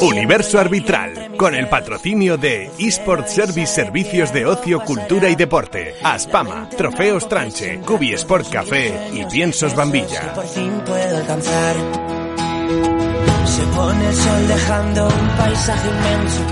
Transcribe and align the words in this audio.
Universo 0.00 0.58
Arbitral, 0.58 1.32
con 1.36 1.54
el 1.54 1.68
patrocinio 1.68 2.36
de 2.36 2.70
eSport 2.78 3.26
Service 3.26 3.66
Servicios 3.66 4.32
de 4.32 4.46
Ocio, 4.46 4.80
Cultura 4.80 5.28
y 5.28 5.34
Deporte, 5.34 5.94
Aspama, 6.02 6.68
Trofeos 6.76 7.28
Tranche, 7.28 7.80
Cubi 7.80 8.12
Sport 8.14 8.50
Café 8.50 9.10
y 9.12 9.24
Piensos 9.24 9.74
Bambilla. 9.74 10.32
Por 10.34 10.46
fin 10.46 10.80
puedo 10.84 11.16
alcanzar. 11.16 11.76
Se 13.46 13.62
pone 13.74 14.08
el 14.08 14.14
sol 14.14 14.48
dejando 14.48 15.06
un 15.06 15.28
paisaje 15.36 15.88
inmenso, 15.88 16.42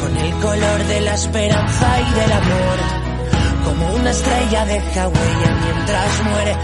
con 0.00 0.16
el 0.16 0.32
color 0.40 0.84
de 0.84 1.00
la 1.00 1.14
esperanza 1.14 2.00
y 2.00 2.14
del 2.20 2.32
amor. 2.32 2.78
Como 3.64 3.94
una 3.94 4.10
estrella 4.10 4.66
deja 4.66 5.08
huella 5.08 5.58
mientras 5.62 6.24
muere, 6.24 6.56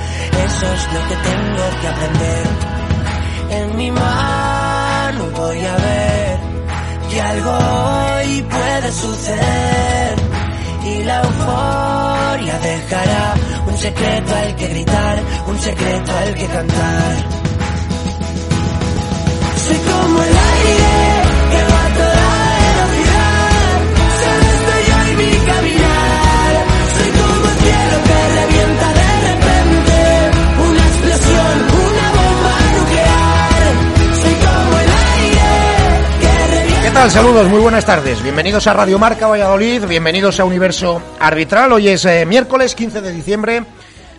eso 0.44 0.72
es 0.72 0.92
lo 0.92 1.08
que 1.08 1.16
tengo 1.16 1.80
que 1.80 1.88
aprender. 1.88 2.46
En 3.50 3.76
mi 3.76 3.90
mano 3.90 4.49
voy 5.36 5.58
a 5.58 5.76
ver 5.76 6.38
que 7.10 7.20
algo 7.20 7.50
hoy 7.50 8.42
puede 8.42 8.92
suceder 8.92 10.14
y 10.84 11.04
la 11.04 11.22
euforia 11.22 12.58
dejará 12.58 13.34
un 13.66 13.76
secreto 13.76 14.34
al 14.34 14.56
que 14.56 14.66
gritar, 14.68 15.18
un 15.46 15.60
secreto 15.60 16.12
al 16.16 16.34
que 16.34 16.46
cantar. 16.46 17.16
Soy 19.56 19.76
como 19.76 20.22
el 20.22 20.36
aire 20.36 21.09
¿Qué 36.90 36.94
tal? 36.94 37.10
Saludos, 37.12 37.48
muy 37.48 37.60
buenas 37.60 37.86
tardes. 37.86 38.20
Bienvenidos 38.20 38.66
a 38.66 38.72
Radio 38.72 38.98
Marca 38.98 39.28
Valladolid, 39.28 39.84
bienvenidos 39.84 40.40
a 40.40 40.44
Universo 40.44 41.00
Arbitral. 41.20 41.72
Hoy 41.72 41.86
es 41.86 42.04
eh, 42.04 42.26
miércoles 42.26 42.74
15 42.74 43.00
de 43.00 43.12
diciembre 43.12 43.62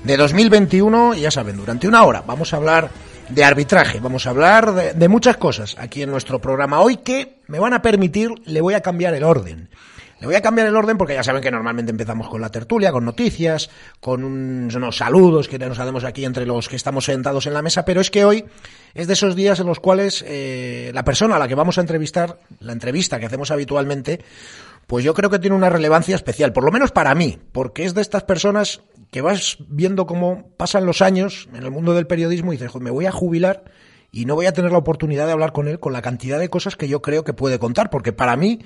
de 0.06 0.16
2021 0.16 1.16
y 1.16 1.20
ya 1.20 1.32
saben, 1.32 1.58
durante 1.58 1.90
una 1.90 2.06
hora 2.06 2.24
vamos 2.26 2.54
a 2.54 2.56
hablar 2.56 2.90
de 3.28 3.44
arbitraje, 3.44 4.00
vamos 4.00 4.26
a 4.26 4.30
hablar 4.30 4.74
de, 4.74 4.94
de 4.94 5.08
muchas 5.10 5.36
cosas 5.36 5.76
aquí 5.78 6.02
en 6.02 6.12
nuestro 6.12 6.40
programa 6.40 6.80
hoy 6.80 6.96
que 6.96 7.42
me 7.48 7.60
van 7.60 7.74
a 7.74 7.82
permitir, 7.82 8.30
le 8.46 8.62
voy 8.62 8.74
a 8.74 8.80
cambiar 8.80 9.16
el 9.16 9.26
orden. 9.26 9.68
Le 10.22 10.28
voy 10.28 10.36
a 10.36 10.42
cambiar 10.42 10.68
el 10.68 10.76
orden 10.76 10.98
porque 11.00 11.16
ya 11.16 11.24
saben 11.24 11.42
que 11.42 11.50
normalmente 11.50 11.90
empezamos 11.92 12.30
con 12.30 12.40
la 12.42 12.50
tertulia, 12.50 12.92
con 12.92 13.04
noticias, 13.04 13.72
con 14.00 14.24
un- 14.24 14.70
unos 14.74 14.96
saludos 14.98 15.48
que 15.48 15.58
nos 15.58 15.80
hacemos 15.80 16.04
aquí 16.04 16.24
entre 16.26 16.46
los 16.46 16.70
que 16.70 16.76
estamos 16.76 17.06
sentados 17.06 17.48
en 17.48 17.54
la 17.56 17.64
mesa, 17.64 17.84
pero 17.86 18.00
es 18.02 18.12
que 18.12 18.24
hoy 18.24 18.46
es 18.94 19.08
de 19.08 19.14
esos 19.14 19.36
días 19.36 19.60
en 19.60 19.66
los 19.66 19.80
cuales 19.80 20.24
eh, 20.28 20.92
la 20.94 21.04
persona 21.04 21.38
a 21.38 21.40
la 21.40 21.48
que 21.48 21.56
vamos 21.56 21.80
a 21.80 21.82
entrevistar, 21.82 22.38
la 22.60 22.72
entrevista 22.72 23.20
que 23.20 23.26
hacemos 23.26 23.50
habitualmente, 23.50 24.22
pues 24.86 25.04
yo 25.04 25.16
creo 25.16 25.32
que 25.32 25.40
tiene 25.40 25.56
una 25.56 25.70
relevancia 25.70 26.16
especial, 26.16 26.54
por 26.54 26.64
lo 26.66 26.72
menos 26.72 26.92
para 26.92 27.16
mí, 27.16 27.40
porque 27.52 27.86
es 27.86 27.96
de 27.96 28.02
estas 28.02 28.22
personas 28.24 28.82
que 29.10 29.22
vas 29.22 29.58
viendo 29.70 30.06
cómo 30.06 30.50
pasan 30.56 30.86
los 30.86 31.02
años 31.02 31.50
en 31.54 31.64
el 31.64 31.72
mundo 31.72 31.94
del 31.96 32.06
periodismo 32.06 32.54
y 32.54 32.58
dices, 32.58 32.70
"Joder, 32.72 32.84
me 32.84 32.92
voy 32.92 33.08
a 33.08 33.12
jubilar 33.12 33.64
y 34.12 34.26
no 34.26 34.36
voy 34.36 34.46
a 34.46 34.54
tener 34.54 34.72
la 34.72 34.78
oportunidad 34.78 35.26
de 35.26 35.32
hablar 35.32 35.52
con 35.52 35.68
él 35.68 35.80
con 35.80 35.94
la 35.94 36.02
cantidad 36.04 36.38
de 36.38 36.50
cosas 36.50 36.76
que 36.76 36.88
yo 36.88 37.02
creo 37.02 37.24
que 37.24 37.34
puede 37.34 37.58
contar, 37.58 37.90
porque 37.90 38.14
para 38.14 38.36
mí 38.36 38.60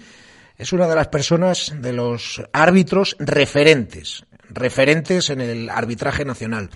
es 0.58 0.74
una 0.74 0.88
de 0.88 0.96
las 0.96 1.08
personas, 1.08 1.74
de 1.80 1.94
los 1.94 2.42
árbitros 2.54 3.16
referentes, 3.20 4.26
referentes 4.50 5.30
en 5.30 5.42
el 5.42 5.70
arbitraje 5.70 6.26
nacional. 6.26 6.70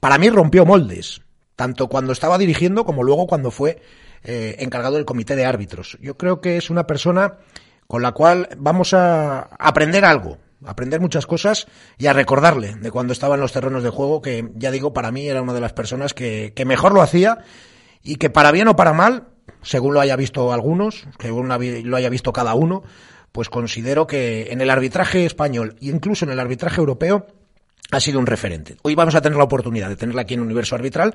Para 0.00 0.18
mí 0.18 0.30
rompió 0.30 0.64
moldes, 0.64 1.22
tanto 1.56 1.88
cuando 1.88 2.12
estaba 2.12 2.38
dirigiendo 2.38 2.84
como 2.84 3.02
luego 3.02 3.26
cuando 3.26 3.50
fue 3.50 3.80
eh, 4.22 4.56
encargado 4.60 4.96
del 4.96 5.04
comité 5.04 5.36
de 5.36 5.46
árbitros. 5.46 5.98
Yo 6.00 6.16
creo 6.16 6.40
que 6.40 6.56
es 6.56 6.70
una 6.70 6.86
persona 6.86 7.38
con 7.86 8.02
la 8.02 8.12
cual 8.12 8.48
vamos 8.56 8.94
a 8.94 9.40
aprender 9.58 10.04
algo, 10.04 10.38
aprender 10.64 11.00
muchas 11.00 11.26
cosas 11.26 11.66
y 11.98 12.06
a 12.06 12.12
recordarle 12.12 12.74
de 12.76 12.90
cuando 12.90 13.12
estaba 13.12 13.34
en 13.34 13.40
los 13.40 13.52
terrenos 13.52 13.82
de 13.82 13.90
juego, 13.90 14.22
que 14.22 14.48
ya 14.54 14.70
digo, 14.70 14.92
para 14.92 15.10
mí 15.10 15.28
era 15.28 15.42
una 15.42 15.52
de 15.52 15.60
las 15.60 15.72
personas 15.72 16.14
que, 16.14 16.52
que 16.54 16.64
mejor 16.64 16.94
lo 16.94 17.02
hacía 17.02 17.38
y 18.02 18.16
que 18.16 18.30
para 18.30 18.52
bien 18.52 18.68
o 18.68 18.76
para 18.76 18.92
mal, 18.92 19.28
según 19.62 19.94
lo 19.94 20.00
haya 20.00 20.16
visto 20.16 20.52
algunos, 20.52 21.06
según 21.18 21.48
lo 21.48 21.96
haya 21.96 22.08
visto 22.08 22.32
cada 22.32 22.54
uno, 22.54 22.82
pues 23.34 23.48
considero 23.48 24.06
que 24.06 24.52
en 24.52 24.60
el 24.60 24.70
arbitraje 24.70 25.26
español 25.26 25.74
e 25.82 25.86
incluso 25.86 26.24
en 26.24 26.30
el 26.30 26.38
arbitraje 26.38 26.78
europeo 26.78 27.26
ha 27.90 27.98
sido 27.98 28.20
un 28.20 28.26
referente. 28.26 28.76
Hoy 28.82 28.94
vamos 28.94 29.16
a 29.16 29.20
tener 29.20 29.36
la 29.36 29.42
oportunidad 29.42 29.88
de 29.88 29.96
tenerla 29.96 30.22
aquí 30.22 30.34
en 30.34 30.40
Universo 30.40 30.76
Arbitral, 30.76 31.12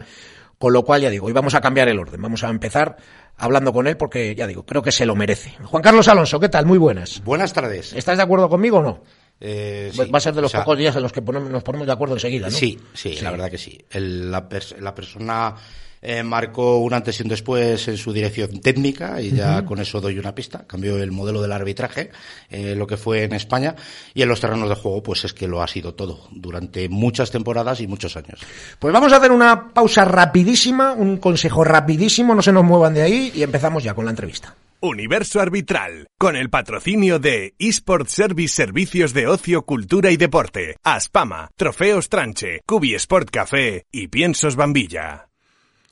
con 0.58 0.74
lo 0.74 0.84
cual 0.84 1.00
ya 1.02 1.10
digo, 1.10 1.28
hoy 1.28 1.32
vamos 1.32 1.56
a 1.56 1.62
cambiar 1.62 1.88
el 1.88 1.98
orden, 1.98 2.22
vamos 2.22 2.44
a 2.44 2.50
empezar 2.50 2.98
hablando 3.38 3.72
con 3.72 3.88
él 3.88 3.96
porque 3.96 4.36
ya 4.36 4.48
digo, 4.48 4.66
creo 4.66 4.82
que 4.82 4.92
se 4.92 5.06
lo 5.06 5.16
merece. 5.16 5.56
Juan 5.64 5.82
Carlos 5.82 6.10
Alonso, 6.10 6.42
¿qué 6.42 6.50
tal? 6.50 6.66
Muy 6.66 6.78
buenas. 6.78 7.24
Buenas 7.24 7.54
tardes. 7.54 7.94
¿Estás 7.94 8.18
de 8.18 8.24
acuerdo 8.24 8.50
conmigo 8.50 8.80
o 8.80 8.84
no? 8.84 9.02
Eh, 9.40 9.90
sí. 9.94 10.02
Va 10.14 10.18
a 10.18 10.22
ser 10.22 10.34
de 10.34 10.42
los 10.42 10.52
O 10.52 10.58
sea, 10.58 10.66
pocos 10.66 10.78
días 10.78 10.94
en 10.98 11.04
los 11.04 11.14
que 11.14 11.22
ponemos- 11.22 11.50
nos 11.50 11.64
ponemos 11.64 11.88
de 11.88 11.94
acuerdo 11.94 12.16
enseguida, 12.16 12.48
¿no? 12.50 12.52
Sí, 12.58 12.78
sí, 12.94 13.18
la 13.22 13.32
verdad 13.32 13.50
que 13.50 13.58
sí. 13.58 13.78
El- 13.90 14.30
la, 14.30 14.50
pers- 14.50 14.78
la 14.78 14.94
persona 14.94 15.56
eh, 16.02 16.24
marcó 16.24 16.78
un 16.80 16.94
antes 16.94 17.20
y 17.20 17.24
un 17.24 17.30
después 17.30 17.88
en 17.88 17.98
su 17.98 18.14
dirección 18.14 18.62
técnica 18.62 19.22
y 19.22 19.32
ya 19.32 19.66
con 19.66 19.80
eso 19.80 20.02
doy 20.02 20.18
una 20.18 20.36
pista. 20.36 20.66
Cambió 20.68 20.98
el 20.98 21.12
modelo 21.12 21.42
del 21.42 21.52
arbitraje, 21.52 22.12
eh, 22.50 22.76
lo 22.76 22.88
que 22.88 22.98
fue 22.98 23.24
en 23.24 23.34
España 23.34 23.76
y 24.14 24.22
en 24.22 24.30
los 24.30 24.40
terrenos 24.40 24.70
de 24.70 24.76
juego, 24.76 25.04
pues 25.04 25.26
es 25.26 25.34
que 25.34 25.48
lo 25.48 25.62
ha 25.62 25.68
sido 25.68 25.94
todo 25.94 26.28
durante 26.32 26.90
muchas 26.90 27.32
temporadas 27.32 27.82
y 27.82 27.88
muchos 27.88 28.16
años. 28.18 28.40
Pues 28.80 28.94
vamos 28.94 29.12
a 29.14 29.18
hacer 29.18 29.32
una 29.32 29.74
pausa 29.74 30.06
rapidísima, 30.06 30.94
un 30.94 31.18
consejo 31.18 31.64
rapidísimo, 31.64 32.36
no 32.36 32.42
se 32.42 32.52
nos 32.52 32.64
muevan 32.64 32.94
de 32.94 33.02
ahí 33.02 33.32
y 33.36 33.44
empezamos 33.44 33.84
ya 33.84 33.94
con 33.94 34.06
la 34.06 34.12
entrevista. 34.12 34.56
Universo 34.82 35.42
Arbitral, 35.42 36.08
con 36.18 36.38
el 36.38 36.50
patrocinio 36.50 37.20
de 37.20 37.54
eSport 37.60 38.08
Service 38.08 38.56
Servicios 38.56 39.14
de 39.14 39.28
Ocio, 39.28 39.64
Cultura 39.64 40.10
y 40.12 40.16
Deporte, 40.16 40.78
Aspama, 40.84 41.50
Trofeos 41.58 42.08
Tranche, 42.08 42.62
Cubi 42.66 42.96
Sport 42.96 43.30
Café 43.30 43.84
y 43.92 44.08
Piensos 44.08 44.56
Bambilla. 44.56 45.29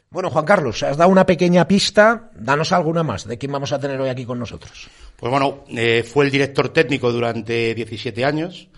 Bueno, 0.10 0.30
Juan 0.30 0.46
Carlos, 0.46 0.82
has 0.84 0.96
dado 0.98 1.10
una 1.12 1.26
pequeña 1.26 1.68
pista, 1.68 2.30
danos 2.34 2.72
alguna 2.72 3.04
más 3.04 3.28
de 3.28 3.38
quién 3.38 3.52
vamos 3.52 3.74
a 3.74 3.80
tener 3.80 4.00
hoy 4.00 4.10
aquí 4.10 4.26
con 4.26 4.40
nosotros. 4.40 4.90
Pues 5.18 5.30
bueno, 5.30 5.66
eh, 5.70 6.04
fue 6.04 6.26
el 6.26 6.32
director 6.32 6.70
técnico 6.70 7.12
durante 7.12 7.76
17 7.76 8.24
años. 8.24 8.70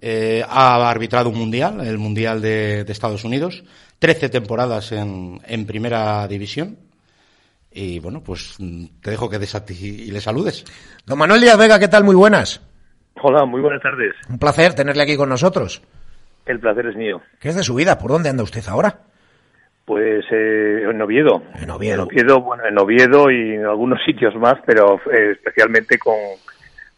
eh, 0.00 0.44
ha 0.46 0.88
arbitrado 0.90 1.30
un 1.30 1.38
mundial, 1.38 1.80
el 1.80 1.98
mundial 1.98 2.40
de, 2.42 2.84
de 2.84 2.92
Estados 2.92 3.24
Unidos, 3.24 3.64
13 3.98 4.28
temporadas 4.28 4.92
en, 4.92 5.40
en 5.46 5.66
primera 5.66 6.28
división. 6.28 6.78
Y 7.72 7.98
bueno, 7.98 8.22
pues 8.22 8.54
mm, 8.58 8.84
te 9.02 9.10
dejo 9.10 9.28
que 9.28 9.38
des 9.38 9.54
a 9.54 9.64
ti 9.64 9.74
y 9.74 10.10
le 10.10 10.20
saludes. 10.20 10.64
Don 11.06 11.18
Manuel 11.18 11.40
Díaz 11.40 11.58
Vega, 11.58 11.78
¿qué 11.78 11.88
tal? 11.88 12.04
Muy 12.04 12.14
buenas. 12.14 12.60
Hola, 13.22 13.44
muy 13.46 13.60
buenas 13.60 13.82
tardes. 13.82 14.14
Un 14.28 14.38
placer 14.38 14.74
tenerle 14.74 15.02
aquí 15.02 15.16
con 15.16 15.28
nosotros. 15.30 15.82
El 16.46 16.60
placer 16.60 16.86
es 16.86 16.96
mío. 16.96 17.20
¿Qué 17.40 17.48
es 17.48 17.56
de 17.56 17.64
su 17.64 17.74
vida? 17.74 17.98
¿Por 17.98 18.10
dónde 18.12 18.28
anda 18.28 18.42
usted 18.44 18.66
ahora? 18.68 19.00
Pues 19.88 20.22
eh, 20.30 20.82
en 20.90 21.00
Oviedo. 21.00 21.42
En 21.60 21.70
Oviedo. 21.70 21.94
En 21.94 22.00
Oviedo, 22.02 22.40
bueno, 22.42 22.62
en 22.66 22.78
Oviedo 22.78 23.30
y 23.30 23.54
en 23.54 23.64
algunos 23.64 23.98
sitios 24.04 24.34
más, 24.36 24.56
pero 24.66 25.00
eh, 25.10 25.30
especialmente 25.32 25.98
con, 25.98 26.14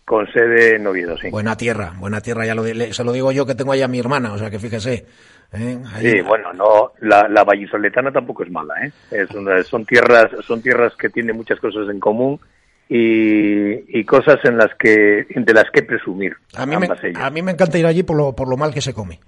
con 0.05 0.27
sede 0.33 0.75
en 0.75 0.85
Oviedo, 0.89 1.17
sí. 1.17 1.31
Buena 1.31 1.57
tierra, 1.57 1.93
buena 2.01 2.21
tierra, 2.21 2.45
ya 2.45 2.57
lo, 2.57 2.65
se 2.65 3.05
lo 3.05 3.13
digo 3.13 3.31
yo 3.31 3.47
que 3.47 3.55
tengo 3.55 3.71
allá 3.71 3.85
a 3.85 3.89
mi 3.89 4.01
hermana, 4.01 4.33
o 4.33 4.39
sea 4.39 4.51
que 4.51 4.59
fíjese. 4.59 5.07
¿eh? 5.53 5.79
Ahí- 5.95 6.11
Sí, 6.11 6.21
bueno, 6.23 6.53
no, 6.53 6.91
la, 7.01 7.29
la 7.29 7.45
vallisoletana 7.45 8.11
tampoco 8.11 8.43
es 8.43 8.51
mala, 8.51 8.75
¿eh? 8.85 8.91
Es 9.13 9.31
una- 9.31 9.63
son 9.63 9.87
tierras, 9.87 10.27
son 10.45 10.61
tierras 10.61 10.93
que 10.97 11.11
tienen 11.11 11.37
muchas 11.37 11.61
cosas 11.61 11.89
en 11.89 12.01
común 12.01 12.41
y, 12.89 13.99
y 14.01 14.05
cosas 14.05 14.39
en 14.45 14.57
las 14.59 14.75
que, 14.79 15.27
de 15.33 15.55
las 15.55 15.71
que 15.73 15.83
presumir. 15.85 16.35
A 16.57 16.67
mí, 16.67 16.77
me, 16.77 16.89
a 17.15 17.31
mí 17.31 17.41
me 17.43 17.53
encanta 17.53 17.79
ir 17.79 17.87
allí 17.87 18.03
por 18.03 18.17
lo, 18.17 18.35
por 18.35 18.49
lo 18.49 18.57
mal 18.57 18.75
que 18.75 18.81
se 18.81 18.93
come. 18.93 19.21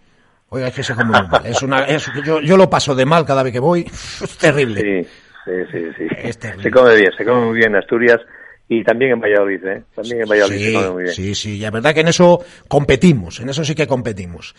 Oiga, 0.55 0.69
es 0.69 0.75
que 0.75 0.83
se 0.83 0.95
come 0.95 1.19
muy 1.19 1.29
mal. 1.29 1.47
Es 1.47 1.63
una, 1.63 1.79
es- 1.87 2.11
yo, 2.25 2.41
yo 2.41 2.57
lo 2.57 2.69
paso 2.69 2.95
de 2.95 3.07
mal 3.07 3.25
cada 3.25 3.43
vez 3.43 3.53
que 3.53 3.59
voy. 3.61 3.83
Es 4.23 4.37
terrible. 4.39 4.81
Sí, 4.81 5.11
sí, 5.45 5.53
sí, 5.73 5.87
sí. 5.99 6.07
Es 6.19 6.39
terrible. 6.39 6.63
Se 6.65 6.71
come 6.71 6.95
bien, 6.95 7.11
se 7.17 7.25
come 7.25 7.45
muy 7.47 7.57
bien 7.59 7.71
en 7.71 7.77
Asturias 7.77 8.21
y 8.69 8.85
también 8.85 9.13
en 9.13 9.21
Valladolid, 9.21 9.65
¿eh? 9.67 9.83
También 9.95 10.23
en 10.23 10.29
Valladolid 10.29 10.59
se 10.67 10.73
come 10.75 10.91
muy 10.91 11.03
bien. 11.05 11.15
sí, 11.15 11.35
sí, 11.35 11.59
la 11.59 11.71
verdad 11.71 11.93
que 11.95 12.01
en 12.01 12.09
eso 12.09 12.39
competimos, 12.69 13.41
en 13.41 13.49
eso 13.49 13.65
sí 13.65 13.75
que 13.75 13.87
competimos. 13.87 14.55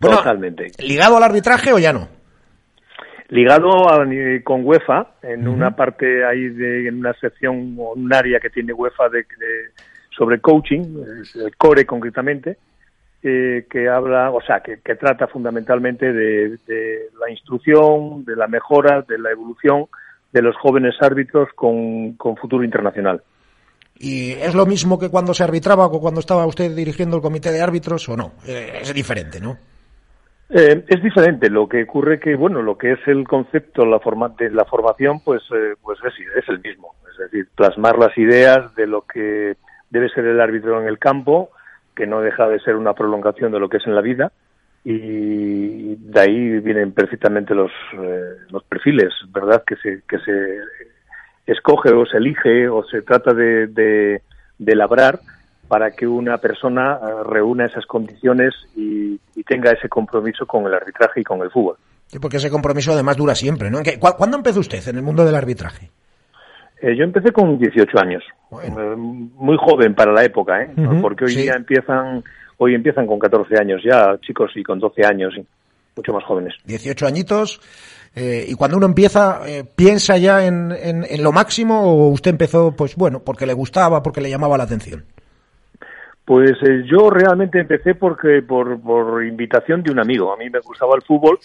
Bueno, 0.00 0.18
Totalmente. 0.18 0.66
¿ligado 0.78 1.16
al 1.16 1.22
arbitraje 1.22 1.72
o 1.72 1.78
ya 1.78 1.92
no? 1.92 2.08
ligado 3.30 3.88
a- 3.92 4.06
con 4.42 4.64
UEFA 4.64 5.14
en 5.22 5.46
una 5.48 5.76
parte 5.76 6.24
ahí 6.24 6.48
de 6.48 6.88
en 6.88 6.98
una 6.98 7.12
sección 7.14 7.74
o 7.78 7.92
un 7.92 8.12
área 8.12 8.40
que 8.40 8.48
tiene 8.50 8.72
UEFA 8.72 9.08
de, 9.10 9.18
de- 9.18 9.70
sobre 10.16 10.40
coaching 10.40 10.80
el 11.44 11.56
core 11.56 11.84
concretamente 11.84 12.56
eh, 13.22 13.66
que 13.70 13.88
habla 13.88 14.30
o 14.30 14.40
sea 14.42 14.60
que, 14.60 14.80
que 14.80 14.94
trata 14.94 15.26
fundamentalmente 15.26 16.12
de, 16.12 16.58
de 16.66 17.08
la 17.20 17.30
instrucción 17.30 18.24
de 18.24 18.36
la 18.36 18.46
mejora 18.46 19.02
de 19.02 19.18
la 19.18 19.30
evolución 19.30 19.86
de 20.32 20.42
los 20.42 20.56
jóvenes 20.56 20.94
árbitros 21.00 21.48
con, 21.54 22.12
con 22.14 22.36
futuro 22.36 22.64
internacional 22.64 23.22
¿Y 24.00 24.32
es 24.32 24.54
lo 24.54 24.64
mismo 24.64 24.98
que 24.98 25.10
cuando 25.10 25.34
se 25.34 25.42
arbitraba 25.42 25.86
o 25.86 26.00
cuando 26.00 26.20
estaba 26.20 26.46
usted 26.46 26.74
dirigiendo 26.74 27.16
el 27.16 27.22
comité 27.22 27.50
de 27.50 27.60
árbitros 27.60 28.08
o 28.08 28.16
no? 28.16 28.32
Eh, 28.46 28.78
es 28.82 28.94
diferente, 28.94 29.40
¿no? 29.40 29.58
Eh, 30.50 30.84
es 30.86 31.02
diferente. 31.02 31.50
Lo 31.50 31.68
que 31.68 31.82
ocurre 31.82 32.20
que, 32.20 32.36
bueno, 32.36 32.62
lo 32.62 32.78
que 32.78 32.92
es 32.92 33.00
el 33.06 33.26
concepto 33.26 33.84
la 33.84 33.98
forma, 33.98 34.28
de 34.38 34.50
la 34.50 34.64
formación, 34.64 35.20
pues, 35.24 35.42
eh, 35.52 35.74
pues 35.82 35.98
es, 36.04 36.14
es, 36.42 36.48
el 36.48 36.60
mismo. 36.60 36.94
Es 37.10 37.18
decir, 37.18 37.48
plasmar 37.54 37.98
las 37.98 38.16
ideas 38.16 38.74
de 38.76 38.86
lo 38.86 39.02
que 39.02 39.56
debe 39.90 40.08
ser 40.10 40.24
el 40.26 40.40
árbitro 40.40 40.80
en 40.80 40.86
el 40.86 40.98
campo, 40.98 41.50
que 41.98 42.06
no 42.06 42.20
deja 42.20 42.46
de 42.46 42.60
ser 42.60 42.76
una 42.76 42.94
prolongación 42.94 43.50
de 43.50 43.58
lo 43.58 43.68
que 43.68 43.78
es 43.78 43.86
en 43.88 43.96
la 43.96 44.00
vida, 44.00 44.30
y 44.84 45.96
de 45.96 46.20
ahí 46.20 46.60
vienen 46.60 46.92
perfectamente 46.92 47.56
los, 47.56 47.72
eh, 47.92 48.36
los 48.50 48.62
perfiles, 48.62 49.12
¿verdad? 49.30 49.64
Que 49.66 49.74
se, 49.76 50.02
que 50.08 50.18
se 50.20 50.58
escoge 51.44 51.92
o 51.92 52.06
se 52.06 52.18
elige 52.18 52.68
o 52.68 52.84
se 52.84 53.02
trata 53.02 53.34
de, 53.34 53.66
de, 53.66 54.22
de 54.58 54.76
labrar 54.76 55.18
para 55.66 55.90
que 55.90 56.06
una 56.06 56.38
persona 56.38 57.00
eh, 57.02 57.24
reúna 57.28 57.66
esas 57.66 57.84
condiciones 57.86 58.54
y, 58.76 59.20
tenga 59.46 59.72
ese 59.72 59.88
compromiso 59.88 60.44
con 60.44 60.66
el 60.66 60.74
arbitraje 60.74 61.22
y 61.22 61.24
con 61.24 61.40
el 61.40 61.50
fútbol. 61.50 61.76
Sí, 62.06 62.18
porque 62.18 62.36
ese 62.36 62.50
compromiso 62.50 62.92
además 62.92 63.16
dura 63.16 63.34
siempre, 63.34 63.70
¿no? 63.70 63.78
¿Cuándo 63.98 64.36
empezó 64.36 64.60
usted 64.60 64.86
en 64.88 64.96
el 64.96 65.02
mundo 65.02 65.24
del 65.24 65.34
arbitraje? 65.34 65.90
Eh, 66.80 66.96
yo 66.96 67.04
empecé 67.04 67.32
con 67.32 67.58
18 67.58 67.98
años, 67.98 68.22
eh, 68.62 68.70
muy 68.96 69.56
joven 69.58 69.94
para 69.94 70.12
la 70.12 70.24
época, 70.24 70.62
¿eh? 70.62 70.70
porque 71.02 71.24
hoy 71.24 71.34
día 71.34 71.54
empiezan, 71.54 72.22
hoy 72.58 72.74
empiezan 72.74 73.06
con 73.06 73.18
14 73.18 73.58
años 73.58 73.82
ya, 73.84 74.16
chicos, 74.20 74.52
y 74.54 74.62
con 74.62 74.78
12 74.78 75.04
años, 75.04 75.34
mucho 75.96 76.12
más 76.12 76.24
jóvenes. 76.24 76.54
18 76.64 77.06
añitos, 77.06 77.60
y 78.14 78.54
cuando 78.54 78.76
uno 78.76 78.86
empieza, 78.86 79.40
¿piensa 79.76 80.18
ya 80.18 80.46
en, 80.46 80.72
en, 80.72 81.22
lo 81.22 81.32
máximo 81.32 81.82
o 81.82 82.08
usted 82.10 82.30
empezó, 82.30 82.74
pues 82.76 82.96
bueno, 82.96 83.22
porque 83.24 83.46
le 83.46 83.54
gustaba, 83.54 84.02
porque 84.02 84.20
le 84.20 84.30
llamaba 84.30 84.56
la 84.56 84.64
atención? 84.64 85.04
Pues 86.28 86.50
eh, 86.62 86.84
yo 86.84 87.08
realmente 87.08 87.58
empecé 87.58 87.94
porque 87.94 88.42
por, 88.46 88.78
por 88.82 89.24
invitación 89.24 89.82
de 89.82 89.90
un 89.90 89.98
amigo. 89.98 90.30
A 90.30 90.36
mí 90.36 90.50
me 90.50 90.60
gustaba 90.60 90.94
el 90.94 91.00
fútbol 91.00 91.38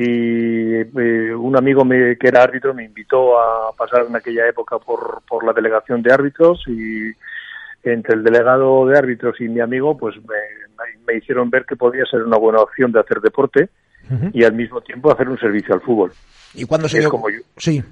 y 0.00 0.74
eh, 0.76 1.34
un 1.34 1.56
amigo 1.56 1.84
me, 1.84 2.16
que 2.16 2.28
era 2.28 2.44
árbitro 2.44 2.72
me 2.72 2.84
invitó 2.84 3.36
a 3.36 3.72
pasar 3.76 4.06
en 4.08 4.14
aquella 4.14 4.46
época 4.46 4.78
por, 4.78 5.22
por 5.28 5.44
la 5.44 5.52
delegación 5.52 6.02
de 6.02 6.12
árbitros 6.12 6.62
y 6.68 7.10
entre 7.82 8.14
el 8.14 8.22
delegado 8.22 8.86
de 8.86 8.96
árbitros 8.96 9.40
y 9.40 9.48
mi 9.48 9.58
amigo 9.58 9.98
pues 9.98 10.14
me, 10.24 11.16
hicieron 11.16 11.50
ver 11.50 11.64
que 11.64 11.74
podía 11.74 12.04
ser 12.04 12.22
una 12.22 12.36
buena 12.36 12.60
opción 12.60 12.92
de 12.92 13.00
hacer 13.00 13.20
deporte 13.20 13.70
y 14.32 14.44
al 14.44 14.52
mismo 14.52 14.80
tiempo 14.82 15.10
hacer 15.10 15.28
un 15.28 15.36
servicio 15.36 15.74
al 15.74 15.80
fútbol. 15.80 16.12
¿Y 16.54 16.64
cuando 16.64 16.88
se 16.88 17.00
dio... 17.00 17.10
como 17.10 17.28
yo. 17.28 17.40
Sí. 17.56 17.82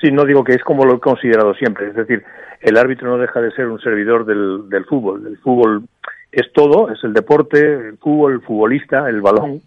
Sí, 0.00 0.10
no 0.10 0.24
digo 0.24 0.42
que 0.42 0.54
es 0.54 0.64
como 0.64 0.86
lo 0.86 0.94
he 0.94 1.00
considerado 1.00 1.52
siempre. 1.54 1.88
Es 1.88 1.94
decir, 1.94 2.24
el 2.62 2.78
árbitro 2.78 3.10
no 3.10 3.18
deja 3.18 3.40
de 3.42 3.52
ser 3.52 3.66
un 3.66 3.80
servidor 3.80 4.24
del, 4.24 4.68
del 4.70 4.86
fútbol. 4.86 5.26
El 5.26 5.36
fútbol 5.38 5.84
es 6.32 6.50
todo, 6.54 6.90
es 6.90 7.04
el 7.04 7.12
deporte, 7.12 7.58
el 7.60 7.98
fútbol, 7.98 8.32
el 8.32 8.40
futbolista, 8.40 9.10
el 9.10 9.20
balón. 9.20 9.60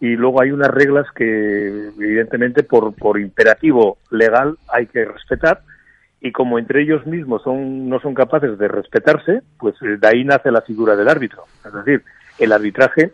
Y 0.00 0.16
luego 0.16 0.40
hay 0.40 0.50
unas 0.50 0.70
reglas 0.70 1.06
que, 1.14 1.90
evidentemente, 1.98 2.62
por, 2.62 2.94
por 2.94 3.20
imperativo 3.20 3.98
legal 4.10 4.56
hay 4.72 4.86
que 4.86 5.04
respetar. 5.04 5.60
Y 6.20 6.32
como 6.32 6.58
entre 6.58 6.82
ellos 6.82 7.06
mismos 7.06 7.42
son, 7.42 7.88
no 7.88 8.00
son 8.00 8.14
capaces 8.14 8.58
de 8.58 8.68
respetarse, 8.68 9.42
pues 9.58 9.74
eh, 9.82 9.96
de 9.98 10.08
ahí 10.08 10.24
nace 10.24 10.50
la 10.50 10.62
figura 10.62 10.96
del 10.96 11.08
árbitro. 11.08 11.44
Es 11.64 11.72
decir, 11.72 12.02
el 12.38 12.52
arbitraje 12.52 13.12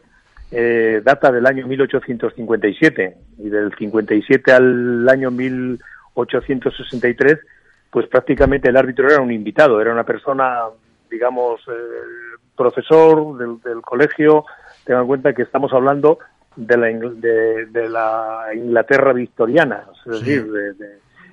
eh, 0.52 1.02
data 1.04 1.32
del 1.32 1.46
año 1.46 1.66
1857 1.66 3.16
y 3.38 3.48
del 3.48 3.74
57 3.76 4.52
al 4.52 5.08
año 5.08 5.32
1863 5.32 7.38
pues 7.96 8.08
prácticamente 8.08 8.68
el 8.68 8.76
árbitro 8.76 9.08
era 9.08 9.22
un 9.22 9.32
invitado, 9.32 9.80
era 9.80 9.90
una 9.90 10.04
persona, 10.04 10.64
digamos, 11.10 11.62
eh, 11.66 12.36
profesor 12.54 13.38
del, 13.38 13.80
colegio. 13.80 14.44
Tengan 14.84 15.04
en 15.04 15.08
cuenta 15.08 15.32
que 15.32 15.40
estamos 15.40 15.72
hablando 15.72 16.18
de 16.56 16.76
la, 16.76 16.86
de, 16.88 17.88
la 17.88 18.46
Inglaterra 18.54 19.12
victoriana, 19.12 19.84
es 20.06 20.20
decir, 20.20 20.46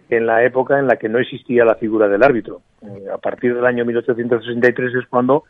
en 0.10 0.26
la 0.26 0.44
época 0.44 0.80
en 0.80 0.88
la 0.88 0.98
que 0.98 1.10
no 1.10 1.20
existía 1.20 1.66
la 1.66 1.76
figura 1.76 2.08
del 2.08 2.24
árbitro. 2.24 2.62
Eh, 2.82 3.06
a 3.12 3.18
partir 3.18 3.56
del 3.56 3.66
año 3.66 3.86
1863 3.86 4.96
es 4.96 5.08
cuando 5.08 5.44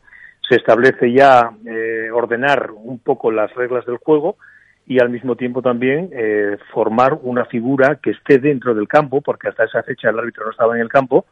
se 0.47 0.55
establece 0.55 1.11
ya 1.11 1.51
eh, 1.65 2.09
ordenar 2.11 2.71
un 2.71 2.99
poco 2.99 3.31
las 3.31 3.53
reglas 3.55 3.85
del 3.85 3.97
juego 3.97 4.37
y 4.85 4.99
al 4.99 5.09
mismo 5.09 5.35
tiempo 5.35 5.61
también 5.61 6.09
eh, 6.11 6.57
formar 6.73 7.17
una 7.21 7.45
figura 7.45 7.99
que 8.01 8.11
esté 8.11 8.39
dentro 8.39 8.73
del 8.73 8.87
campo, 8.87 9.21
porque 9.21 9.47
hasta 9.47 9.63
esa 9.63 9.83
fecha 9.83 10.09
el 10.09 10.19
árbitro 10.19 10.45
no 10.45 10.51
estaba 10.51 10.75
en 10.75 10.81
el 10.81 10.89
campo, 10.89 11.25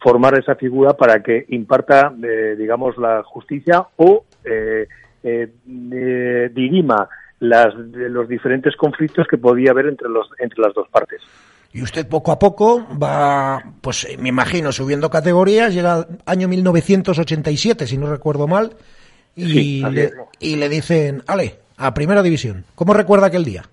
formar 0.00 0.38
esa 0.38 0.56
figura 0.56 0.92
para 0.92 1.22
que 1.22 1.46
imparta, 1.48 2.12
eh, 2.22 2.54
digamos, 2.58 2.98
la 2.98 3.22
justicia 3.22 3.86
o 3.96 4.24
eh, 4.44 4.88
eh 5.22 6.50
dirima 6.52 7.08
las, 7.42 7.74
los 7.74 8.28
diferentes 8.28 8.76
conflictos 8.76 9.26
que 9.26 9.36
podía 9.36 9.72
haber 9.72 9.86
entre, 9.86 10.08
los, 10.08 10.28
entre 10.38 10.62
las 10.62 10.72
dos 10.74 10.88
partes. 10.88 11.20
Y 11.72 11.82
usted 11.82 12.06
poco 12.06 12.30
a 12.30 12.38
poco 12.38 12.86
va, 12.96 13.60
pues 13.80 14.06
me 14.18 14.28
imagino, 14.28 14.70
subiendo 14.70 15.10
categorías, 15.10 15.74
llega 15.74 16.06
año 16.24 16.46
1987, 16.46 17.86
si 17.86 17.98
no 17.98 18.08
recuerdo 18.08 18.46
mal, 18.46 18.70
y, 19.34 19.82
y 20.38 20.56
le 20.56 20.68
dicen, 20.68 21.22
Ale, 21.26 21.56
a 21.78 21.92
Primera 21.92 22.22
División. 22.22 22.64
¿Cómo 22.76 22.94
recuerda 22.94 23.26
aquel 23.26 23.44
día? 23.44 23.64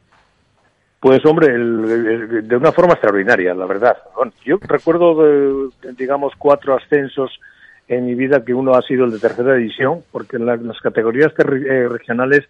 Pues 1.00 1.24
hombre, 1.25 1.48
de 1.50 2.56
una 2.56 2.71
forma 2.71 2.94
extraordinaria, 2.94 3.54
la 3.54 3.68
verdad. 3.68 3.98
yo 4.44 4.57
recuerdo, 4.62 5.69
digamos, 5.95 6.33
cuatro 6.38 6.75
ascensos 6.75 7.39
en 7.88 8.06
mi 8.06 8.16
vida 8.16 8.44
que 8.44 8.54
uno 8.54 8.74
ha 8.74 8.81
sido 8.81 9.06
el 9.06 9.12
de 9.12 9.19
tercera 9.19 9.54
división, 9.56 10.04
porque 10.12 10.38
en, 10.38 10.45
las 10.45 10.80
categorías 10.81 11.31
eh, 11.38 11.88
regionales, 11.88 12.45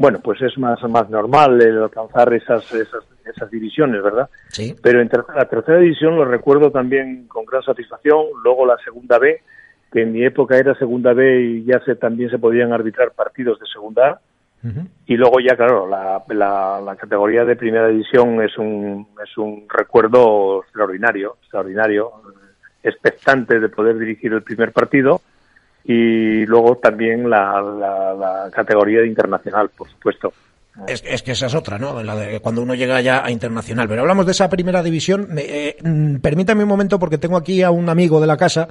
bueno, 0.00 0.18
pues 0.24 0.40
es 0.40 0.56
más, 0.56 0.82
más 0.84 1.10
normal 1.10 1.60
el 1.60 1.82
alcanzar 1.82 2.32
esas, 2.32 2.64
esas, 2.72 3.04
esas 3.22 3.50
divisiones, 3.50 4.02
¿verdad? 4.02 4.30
Sí. 4.48 4.74
Pero 4.82 5.02
en 5.02 5.10
la 5.36 5.44
tercera 5.44 5.78
división 5.78 6.16
lo 6.16 6.24
recuerdo 6.24 6.70
también 6.70 7.28
con 7.28 7.44
gran 7.44 7.62
satisfacción, 7.62 8.24
luego 8.42 8.64
la 8.64 8.78
segunda 8.82 9.18
B, 9.18 9.42
que 9.92 10.00
en 10.00 10.12
mi 10.12 10.24
época 10.24 10.56
era 10.56 10.74
segunda 10.74 11.12
B 11.12 11.42
y 11.42 11.64
ya 11.64 11.80
se, 11.84 11.96
también 11.96 12.30
se 12.30 12.38
podían 12.38 12.72
arbitrar 12.72 13.12
partidos 13.12 13.60
de 13.60 13.66
segunda 13.66 14.08
A, 14.08 14.20
y 15.04 15.18
luego 15.18 15.38
ya, 15.38 15.54
claro, 15.54 15.86
la, 15.86 16.24
la, 16.28 16.96
categoría 16.96 17.44
de 17.44 17.56
primera 17.56 17.88
división 17.88 18.42
es 18.42 18.56
un, 18.56 19.06
es 19.22 19.36
un 19.36 19.66
recuerdo 19.68 20.62
extraordinario, 20.62 21.36
extraordinario, 21.42 22.10
expectante 22.82 23.60
de 23.60 23.68
poder 23.68 23.98
dirigir 23.98 24.32
el 24.32 24.42
primer 24.42 24.72
partido 24.72 25.20
y 25.92 26.46
luego 26.46 26.76
también 26.76 27.28
la, 27.28 27.60
la, 27.60 28.48
categoría 28.52 29.00
de 29.00 29.08
internacional, 29.08 29.70
por 29.70 29.88
supuesto. 29.88 30.32
Es, 30.86 31.02
es, 31.04 31.20
que 31.22 31.32
esa 31.32 31.46
es 31.46 31.54
otra, 31.56 31.78
¿no? 31.78 32.00
La 32.04 32.14
de 32.14 32.38
cuando 32.38 32.62
uno 32.62 32.76
llega 32.76 33.00
ya 33.00 33.24
a 33.24 33.30
internacional. 33.32 33.88
Pero 33.88 34.02
hablamos 34.02 34.24
de 34.24 34.30
esa 34.30 34.48
primera 34.48 34.84
división. 34.84 35.30
Eh, 35.36 35.76
mm, 35.82 36.18
permítame 36.18 36.62
un 36.62 36.68
momento 36.68 37.00
porque 37.00 37.18
tengo 37.18 37.36
aquí 37.36 37.64
a 37.64 37.72
un 37.72 37.88
amigo 37.88 38.20
de 38.20 38.28
la 38.28 38.36
casa 38.36 38.68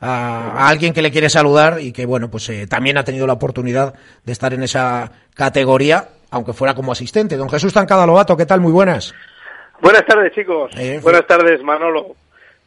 a, 0.00 0.68
alguien 0.68 0.92
que 0.92 1.02
le 1.02 1.12
quiere 1.12 1.28
saludar 1.28 1.78
y 1.80 1.92
que, 1.92 2.04
bueno, 2.04 2.28
pues 2.28 2.48
eh, 2.48 2.66
también 2.66 2.98
ha 2.98 3.04
tenido 3.04 3.28
la 3.28 3.34
oportunidad 3.34 3.94
de 4.24 4.32
estar 4.32 4.52
en 4.52 4.64
esa 4.64 5.12
categoría, 5.36 6.08
aunque 6.32 6.52
fuera 6.52 6.74
como 6.74 6.90
asistente. 6.90 7.36
Don 7.36 7.48
Jesús 7.48 7.72
Tancada 7.72 8.06
Lobato, 8.06 8.36
¿qué 8.36 8.44
tal? 8.44 8.60
Muy 8.60 8.72
buenas. 8.72 9.14
Buenas 9.80 10.04
tardes, 10.04 10.32
chicos. 10.32 10.72
Eh, 10.76 10.98
buenas 11.00 11.28
tardes, 11.28 11.62
Manolo. 11.62 12.16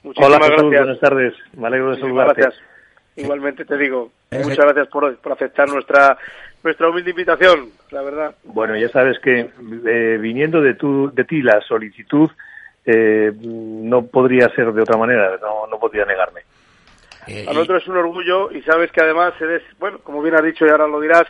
Muchísimas 0.04 0.38
Hola, 0.38 0.48
gracias. 0.48 0.86
buenas 0.86 1.00
tardes. 1.02 1.34
Me 1.58 1.68
alegro 1.68 1.92
de 1.92 2.00
saludarte. 2.00 2.42
Gracias. 2.44 2.69
Igualmente 3.20 3.66
te 3.66 3.78
digo, 3.78 4.12
eh, 4.32 4.42
muchas 4.44 4.66
gracias 4.66 4.88
por, 4.88 5.16
por, 5.18 5.32
aceptar 5.34 5.70
nuestra 5.70 6.18
nuestra 6.64 6.90
humilde 6.90 7.12
invitación, 7.12 7.70
la 7.92 8.02
verdad. 8.02 8.36
Bueno, 8.44 8.76
ya 8.76 8.90
sabes 8.90 9.18
que 9.20 9.50
viniendo 10.20 10.62
de, 10.62 10.74
tu, 10.74 11.10
de 11.14 11.24
ti 11.24 11.42
la 11.42 11.62
solicitud, 11.62 12.30
no 12.86 14.06
podría 14.08 14.50
ser 14.56 14.74
de 14.74 14.82
otra 14.82 14.98
manera, 14.98 15.38
no, 15.42 15.68
no 15.68 15.80
podría 15.80 16.06
negarme. 16.06 16.42
Eh, 17.30 17.46
a 17.48 17.54
nosotros 17.54 17.84
es 17.84 17.90
un 17.90 17.98
orgullo 17.98 18.52
y 18.52 18.62
sabes 18.64 18.92
que 18.92 19.02
además 19.02 19.34
eres, 19.40 19.62
bueno, 19.78 20.00
como 20.00 20.22
bien 20.22 20.36
has 20.36 20.44
dicho 20.44 20.66
y 20.66 20.70
ahora 20.70 20.88
lo 20.88 21.00
dirás, 21.00 21.26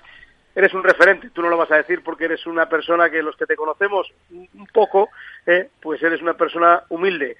eres 0.55 0.73
un 0.73 0.83
referente. 0.83 1.29
Tú 1.31 1.41
no 1.41 1.49
lo 1.49 1.57
vas 1.57 1.71
a 1.71 1.75
decir 1.75 2.01
porque 2.03 2.25
eres 2.25 2.45
una 2.45 2.69
persona 2.69 3.09
que 3.09 3.21
los 3.21 3.35
que 3.35 3.45
te 3.45 3.57
conocemos 3.57 4.07
un 4.29 4.67
poco, 4.71 5.09
eh, 5.45 5.69
pues 5.81 6.01
eres 6.01 6.21
una 6.21 6.35
persona 6.35 6.83
humilde. 6.89 7.35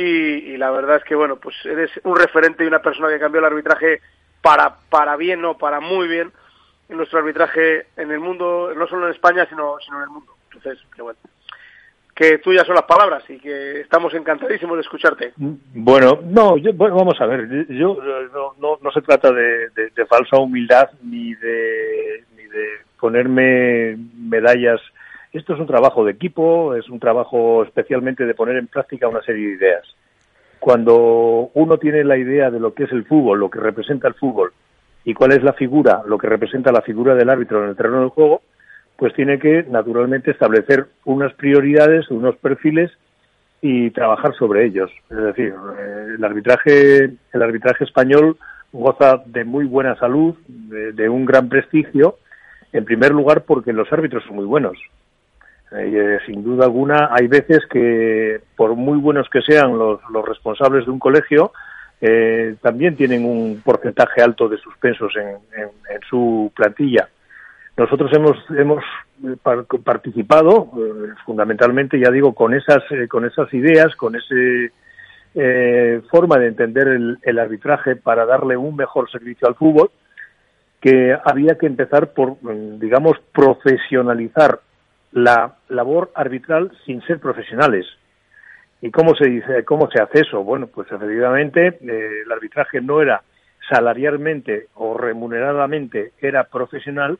Y, 0.00 0.56
la 0.56 0.70
verdad 0.70 0.96
es 0.96 1.04
que, 1.04 1.16
bueno, 1.16 1.36
pues 1.36 1.56
eres 1.64 1.90
un 2.04 2.14
referente 2.16 2.62
y 2.62 2.68
una 2.68 2.80
persona 2.80 3.08
que 3.08 3.18
cambió 3.18 3.40
el 3.40 3.46
arbitraje 3.46 4.00
para, 4.40 4.76
para 4.88 5.16
bien, 5.16 5.40
no, 5.40 5.58
para 5.58 5.80
muy 5.80 6.06
bien, 6.06 6.30
en 6.88 6.96
nuestro 6.96 7.18
arbitraje 7.18 7.86
en 7.96 8.12
el 8.12 8.20
mundo, 8.20 8.72
no 8.76 8.86
solo 8.86 9.06
en 9.06 9.14
España, 9.14 9.46
sino, 9.48 9.76
sino 9.84 9.96
en 9.96 10.04
el 10.04 10.10
mundo. 10.10 10.34
Entonces, 10.52 10.78
qué 10.94 11.02
bueno 11.02 11.18
que 12.18 12.38
tuyas 12.38 12.66
son 12.66 12.74
las 12.74 12.84
palabras 12.84 13.22
y 13.28 13.38
que 13.38 13.82
estamos 13.82 14.12
encantadísimos 14.12 14.76
de 14.76 14.80
escucharte. 14.80 15.32
Bueno, 15.36 16.18
no, 16.24 16.56
yo, 16.56 16.72
bueno, 16.72 16.96
vamos 16.96 17.14
a 17.20 17.26
ver, 17.26 17.68
yo 17.68 17.96
no, 18.58 18.78
no, 18.82 18.90
se 18.90 19.02
trata 19.02 19.30
de, 19.30 19.70
falsa 20.08 20.36
humildad 20.36 20.90
ni 21.04 21.34
de, 21.34 22.24
ni 22.36 22.42
de 22.42 22.66
ponerme 22.98 23.96
medallas. 24.16 24.80
Esto 25.32 25.54
es 25.54 25.60
un 25.60 25.66
trabajo 25.66 26.04
de 26.04 26.12
equipo, 26.12 26.74
es 26.74 26.88
un 26.88 26.98
trabajo 26.98 27.62
especialmente 27.62 28.24
de 28.24 28.34
poner 28.34 28.56
en 28.56 28.66
práctica 28.66 29.08
una 29.08 29.22
serie 29.22 29.48
de 29.48 29.54
ideas. 29.54 29.84
Cuando 30.58 31.50
uno 31.54 31.78
tiene 31.78 32.02
la 32.04 32.16
idea 32.16 32.50
de 32.50 32.60
lo 32.60 32.74
que 32.74 32.84
es 32.84 32.92
el 32.92 33.04
fútbol, 33.04 33.38
lo 33.38 33.50
que 33.50 33.60
representa 33.60 34.08
el 34.08 34.14
fútbol 34.14 34.52
y 35.04 35.14
cuál 35.14 35.32
es 35.32 35.42
la 35.42 35.52
figura, 35.52 36.02
lo 36.06 36.18
que 36.18 36.26
representa 36.26 36.72
la 36.72 36.82
figura 36.82 37.14
del 37.14 37.30
árbitro 37.30 37.62
en 37.62 37.70
el 37.70 37.76
terreno 37.76 38.00
del 38.00 38.08
juego, 38.08 38.42
pues 38.96 39.14
tiene 39.14 39.38
que 39.38 39.64
naturalmente 39.68 40.32
establecer 40.32 40.86
unas 41.04 41.32
prioridades, 41.34 42.10
unos 42.10 42.36
perfiles 42.36 42.90
y 43.62 43.90
trabajar 43.90 44.34
sobre 44.34 44.66
ellos. 44.66 44.90
Es 45.08 45.16
decir, 45.16 45.54
eh, 45.78 46.06
el 46.16 46.24
arbitraje, 46.24 47.04
el 47.32 47.42
arbitraje 47.42 47.84
español 47.84 48.36
goza 48.72 49.22
de 49.24 49.44
muy 49.44 49.64
buena 49.64 49.96
salud, 49.96 50.34
de, 50.46 51.08
un 51.08 51.24
gran 51.24 51.48
prestigio, 51.48 52.18
en 52.72 52.84
primer 52.84 53.12
lugar 53.12 53.44
porque 53.44 53.72
los 53.72 53.90
árbitros 53.92 54.24
son 54.24 54.36
muy 54.36 54.44
buenos. 54.44 54.76
Eh, 55.72 56.18
sin 56.26 56.42
duda 56.42 56.64
alguna, 56.64 57.10
hay 57.12 57.26
veces 57.26 57.60
que, 57.70 58.40
por 58.56 58.74
muy 58.74 58.98
buenos 58.98 59.28
que 59.30 59.42
sean 59.42 59.76
los, 59.76 60.00
los 60.10 60.26
responsables 60.26 60.86
de 60.86 60.90
un 60.90 60.98
colegio, 60.98 61.52
eh, 62.00 62.56
también 62.62 62.96
tienen 62.96 63.24
un 63.24 63.60
porcentaje 63.62 64.22
alto 64.22 64.48
de 64.48 64.56
suspensos 64.58 65.12
en, 65.16 65.36
en 65.62 66.00
su 66.08 66.50
plantilla. 66.54 67.08
Nosotros 67.78 68.10
hemos, 68.12 68.36
hemos 68.50 68.82
eh, 69.24 69.36
participado 69.84 70.68
eh, 70.76 71.14
fundamentalmente, 71.24 71.98
ya 72.00 72.10
digo, 72.10 72.34
con 72.34 72.52
esas, 72.52 72.82
eh, 72.90 73.06
con 73.06 73.24
esas 73.24 73.54
ideas, 73.54 73.94
con 73.94 74.16
esa 74.16 74.34
forma 76.10 76.38
de 76.38 76.48
entender 76.48 76.88
el, 76.88 77.38
arbitraje 77.38 77.94
para 77.94 78.26
darle 78.26 78.56
un 78.56 78.74
mejor 78.74 79.08
servicio 79.08 79.46
al 79.46 79.54
fútbol, 79.54 79.92
que 80.80 81.16
había 81.24 81.56
que 81.56 81.66
empezar 81.66 82.12
por, 82.12 82.42
mm, 82.42 82.80
digamos, 82.80 83.16
profesionalizar 83.32 84.58
la 85.12 85.56
labor 85.68 86.10
arbitral 86.14 86.72
sin 86.84 87.02
ser 87.02 87.20
profesionales. 87.20 87.86
¿Y 88.80 88.90
cómo 88.90 89.14
se 89.14 89.28
dice, 89.28 89.64
cómo 89.64 89.90
se 89.90 90.00
hace 90.00 90.20
eso? 90.20 90.44
Bueno, 90.44 90.68
pues 90.68 90.90
efectivamente 90.90 91.78
el 91.80 92.30
arbitraje 92.30 92.80
no 92.80 93.00
era 93.00 93.22
salarialmente 93.68 94.68
o 94.74 94.96
remuneradamente 94.96 96.12
era 96.20 96.44
profesional, 96.44 97.18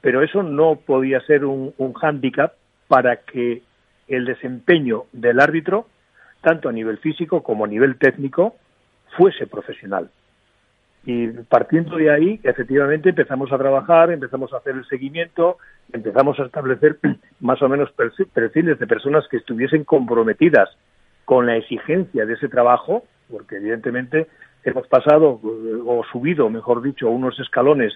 pero 0.00 0.22
eso 0.22 0.42
no 0.42 0.76
podía 0.76 1.20
ser 1.20 1.44
un, 1.44 1.72
un 1.78 1.92
hándicap 1.94 2.54
para 2.88 3.16
que 3.16 3.62
el 4.08 4.24
desempeño 4.24 5.04
del 5.12 5.40
árbitro, 5.40 5.86
tanto 6.40 6.68
a 6.68 6.72
nivel 6.72 6.98
físico 6.98 7.42
como 7.42 7.64
a 7.64 7.68
nivel 7.68 7.98
técnico, 7.98 8.56
fuese 9.16 9.46
profesional. 9.46 10.10
Y 11.06 11.28
partiendo 11.28 11.96
de 11.96 12.10
ahí, 12.10 12.40
efectivamente, 12.42 13.10
empezamos 13.10 13.52
a 13.52 13.58
trabajar, 13.58 14.10
empezamos 14.10 14.52
a 14.52 14.56
hacer 14.56 14.74
el 14.74 14.84
seguimiento, 14.86 15.56
empezamos 15.92 16.38
a 16.40 16.46
establecer 16.46 16.98
más 17.40 17.62
o 17.62 17.68
menos 17.68 17.90
perfiles 18.34 18.78
de 18.78 18.86
personas 18.86 19.24
que 19.30 19.38
estuviesen 19.38 19.84
comprometidas 19.84 20.68
con 21.24 21.46
la 21.46 21.56
exigencia 21.56 22.26
de 22.26 22.34
ese 22.34 22.48
trabajo, 22.48 23.04
porque 23.30 23.56
evidentemente 23.56 24.26
hemos 24.64 24.86
pasado 24.88 25.40
o 25.86 26.04
subido, 26.10 26.50
mejor 26.50 26.82
dicho, 26.82 27.08
unos 27.08 27.38
escalones 27.38 27.94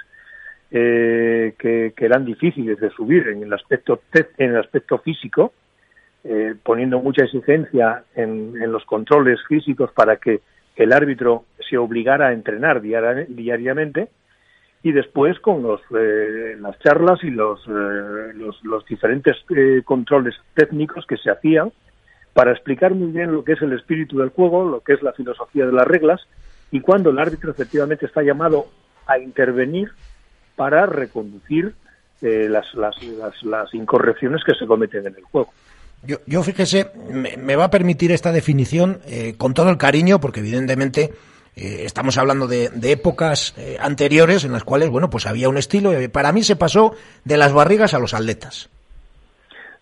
eh, 0.71 1.55
que, 1.59 1.93
eran 1.99 2.25
difíciles 2.25 2.79
de 2.79 2.91
subir 2.91 3.27
en 3.27 3.43
el 3.43 3.53
aspecto, 3.53 4.03
en 4.39 4.51
el 4.51 4.57
aspecto 4.57 4.99
físico, 4.99 5.53
eh, 6.23 6.55
poniendo 6.63 7.01
mucha 7.01 7.25
exigencia 7.25 8.05
en, 8.15 8.57
los 8.71 8.85
controles 8.85 9.41
físicos 9.49 9.91
para 9.93 10.17
que 10.17 10.41
el 10.81 10.95
árbitro 10.95 11.45
se 11.69 11.77
obligara 11.77 12.29
a 12.29 12.33
entrenar 12.33 12.81
diariamente 12.81 14.09
y 14.83 14.93
después 14.93 15.39
con 15.41 15.63
los, 15.63 15.83
eh, 15.95 16.57
las 16.59 16.79
charlas 16.79 17.23
y 17.23 17.29
los, 17.31 17.67
los, 17.67 18.65
los, 18.65 18.87
diferentes 18.87 19.37
controles 19.85 20.35
técnicos 20.55 21.05
que 21.07 21.19
se 21.19 21.31
hacían 21.31 21.71
para 22.33 22.53
explicar 22.53 22.95
muy 22.95 23.13
bien 23.13 23.33
lo 23.33 23.45
que 23.45 23.53
es 23.53 23.63
el 23.63 23.75
espíritu 23.75 24.19
del 24.19 24.31
juego, 24.31 24.65
lo 24.65 24.81
que 24.81 24.95
es 24.95 25.03
la 25.03 25.13
filosofía 25.13 25.67
de 25.67 25.73
las 25.73 25.87
reglas 25.87 26.27
y 26.71 26.81
cuando 26.81 27.11
el 27.11 27.19
árbitro 27.19 27.51
efectivamente 27.51 28.07
está 28.07 28.23
llamado 28.23 28.67
a 29.07 29.19
intervenir 29.19 29.91
para 30.57 30.87
reconducir 30.87 31.75
eh, 32.23 32.49
las, 32.49 32.73
las, 32.75 32.97
las, 33.43 33.75
incorrecciones 33.75 34.43
que 34.45 34.55
se 34.55 34.67
cometen 34.67 35.07
en 35.07 35.17
el 35.17 35.25
juego. 35.25 35.53
Yo, 36.03 36.17
yo 36.27 36.43
fíjese, 36.43 36.91
me, 37.13 37.57
va 37.57 37.65
a 37.65 37.71
permitir 37.71 38.11
esta 38.13 38.33
definición 38.33 39.01
eh, 39.07 39.35
con 39.37 39.53
todo 39.53 39.69
el 39.71 39.77
cariño, 39.77 40.19
porque 40.19 40.41
evidentemente 40.41 41.11
eh, 41.57 41.83
estamos 41.85 42.17
hablando 42.17 42.47
de, 42.47 42.71
épocas 42.85 43.55
anteriores 43.81 44.45
en 44.45 44.53
las 44.53 44.65
cuales, 44.65 44.89
bueno, 44.89 45.11
pues 45.11 45.27
había 45.27 45.49
un 45.49 45.59
estilo. 45.59 45.93
para 46.11 46.33
mí 46.33 46.43
se 46.43 46.57
pasó 46.57 46.95
de 47.25 47.37
las 47.37 47.53
barrigas 47.53 47.93
a 47.93 47.99
los 47.99 48.15
atletas. 48.15 48.71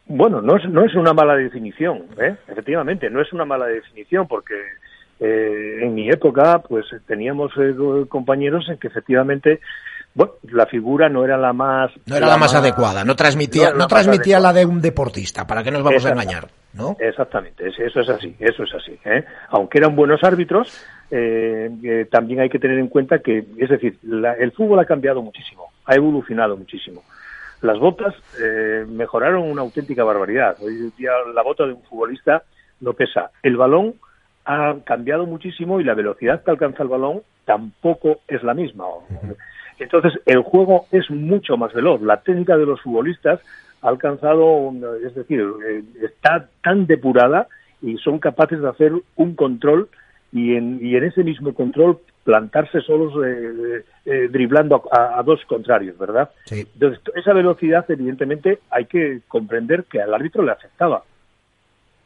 Bueno, 0.06 0.40
no 0.40 0.56
es, 0.56 0.68
no 0.68 0.84
es 0.84 0.94
una 0.94 1.12
mala 1.12 1.36
definición, 1.36 2.04
efectivamente, 2.48 3.10
no 3.10 3.20
es 3.20 3.32
una 3.32 3.44
mala 3.44 3.66
definición, 3.66 4.26
porque 4.26 4.54
en 5.20 5.94
mi 5.94 6.08
época, 6.08 6.62
pues 6.66 6.86
teníamos 7.06 7.52
compañeros 8.08 8.68
en 8.70 8.78
que 8.78 8.86
efectivamente 8.86 9.60
bueno, 10.18 10.32
la 10.50 10.66
figura 10.66 11.08
no 11.08 11.24
era 11.24 11.38
la 11.38 11.52
más... 11.52 11.92
No 12.06 12.16
era 12.16 12.26
la, 12.26 12.36
más, 12.36 12.52
adecuada, 12.52 13.04
no 13.04 13.14
transmitía, 13.14 13.72
no, 13.72 13.86
transmitía 13.86 14.40
la 14.40 14.52
de 14.52 14.66
un 14.66 14.80
deportista, 14.80 15.46
¿para 15.46 15.62
qué 15.62 15.70
nos 15.70 15.84
vamos 15.84 16.04
a 16.04 16.10
engañar? 16.10 16.48
¿no? 16.74 16.96
Exactamente, 16.98 17.68
eso 17.68 18.00
es 18.00 18.08
así, 18.08 18.34
eso 18.40 18.64
es 18.64 18.74
así. 18.74 18.98
¿eh? 19.04 19.24
Aunque 19.50 19.78
eran 19.78 19.94
buenos 19.94 20.24
árbitros, 20.24 20.76
eh, 21.12 21.70
eh, 21.84 22.08
también 22.10 22.40
hay 22.40 22.48
que 22.48 22.58
tener 22.58 22.80
en 22.80 22.88
cuenta 22.88 23.20
que, 23.20 23.46
es 23.58 23.68
decir, 23.68 23.96
el 24.02 24.50
fútbol 24.50 24.80
ha 24.80 24.86
cambiado 24.86 25.22
muchísimo, 25.22 25.68
ha 25.84 25.94
evolucionado 25.94 26.56
muchísimo. 26.56 27.04
Las 27.60 27.78
botas 27.78 28.12
mejoraron 28.88 29.48
una 29.48 29.62
auténtica 29.62 30.02
barbaridad. 30.02 30.56
Hoy 30.60 30.92
día 30.98 31.12
la 31.32 31.42
bota 31.42 31.64
de 31.64 31.74
un 31.74 31.82
futbolista 31.84 32.42
no 32.80 32.92
pesa. 32.92 33.30
El 33.40 33.56
balón 33.56 33.94
ha 34.44 34.74
cambiado 34.84 35.26
muchísimo 35.26 35.80
y 35.80 35.84
la 35.84 35.94
velocidad 35.94 36.42
que 36.42 36.50
alcanza 36.50 36.82
el 36.82 36.88
balón 36.88 37.22
tampoco 37.44 38.20
es 38.26 38.42
la 38.42 38.54
misma. 38.54 38.84
Entonces, 39.78 40.12
el 40.26 40.42
juego 40.42 40.86
es 40.90 41.10
mucho 41.10 41.56
más 41.56 41.72
veloz. 41.72 42.00
La 42.02 42.20
técnica 42.20 42.56
de 42.56 42.66
los 42.66 42.80
futbolistas 42.80 43.40
ha 43.82 43.88
alcanzado, 43.88 44.72
es 45.04 45.14
decir, 45.14 45.44
eh, 45.66 45.82
está 46.02 46.48
tan 46.62 46.86
depurada 46.86 47.46
y 47.80 47.96
son 47.98 48.18
capaces 48.18 48.60
de 48.60 48.68
hacer 48.68 48.92
un 49.16 49.34
control 49.34 49.88
y 50.32 50.54
en, 50.56 50.84
y 50.84 50.96
en 50.96 51.04
ese 51.04 51.22
mismo 51.22 51.54
control 51.54 52.00
plantarse 52.24 52.82
solos 52.82 53.14
eh, 53.24 53.84
eh, 54.04 54.28
driblando 54.30 54.82
a, 54.92 55.22
dos 55.22 55.40
contrarios, 55.46 55.96
¿verdad? 55.96 56.28
Entonces, 56.50 57.00
esa 57.14 57.32
velocidad, 57.32 57.86
evidentemente, 57.88 58.58
hay 58.70 58.84
que 58.84 59.20
comprender 59.28 59.84
que 59.84 60.02
al 60.02 60.12
árbitro 60.12 60.42
le 60.42 60.52
afectaba. 60.52 61.04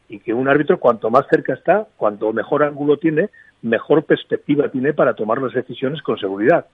Y 0.08 0.20
que 0.20 0.32
un 0.32 0.46
árbitro, 0.46 0.78
cuanto 0.78 1.10
más 1.10 1.26
cerca 1.28 1.54
está, 1.54 1.88
cuanto 1.96 2.32
mejor 2.32 2.62
ángulo 2.62 2.98
tiene, 2.98 3.30
mejor 3.62 4.04
perspectiva 4.04 4.68
tiene 4.68 4.92
para 4.92 5.14
tomar 5.14 5.42
las 5.42 5.54
decisiones 5.54 6.00
con 6.02 6.16
seguridad. 6.18 6.66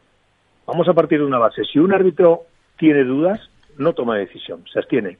Vamos 0.68 0.86
a 0.86 0.92
partir 0.92 1.18
de 1.18 1.24
una 1.24 1.38
base. 1.38 1.64
Si 1.64 1.78
un 1.78 1.94
árbitro 1.94 2.42
tiene 2.76 3.02
dudas, 3.02 3.40
no 3.78 3.94
toma 3.94 4.18
decisión, 4.18 4.64
se 4.70 4.78
abstiene. 4.78 5.16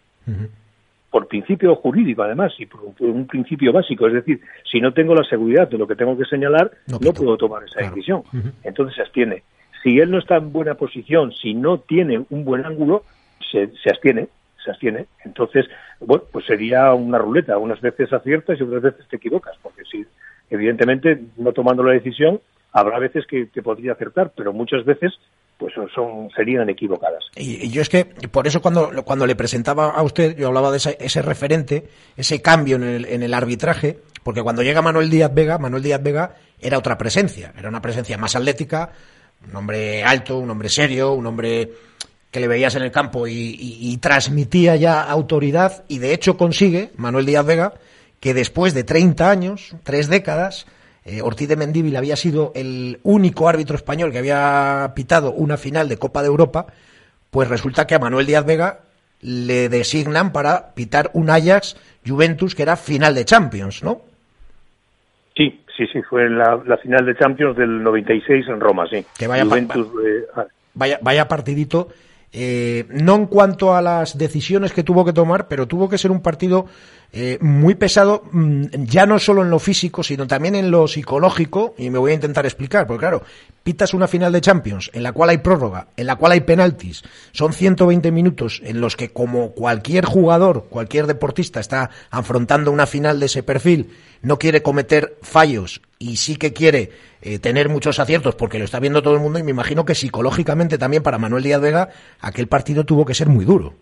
Por 1.10 1.26
principio 1.26 1.74
jurídico, 1.76 2.22
además, 2.22 2.52
y 2.58 2.66
por, 2.66 2.82
un 2.98 3.26
principio 3.26 3.72
básico. 3.72 4.06
Es 4.06 4.12
decir, 4.12 4.42
si 4.70 4.78
no 4.78 4.92
tengo 4.92 5.14
la 5.14 5.24
seguridad 5.24 5.66
de 5.66 5.78
lo 5.78 5.86
que 5.88 5.96
tengo 5.96 6.18
que 6.18 6.26
señalar, 6.26 6.70
no, 6.86 6.98
puedo 6.98 7.38
tomar 7.38 7.64
esa 7.64 7.80
decisión. 7.80 8.24
Entonces 8.62 8.94
se 8.94 9.00
abstiene. 9.00 9.42
Si 9.82 9.98
él 9.98 10.10
no 10.10 10.18
está 10.18 10.36
en 10.36 10.52
buena 10.52 10.74
posición, 10.74 11.32
si 11.32 11.54
no 11.54 11.78
tiene 11.78 12.26
un 12.28 12.44
buen 12.44 12.66
ángulo, 12.66 13.04
se, 13.50 13.68
se 13.82 13.88
abstiene 13.88 14.28
se 14.62 14.70
abstiene. 14.70 15.06
Entonces, 15.24 15.66
bueno, 16.00 16.24
pues 16.30 16.44
sería 16.44 16.92
una 16.92 17.16
ruleta. 17.16 17.56
Unas 17.56 17.80
veces 17.80 18.12
aciertas 18.12 18.60
y 18.60 18.64
otras 18.64 18.82
veces 18.82 19.08
te 19.08 19.16
equivocas, 19.16 19.56
porque 19.62 19.84
si, 19.90 20.04
evidentemente, 20.50 21.22
no 21.36 21.52
tomando 21.52 21.82
la 21.82 21.92
decisión, 21.92 22.40
habrá 22.72 22.98
veces 22.98 23.26
que 23.26 23.46
te 23.46 23.62
podría 23.62 23.92
acertar, 23.92 24.32
pero 24.36 24.52
muchas 24.52 24.84
veces 24.84 25.12
pues 25.58 25.74
son 25.92 26.30
serían 26.36 26.68
equivocadas. 26.70 27.24
Y, 27.34 27.68
yo 27.70 27.82
es 27.82 27.88
que 27.88 28.04
por 28.04 28.46
eso 28.46 28.62
cuando, 28.62 29.04
cuando 29.04 29.26
le 29.26 29.34
presentaba 29.34 29.90
a 29.90 30.02
usted, 30.02 30.36
yo 30.36 30.46
hablaba 30.46 30.70
de 30.70 30.76
ese, 30.76 31.22
referente, 31.22 31.88
ese 32.16 32.40
cambio 32.40 32.76
en 32.76 32.84
el, 32.84 33.04
en 33.06 33.22
el 33.24 33.34
arbitraje, 33.34 33.98
porque 34.22 34.42
cuando 34.42 34.62
llega 34.62 34.82
Manuel 34.82 35.10
Díaz 35.10 35.34
Vega, 35.34 35.58
Manuel 35.58 35.82
Díaz 35.82 36.02
Vega 36.02 36.36
era 36.60 36.78
otra 36.78 36.96
presencia, 36.96 37.52
era 37.58 37.68
una 37.68 37.82
presencia 37.82 38.16
más 38.16 38.36
atlética, 38.36 38.92
un 39.48 39.56
hombre 39.56 40.04
alto, 40.04 40.38
un 40.38 40.50
hombre 40.50 40.68
serio, 40.68 41.12
un 41.12 41.26
hombre 41.26 41.70
que 42.30 42.40
le 42.40 42.46
veías 42.46 42.76
en 42.76 42.82
el 42.82 42.92
campo 42.92 43.26
y, 43.26 43.56
y 43.58 43.96
transmitía 43.98 44.76
ya 44.76 45.02
autoridad 45.02 45.84
y 45.88 45.98
de 45.98 46.12
hecho 46.12 46.36
consigue, 46.36 46.92
Manuel 46.96 47.26
Díaz 47.26 47.46
Vega, 47.46 47.74
que 48.20 48.34
después 48.34 48.74
de 48.74 48.84
30 48.84 49.30
años, 49.30 49.74
tres 49.82 50.08
décadas, 50.08 50.66
eh, 51.08 51.22
Ortiz 51.22 51.48
de 51.48 51.56
Mendívil 51.56 51.96
había 51.96 52.16
sido 52.16 52.52
el 52.54 53.00
único 53.02 53.48
árbitro 53.48 53.76
español 53.76 54.12
que 54.12 54.18
había 54.18 54.92
pitado 54.94 55.32
una 55.32 55.56
final 55.56 55.88
de 55.88 55.96
Copa 55.96 56.20
de 56.20 56.28
Europa, 56.28 56.66
pues 57.30 57.48
resulta 57.48 57.86
que 57.86 57.94
a 57.94 57.98
Manuel 57.98 58.26
Díaz 58.26 58.44
Vega 58.44 58.80
le 59.22 59.68
designan 59.70 60.32
para 60.32 60.74
pitar 60.74 61.10
un 61.14 61.30
Ajax 61.30 61.76
Juventus 62.06 62.54
que 62.54 62.62
era 62.62 62.76
final 62.76 63.14
de 63.14 63.24
Champions, 63.24 63.82
¿no? 63.82 64.02
Sí, 65.34 65.60
sí, 65.74 65.86
sí, 65.92 66.02
fue 66.02 66.28
la, 66.28 66.60
final 66.82 67.06
de 67.06 67.16
Champions 67.16 67.56
del 67.56 67.82
96 67.82 68.46
en 68.48 68.60
Roma, 68.60 68.86
sí. 68.90 69.04
Que 69.16 69.26
vaya, 69.26 69.44
Juventus, 69.44 69.88
ah. 70.36 70.46
vaya, 70.74 70.98
vaya 71.00 71.26
partidito 71.26 71.88
eh, 72.32 72.86
no 72.90 73.14
en 73.14 73.26
cuanto 73.26 73.74
a 73.74 73.80
las 73.80 74.18
decisiones 74.18 74.72
que 74.72 74.82
tuvo 74.82 75.04
que 75.04 75.12
tomar, 75.12 75.48
pero 75.48 75.66
tuvo 75.66 75.88
que 75.88 75.96
ser 75.96 76.10
un 76.10 76.20
partido 76.20 76.66
eh, 77.10 77.38
muy 77.40 77.74
pesado, 77.74 78.22
mm, 78.30 78.64
ya 78.84 79.06
no 79.06 79.18
solo 79.18 79.42
en 79.42 79.50
lo 79.50 79.58
físico, 79.58 80.02
sino 80.02 80.26
también 80.26 80.54
en 80.54 80.70
lo 80.70 80.86
psicológico, 80.88 81.74
y 81.78 81.88
me 81.88 81.98
voy 81.98 82.12
a 82.12 82.16
intentar 82.16 82.44
explicar, 82.44 82.86
porque 82.86 83.00
claro, 83.00 83.22
pitas 83.62 83.94
una 83.94 84.08
final 84.08 84.30
de 84.30 84.42
Champions, 84.42 84.90
en 84.92 85.02
la 85.02 85.12
cual 85.12 85.30
hay 85.30 85.38
prórroga, 85.38 85.88
en 85.96 86.06
la 86.06 86.16
cual 86.16 86.32
hay 86.32 86.40
penaltis, 86.42 87.02
son 87.32 87.54
120 87.54 88.12
minutos 88.12 88.60
en 88.62 88.82
los 88.82 88.94
que 88.94 89.10
como 89.10 89.52
cualquier 89.52 90.04
jugador, 90.04 90.66
cualquier 90.68 91.06
deportista 91.06 91.60
está 91.60 91.88
afrontando 92.10 92.70
una 92.72 92.86
final 92.86 93.20
de 93.20 93.26
ese 93.26 93.42
perfil, 93.42 93.90
no 94.20 94.38
quiere 94.38 94.62
cometer 94.62 95.16
fallos 95.22 95.80
y 95.98 96.16
sí 96.16 96.36
que 96.36 96.52
quiere 96.52 96.90
eh, 97.22 97.38
tener 97.38 97.68
muchos 97.68 97.98
aciertos 97.98 98.34
porque 98.34 98.58
lo 98.58 98.64
está 98.64 98.80
viendo 98.80 99.02
todo 99.02 99.14
el 99.14 99.20
mundo 99.20 99.38
y 99.38 99.42
me 99.42 99.50
imagino 99.50 99.84
que 99.84 99.94
psicológicamente 99.94 100.78
también 100.78 101.02
para 101.02 101.18
Manuel 101.18 101.42
Díaz 101.42 101.60
Vega 101.60 101.88
aquel 102.20 102.46
partido 102.46 102.84
tuvo 102.84 103.04
que 103.04 103.14
ser 103.14 103.28
muy 103.28 103.44
duro. 103.44 103.74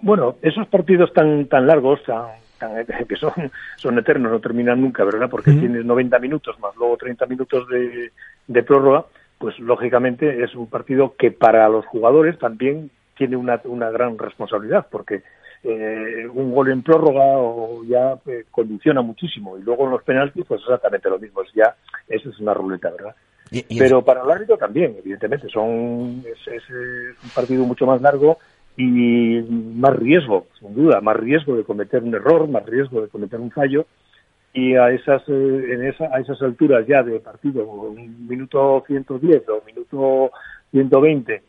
Bueno, 0.00 0.36
esos 0.42 0.66
partidos 0.68 1.12
tan 1.12 1.46
tan 1.46 1.66
largos, 1.66 2.00
que 3.08 3.16
son, 3.16 3.32
son 3.76 3.98
eternos, 3.98 4.32
no 4.32 4.40
terminan 4.40 4.80
nunca, 4.80 5.04
¿verdad? 5.04 5.30
Porque 5.30 5.52
tienes 5.52 5.84
90 5.84 6.18
minutos 6.18 6.58
más 6.60 6.74
luego 6.76 6.96
30 6.96 7.26
minutos 7.26 7.68
de, 7.68 8.10
de 8.46 8.62
prórroga, 8.62 9.06
pues 9.38 9.58
lógicamente 9.58 10.42
es 10.42 10.54
un 10.54 10.68
partido 10.68 11.14
que 11.16 11.30
para 11.30 11.68
los 11.68 11.86
jugadores 11.86 12.38
también 12.38 12.90
tiene 13.16 13.36
una, 13.36 13.60
una 13.64 13.90
gran 13.90 14.18
responsabilidad, 14.18 14.86
porque 14.90 15.22
eh, 15.68 16.28
un 16.32 16.52
gol 16.52 16.70
en 16.70 16.82
prórroga 16.82 17.38
o 17.38 17.82
ya 17.84 18.16
eh, 18.26 18.44
condiciona 18.52 19.02
muchísimo. 19.02 19.58
Y 19.58 19.62
luego 19.62 19.86
en 19.86 19.90
los 19.90 20.02
penaltis 20.04 20.44
pues 20.46 20.60
exactamente 20.60 21.10
lo 21.10 21.18
mismo, 21.18 21.42
es 21.42 21.52
ya 21.54 21.74
eso 22.08 22.30
es 22.30 22.38
una 22.38 22.54
ruleta, 22.54 22.90
¿verdad? 22.90 23.16
Pero 23.76 24.02
para 24.02 24.22
el 24.22 24.30
árbitro 24.30 24.56
también, 24.56 24.96
evidentemente, 24.98 25.48
son 25.48 26.24
es, 26.24 26.70
un 26.70 27.30
partido 27.34 27.64
mucho 27.64 27.86
más 27.86 28.00
largo 28.00 28.38
y 28.76 29.40
más 29.40 29.96
riesgo, 29.96 30.46
sin 30.60 30.74
duda, 30.74 31.00
más 31.00 31.16
riesgo 31.16 31.56
de 31.56 31.64
cometer 31.64 32.02
un 32.02 32.14
error, 32.14 32.48
más 32.48 32.64
riesgo 32.64 33.02
de 33.02 33.08
cometer 33.08 33.40
un 33.40 33.50
fallo. 33.50 33.86
Y 34.52 34.74
a 34.74 34.90
esas 34.90 35.22
eh, 35.28 35.66
en 35.72 35.84
esa, 35.84 36.06
a 36.14 36.20
esas 36.20 36.40
alturas 36.42 36.86
ya 36.86 37.02
de 37.02 37.18
partido, 37.18 37.66
un 37.66 38.28
minuto 38.28 38.84
110 38.86 39.48
o 39.48 39.54
un 39.56 39.64
minuto 39.66 40.30
120, 40.70 41.42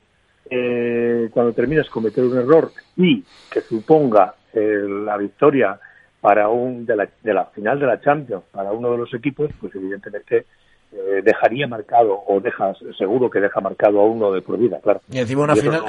eh, 0.50 1.30
cuando 1.32 1.54
terminas 1.54 1.90
cometer 1.90 2.24
un 2.24 2.38
error 2.38 2.72
y 2.96 3.24
que 3.52 3.62
suponga 3.62 4.36
eh, 4.54 4.84
la 4.88 5.18
victoria 5.18 5.80
para 6.22 6.50
un 6.50 6.86
de 6.86 6.96
la, 6.96 7.08
de 7.24 7.34
la 7.34 7.46
final 7.46 7.80
de 7.80 7.86
la 7.86 8.02
Champions 8.02 8.44
para 8.52 8.72
uno 8.72 8.92
de 8.92 8.98
los 8.98 9.14
equipos, 9.14 9.50
pues 9.60 9.74
evidentemente 9.76 10.46
eh, 10.92 11.22
dejaría 11.24 11.68
marcado 11.68 12.24
o 12.28 12.40
dejas 12.40 12.78
seguro 12.98 13.30
que 13.30 13.40
deja 13.40 13.60
marcado 13.60 14.00
a 14.00 14.06
uno 14.06 14.32
de 14.32 14.42
por 14.42 14.58
vida, 14.58 14.80
claro. 14.82 15.02
Y 15.12 15.20
encima 15.20 15.44
una 15.44 15.56
final, 15.56 15.84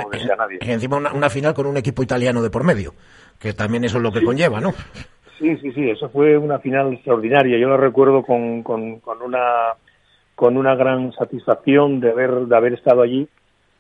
encima 0.60 0.96
una, 0.96 1.30
final 1.30 1.54
con 1.54 1.66
un 1.66 1.76
equipo 1.76 2.02
italiano 2.02 2.42
de 2.42 2.50
por 2.50 2.64
medio, 2.64 2.94
que 3.38 3.52
también 3.52 3.84
eso 3.84 3.98
es 3.98 4.02
lo 4.02 4.12
que 4.12 4.24
conlleva, 4.24 4.60
¿no? 4.60 4.72
Sí, 5.38 5.56
sí, 5.58 5.70
sí, 5.72 5.88
eso 5.88 6.08
fue 6.08 6.36
una 6.36 6.58
final 6.58 6.92
extraordinaria. 6.92 7.58
Yo 7.58 7.68
lo 7.68 7.76
recuerdo 7.76 8.24
con, 8.24 8.64
con, 8.64 8.98
con 8.98 9.22
una 9.22 9.74
con 10.34 10.56
una 10.56 10.74
gran 10.74 11.12
satisfacción 11.12 12.00
de 12.00 12.10
haber 12.10 12.46
de 12.46 12.56
haber 12.56 12.72
estado 12.74 13.02
allí, 13.02 13.28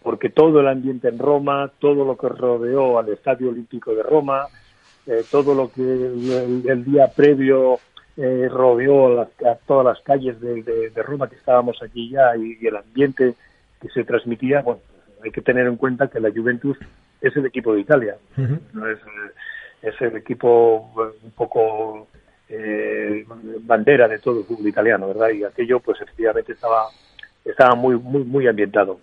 porque 0.08 0.30
todo 0.30 0.60
el 0.60 0.68
ambiente 0.68 1.06
en 1.08 1.18
Roma, 1.18 1.70
todo 1.80 2.02
lo 2.02 2.16
que 2.16 2.30
rodeó 2.30 2.98
al 2.98 3.10
Estadio 3.10 3.50
Olímpico 3.50 3.94
de 3.94 4.02
Roma, 4.02 4.46
eh, 5.06 5.22
todo 5.30 5.54
lo 5.54 5.70
que 5.70 5.82
el 5.82 6.82
día 6.86 7.08
previo 7.14 7.78
eh, 8.16 8.48
rodeó 8.50 9.20
a, 9.20 9.28
todas 9.66 9.84
las 9.84 10.00
calles 10.02 10.40
de, 10.40 10.90
Roma 11.04 11.28
que 11.28 11.36
estábamos 11.36 11.82
aquí 11.82 12.08
ya 12.08 12.34
y, 12.38 12.56
el 12.66 12.76
ambiente 12.76 13.34
que 13.82 13.88
se 13.90 14.02
transmitía, 14.04 14.62
bueno, 14.62 14.80
hay 15.22 15.30
que 15.30 15.42
tener 15.42 15.66
en 15.66 15.76
cuenta 15.76 16.08
que 16.08 16.20
la 16.20 16.30
Juventus 16.30 16.78
es 17.20 17.36
el 17.36 17.44
equipo 17.44 17.74
de 17.74 17.80
Italia, 17.80 18.16
no 18.72 18.88
es, 18.88 19.00
es, 19.82 20.00
el 20.00 20.16
equipo 20.16 20.90
un 21.22 21.32
poco 21.32 22.08
eh, 22.48 23.26
bandera 23.60 24.08
de 24.08 24.20
todo 24.20 24.38
el 24.38 24.46
fútbol 24.46 24.68
italiano, 24.68 25.08
¿verdad? 25.08 25.28
Y 25.28 25.44
aquello, 25.44 25.80
pues 25.80 26.00
efectivamente 26.00 26.52
estaba 26.52 26.86
estaba 27.44 27.74
muy 27.74 27.96
muy 27.96 28.24
muy 28.24 28.46
ambientado. 28.46 29.00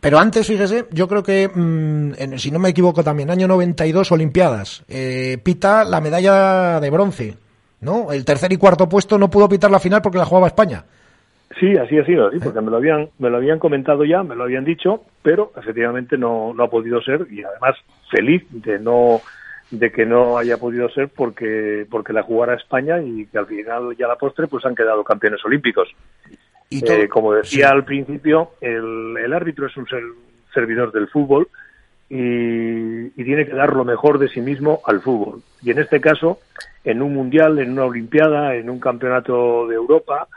Pero 0.00 0.18
antes, 0.18 0.46
fíjese, 0.46 0.86
yo 0.92 1.08
creo 1.08 1.22
que, 1.22 1.48
mm, 1.52 2.36
si 2.36 2.50
no 2.50 2.58
me 2.58 2.68
equivoco 2.68 3.02
también, 3.02 3.30
año 3.30 3.48
92, 3.48 4.12
Olimpiadas, 4.12 4.84
eh, 4.88 5.38
pita 5.42 5.84
la 5.84 6.00
medalla 6.00 6.78
de 6.78 6.90
bronce 6.90 7.36
¿no? 7.80 8.12
El 8.12 8.24
tercer 8.24 8.52
y 8.52 8.56
cuarto 8.56 8.88
puesto 8.88 9.18
no 9.18 9.30
pudo 9.30 9.48
pitar 9.48 9.70
la 9.70 9.80
final 9.80 10.02
porque 10.02 10.18
la 10.18 10.24
jugaba 10.24 10.48
España. 10.48 10.84
Sí, 11.58 11.76
así 11.76 11.98
ha 11.98 12.04
sido, 12.04 12.30
porque 12.44 12.60
me 12.60 12.70
lo 12.70 12.76
habían 12.76 13.08
me 13.18 13.30
lo 13.30 13.38
habían 13.38 13.58
comentado 13.58 14.04
ya, 14.04 14.22
me 14.22 14.36
lo 14.36 14.44
habían 14.44 14.64
dicho, 14.64 15.02
pero 15.22 15.52
efectivamente 15.56 16.18
no, 16.18 16.52
no 16.54 16.64
ha 16.64 16.70
podido 16.70 17.00
ser 17.00 17.26
y 17.30 17.42
además 17.42 17.74
feliz 18.10 18.44
de 18.50 18.78
no 18.78 19.20
de 19.70 19.90
que 19.90 20.06
no 20.06 20.38
haya 20.38 20.58
podido 20.58 20.88
ser 20.90 21.08
porque 21.08 21.86
porque 21.90 22.12
la 22.12 22.22
jugara 22.22 22.54
España 22.54 23.00
y 23.00 23.26
que 23.26 23.38
al 23.38 23.46
final 23.46 23.96
ya 23.96 24.06
la 24.06 24.16
postre 24.16 24.46
pues 24.46 24.64
han 24.66 24.74
quedado 24.74 25.02
campeones 25.02 25.44
olímpicos. 25.44 25.88
¿Y 26.70 26.86
eh, 26.90 27.08
como 27.08 27.32
decía 27.32 27.70
al 27.70 27.84
principio, 27.84 28.50
el, 28.60 29.16
el 29.16 29.32
árbitro 29.32 29.66
es 29.66 29.76
un 29.76 29.86
servidor 30.52 30.92
del 30.92 31.08
fútbol 31.08 31.48
y, 32.10 33.10
tiene 33.10 33.46
que 33.46 33.54
dar 33.54 33.74
lo 33.74 33.84
mejor 33.84 34.18
de 34.18 34.28
sí 34.28 34.40
mismo 34.40 34.80
al 34.84 35.00
fútbol. 35.00 35.42
Y 35.62 35.70
en 35.70 35.78
este 35.78 36.00
caso, 36.00 36.38
en 36.84 37.02
un 37.02 37.14
mundial, 37.14 37.58
en 37.58 37.72
una 37.72 37.84
olimpiada, 37.84 38.54
en 38.54 38.70
un 38.70 38.80
campeonato 38.80 39.68
de 39.68 39.74
Europa, 39.74 40.28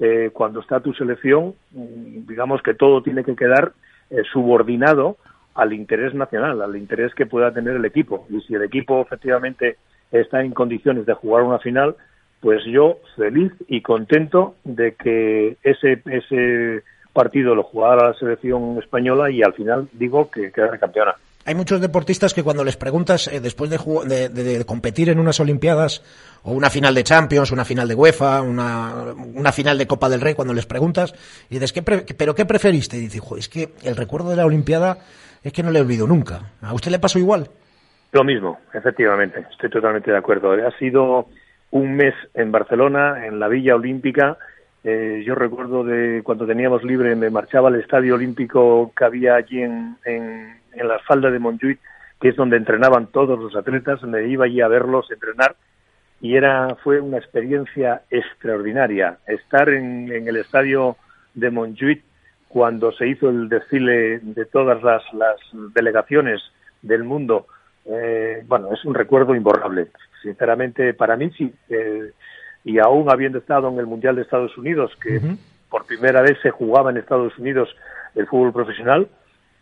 eh, 0.00 0.30
cuando 0.32 0.60
está 0.60 0.80
tu 0.80 0.92
selección, 0.94 1.54
mm, 1.70 2.26
digamos 2.26 2.62
que 2.62 2.74
todo 2.74 3.02
tiene 3.02 3.22
que 3.22 3.36
quedar 3.36 3.72
eh, 4.10 4.22
subordinado 4.32 5.16
al 5.54 5.72
interés 5.72 6.14
nacional, 6.14 6.60
al 6.62 6.76
interés 6.76 7.14
que 7.14 7.26
pueda 7.26 7.52
tener 7.52 7.76
el 7.76 7.84
equipo. 7.84 8.26
Y 8.30 8.40
si 8.40 8.54
el 8.54 8.62
equipo 8.62 9.00
efectivamente 9.00 9.76
está 10.10 10.42
en 10.42 10.52
condiciones 10.52 11.06
de 11.06 11.14
jugar 11.14 11.44
una 11.44 11.58
final, 11.58 11.94
pues 12.40 12.62
yo 12.64 12.98
feliz 13.16 13.52
y 13.68 13.82
contento 13.82 14.54
de 14.64 14.94
que 14.94 15.56
ese, 15.62 16.02
ese 16.06 16.82
partido 17.12 17.54
lo 17.54 17.62
jugara 17.62 18.08
la 18.08 18.14
selección 18.14 18.78
española 18.78 19.30
y 19.30 19.42
al 19.42 19.52
final 19.54 19.88
digo 19.92 20.30
que 20.30 20.50
queda 20.50 20.78
campeona. 20.78 21.14
Hay 21.46 21.54
muchos 21.54 21.80
deportistas 21.80 22.34
que 22.34 22.42
cuando 22.42 22.64
les 22.64 22.76
preguntas, 22.76 23.26
eh, 23.28 23.40
después 23.40 23.70
de, 23.70 24.28
de, 24.28 24.64
competir 24.66 25.08
en 25.08 25.18
unas 25.18 25.40
Olimpiadas 25.40 26.02
o 26.42 26.52
una 26.52 26.68
final 26.68 26.94
de 26.94 27.02
Champions, 27.02 27.50
una 27.50 27.64
final 27.64 27.88
de 27.88 27.94
UEFA, 27.94 28.42
una, 28.42 29.14
una 29.34 29.50
final 29.50 29.78
de 29.78 29.86
Copa 29.86 30.10
del 30.10 30.20
Rey, 30.20 30.34
cuando 30.34 30.52
les 30.52 30.66
preguntas, 30.66 31.14
y 31.48 31.54
dices, 31.54 31.72
¿qué 31.72 31.82
¿pero 31.82 32.34
qué 32.34 32.44
preferiste? 32.44 32.98
Y 32.98 33.00
dices, 33.00 33.22
es 33.38 33.48
que 33.48 33.70
el 33.82 33.96
recuerdo 33.96 34.30
de 34.30 34.36
la 34.36 34.44
Olimpiada 34.44 34.98
es 35.42 35.52
que 35.52 35.62
no 35.62 35.70
le 35.70 35.80
olvido 35.80 36.06
nunca. 36.06 36.52
¿A 36.60 36.74
usted 36.74 36.90
le 36.90 36.98
pasó 36.98 37.18
igual? 37.18 37.48
Lo 38.12 38.22
mismo, 38.22 38.58
efectivamente, 38.74 39.46
estoy 39.50 39.70
totalmente 39.70 40.10
de 40.10 40.18
acuerdo. 40.18 40.52
Ha 40.52 40.78
sido 40.78 41.28
un 41.70 41.96
mes 41.96 42.14
en 42.34 42.52
Barcelona, 42.52 43.26
en 43.26 43.38
la 43.38 43.48
Villa 43.48 43.76
Olímpica, 43.76 44.38
eh, 44.82 45.22
yo 45.26 45.34
recuerdo 45.34 45.84
de 45.84 46.22
cuando 46.24 46.46
teníamos 46.46 46.82
libre, 46.82 47.14
me 47.14 47.30
marchaba 47.30 47.68
al 47.68 47.76
estadio 47.76 48.14
olímpico 48.14 48.92
que 48.96 49.04
había 49.04 49.34
allí 49.34 49.62
en, 49.62 49.96
en, 50.04 50.88
la 50.88 50.98
falda 51.00 51.30
de 51.30 51.38
Montjuic, 51.38 51.78
que 52.18 52.28
es 52.28 52.36
donde 52.36 52.56
entrenaban 52.56 53.08
todos 53.08 53.38
los 53.38 53.54
atletas, 53.54 54.02
me 54.02 54.26
iba 54.26 54.46
allí 54.46 54.60
a 54.60 54.68
verlos 54.68 55.10
entrenar 55.10 55.56
y 56.20 56.36
era 56.36 56.76
fue 56.82 57.00
una 57.00 57.18
experiencia 57.18 58.02
extraordinaria 58.10 59.18
estar 59.26 59.68
en, 59.68 60.10
el 60.10 60.36
estadio 60.36 60.96
de 61.34 61.50
Montjuic 61.50 62.02
cuando 62.48 62.92
se 62.92 63.08
hizo 63.08 63.28
el 63.28 63.48
desfile 63.48 64.18
de 64.20 64.44
todas 64.46 64.82
las, 64.82 65.02
las 65.12 65.36
delegaciones 65.74 66.40
del 66.82 67.04
mundo. 67.04 67.46
Eh, 67.84 68.42
bueno, 68.46 68.72
es 68.72 68.84
un 68.84 68.94
recuerdo 68.94 69.34
imborrable. 69.34 69.88
Sinceramente, 70.22 70.94
para 70.94 71.16
mí 71.16 71.30
sí. 71.36 71.52
Eh, 71.68 72.12
y 72.64 72.78
aún 72.78 73.10
habiendo 73.10 73.38
estado 73.38 73.68
en 73.68 73.78
el 73.78 73.86
Mundial 73.86 74.16
de 74.16 74.22
Estados 74.22 74.56
Unidos, 74.58 74.92
que 75.02 75.20
por 75.70 75.86
primera 75.86 76.20
vez 76.20 76.36
se 76.42 76.50
jugaba 76.50 76.90
en 76.90 76.98
Estados 76.98 77.36
Unidos 77.38 77.68
el 78.14 78.26
fútbol 78.26 78.52
profesional, 78.52 79.08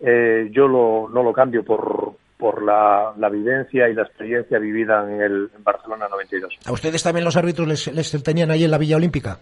eh, 0.00 0.48
yo 0.52 0.66
lo, 0.66 1.08
no 1.12 1.22
lo 1.22 1.32
cambio 1.32 1.64
por, 1.64 2.14
por 2.36 2.62
la, 2.62 3.12
la, 3.16 3.28
vivencia 3.28 3.88
y 3.88 3.94
la 3.94 4.02
experiencia 4.02 4.58
vivida 4.58 5.04
en 5.04 5.20
el 5.20 5.50
en 5.56 5.62
Barcelona 5.62 6.08
92. 6.08 6.58
¿A 6.66 6.72
ustedes 6.72 7.02
también 7.02 7.24
los 7.24 7.36
árbitros 7.36 7.68
les, 7.68 7.92
les 7.92 8.22
tenían 8.22 8.50
ahí 8.50 8.64
en 8.64 8.70
la 8.70 8.78
Villa 8.78 8.96
Olímpica? 8.96 9.38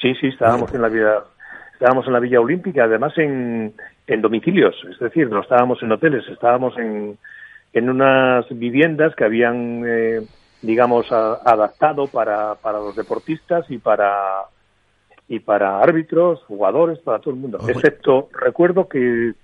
Sí, 0.00 0.14
sí, 0.20 0.28
estábamos 0.28 0.72
en 0.72 0.82
la 0.82 0.88
Villa 0.88 1.24
estábamos 1.72 2.06
en 2.08 2.12
la 2.12 2.20
Villa 2.20 2.40
Olímpica, 2.40 2.84
además 2.84 3.16
en, 3.18 3.72
en 4.08 4.20
domicilios, 4.20 4.74
es 4.90 4.98
decir, 4.98 5.30
no 5.30 5.42
estábamos 5.42 5.80
en 5.80 5.92
hoteles, 5.92 6.24
estábamos 6.28 6.76
en, 6.76 7.16
en 7.72 7.90
unas 7.90 8.46
viviendas 8.50 9.14
que 9.14 9.24
habían 9.24 9.82
eh, 9.86 10.20
digamos, 10.62 11.10
adaptado 11.12 12.06
para, 12.06 12.54
para 12.56 12.78
los 12.78 12.96
deportistas 12.96 13.66
y 13.70 13.78
para 13.78 14.44
y 15.30 15.40
para 15.40 15.80
árbitros, 15.80 16.42
jugadores, 16.44 16.98
para 17.00 17.18
todo 17.18 17.34
el 17.34 17.40
mundo. 17.40 17.58
Excepto, 17.68 18.30
recuerdo 18.32 18.88
que 18.88 19.34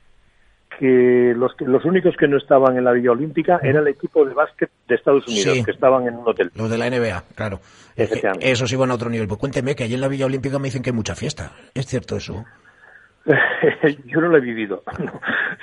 que 0.79 1.33
los, 1.37 1.53
los 1.61 1.85
únicos 1.85 2.17
que 2.19 2.27
no 2.27 2.37
estaban 2.37 2.77
en 2.77 2.83
la 2.83 2.91
Villa 2.91 3.13
Olímpica 3.13 3.61
era 3.63 3.79
el 3.79 3.87
equipo 3.87 4.25
de 4.25 4.35
básquet 4.35 4.69
de 4.89 4.97
Estados 4.97 5.25
Unidos, 5.29 5.65
que 5.65 5.71
estaban 5.71 6.09
en 6.09 6.15
un 6.15 6.27
hotel. 6.27 6.51
Los 6.57 6.69
de 6.69 6.79
la 6.79 6.91
NBA, 6.91 7.23
claro. 7.37 7.61
Esos 7.95 8.73
iban 8.73 8.91
a 8.91 8.95
otro 8.95 9.09
nivel. 9.09 9.29
Pues 9.29 9.39
cuénteme 9.39 9.77
que 9.77 9.85
allí 9.85 9.95
en 9.95 10.01
la 10.01 10.09
Villa 10.09 10.27
Olímpica 10.27 10.59
me 10.59 10.67
dicen 10.67 10.83
que 10.83 10.91
hay 10.91 10.97
mucha 10.97 11.15
fiesta. 11.15 11.53
¿Es 11.75 11.87
cierto 11.87 12.17
eso? 12.17 12.45
yo 14.07 14.21
no 14.21 14.29
lo 14.29 14.37
he 14.37 14.41
vivido. 14.41 14.83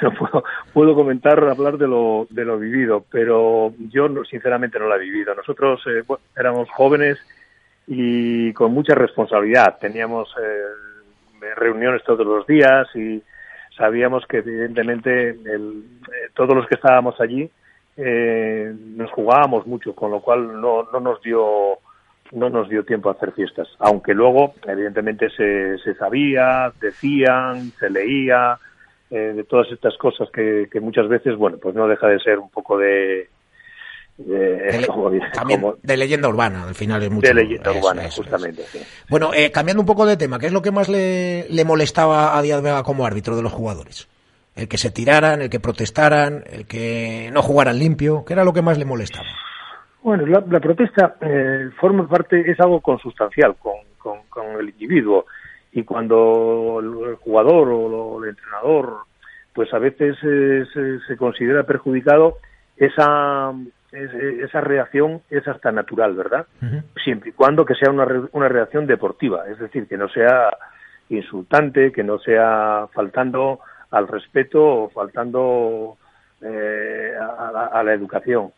No, 0.01 0.11
puedo, 0.13 0.43
puedo, 0.73 0.95
comentar, 0.95 1.37
hablar 1.43 1.77
de 1.77 1.87
lo, 1.87 2.25
de 2.31 2.43
lo 2.43 2.57
vivido, 2.57 3.05
pero 3.11 3.71
yo 3.77 4.07
sinceramente 4.27 4.79
no 4.79 4.87
lo 4.87 4.95
he 4.95 4.99
vivido. 4.99 5.35
Nosotros 5.35 5.79
eh, 5.85 6.03
éramos 6.35 6.71
jóvenes 6.71 7.19
y 7.85 8.51
con 8.53 8.73
mucha 8.73 8.95
responsabilidad. 8.95 9.77
Teníamos 9.79 10.33
eh, 10.41 11.53
reuniones 11.55 12.03
todos 12.03 12.25
los 12.25 12.47
días 12.47 12.87
y 12.95 13.21
sabíamos 13.77 14.25
que 14.25 14.37
evidentemente 14.37 15.29
el, 15.29 15.83
eh, 16.07 16.29
todos 16.33 16.55
los 16.55 16.65
que 16.65 16.75
estábamos 16.75 17.19
allí 17.21 17.47
nos 17.95 19.11
jugábamos 19.11 19.67
mucho, 19.67 19.93
con 19.93 20.09
lo 20.09 20.21
cual 20.21 20.59
no, 20.59 20.87
no 20.91 20.99
nos 20.99 21.21
dio 21.21 21.77
no 22.31 22.49
nos 22.49 22.69
dio 22.69 22.83
tiempo 22.83 23.09
a 23.09 23.13
hacer 23.13 23.31
fiestas, 23.33 23.67
aunque 23.79 24.13
luego 24.13 24.53
evidentemente 24.67 25.29
se, 25.29 25.77
se 25.79 25.93
sabía, 25.95 26.71
decían, 26.79 27.71
se 27.79 27.89
leía, 27.89 28.57
eh, 29.09 29.33
de 29.35 29.43
todas 29.43 29.69
estas 29.71 29.97
cosas 29.97 30.29
que, 30.33 30.69
que, 30.71 30.79
muchas 30.79 31.09
veces, 31.09 31.35
bueno, 31.35 31.57
pues 31.57 31.75
no 31.75 31.87
deja 31.87 32.07
de 32.07 32.19
ser 32.19 32.39
un 32.39 32.49
poco 32.49 32.77
de... 32.77 33.29
De, 34.17 34.85
de 35.81 35.97
leyenda 35.97 36.29
urbana, 36.29 36.63
al 36.67 36.75
final 36.75 37.01
es 37.01 37.09
mucho. 37.09 37.27
De 37.27 37.33
leyenda 37.33 37.71
urbana, 37.71 38.09
justamente. 38.09 38.61
Sí. 38.63 38.79
Bueno, 39.09 39.33
eh, 39.33 39.51
cambiando 39.51 39.81
un 39.81 39.87
poco 39.87 40.05
de 40.05 40.15
tema, 40.15 40.37
¿qué 40.37 40.45
es 40.45 40.53
lo 40.53 40.61
que 40.61 40.71
más 40.71 40.89
le, 40.89 41.47
le 41.49 41.65
molestaba 41.65 42.37
a 42.37 42.41
Díaz 42.41 42.61
Vega 42.61 42.83
como 42.83 43.05
árbitro 43.05 43.35
de 43.35 43.41
los 43.41 43.51
jugadores? 43.51 44.07
El 44.55 44.67
que 44.67 44.77
se 44.77 44.91
tiraran, 44.91 45.41
el 45.41 45.49
que 45.49 45.59
protestaran, 45.59 46.43
el 46.49 46.67
que 46.67 47.31
no 47.33 47.41
jugaran 47.41 47.79
limpio, 47.79 48.23
¿qué 48.25 48.33
era 48.33 48.43
lo 48.43 48.53
que 48.53 48.61
más 48.61 48.77
le 48.77 48.85
molestaba? 48.85 49.27
Bueno, 50.03 50.25
la, 50.25 50.59
protesta 50.59 51.15
eh, 51.21 51.69
forma 51.79 52.07
parte, 52.07 52.49
es 52.49 52.59
algo 52.59 52.81
consustancial 52.81 53.55
con, 53.57 53.75
con, 54.29 54.59
el 54.59 54.69
individuo 54.69 55.25
y 55.71 55.83
cuando 55.83 56.79
el, 56.81 57.15
jugador 57.17 57.69
o 57.69 58.23
el 58.23 58.29
entrenador 58.29 59.05
pues 59.53 59.73
a 59.73 59.79
veces 59.79 60.17
eh, 60.23 60.63
se, 61.07 61.17
considera 61.17 61.63
perjudicado, 61.63 62.37
esa, 62.77 63.53
esa 63.91 64.61
reacción 64.61 65.21
es 65.29 65.47
hasta 65.47 65.71
natural, 65.71 66.15
¿verdad? 66.15 66.47
Siempre 67.03 67.29
y 67.29 67.33
cuando 67.33 67.65
que 67.65 67.75
sea 67.75 67.91
una, 67.91 68.07
una 68.31 68.47
reacción 68.47 68.87
deportiva, 68.87 69.47
es 69.49 69.59
decir, 69.59 69.87
que 69.87 69.97
no 69.97 70.07
sea 70.09 70.55
insultante, 71.09 71.91
que 71.91 72.03
no 72.03 72.17
sea 72.19 72.87
faltando 72.93 73.59
al 73.91 74.07
respeto 74.07 74.63
o 74.63 74.89
faltando 74.89 75.97
eh, 76.41 77.13
a, 77.19 77.83
la 77.83 77.93
educación. 77.93 78.51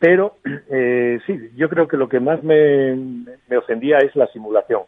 Pero 0.00 0.38
eh, 0.70 1.20
sí, 1.26 1.50
yo 1.54 1.68
creo 1.68 1.86
que 1.86 1.96
lo 1.96 2.08
que 2.08 2.18
más 2.18 2.42
me, 2.42 2.96
me 3.48 3.56
ofendía 3.56 3.98
es 3.98 4.16
la 4.16 4.26
simulación, 4.28 4.82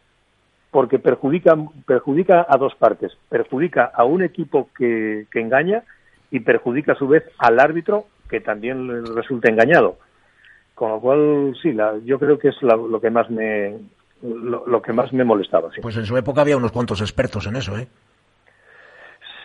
porque 0.72 0.98
perjudica, 0.98 1.56
perjudica 1.86 2.44
a 2.48 2.56
dos 2.56 2.74
partes. 2.74 3.12
Perjudica 3.28 3.92
a 3.94 4.04
un 4.04 4.22
equipo 4.22 4.68
que, 4.76 5.26
que 5.30 5.40
engaña 5.40 5.84
y 6.32 6.40
perjudica 6.40 6.92
a 6.92 6.96
su 6.96 7.06
vez 7.06 7.22
al 7.38 7.60
árbitro 7.60 8.06
que 8.28 8.40
también 8.40 9.14
resulta 9.14 9.50
engañado. 9.50 9.98
Con 10.74 10.90
lo 10.90 11.00
cual, 11.00 11.54
sí, 11.62 11.72
la, 11.72 11.98
yo 12.04 12.18
creo 12.18 12.38
que 12.38 12.48
es 12.48 12.62
lo 12.62 13.00
que 13.00 13.10
más 13.10 13.30
me 13.30 13.76
lo, 14.22 14.66
lo, 14.66 14.80
que 14.80 14.92
más 14.92 15.12
me 15.12 15.24
molestaba. 15.24 15.70
Sí. 15.74 15.80
Pues 15.82 15.96
en 15.96 16.06
su 16.06 16.16
época 16.16 16.40
había 16.40 16.56
unos 16.56 16.72
cuantos 16.72 17.00
expertos 17.02 17.46
en 17.46 17.56
eso, 17.56 17.76
¿eh? 17.76 17.86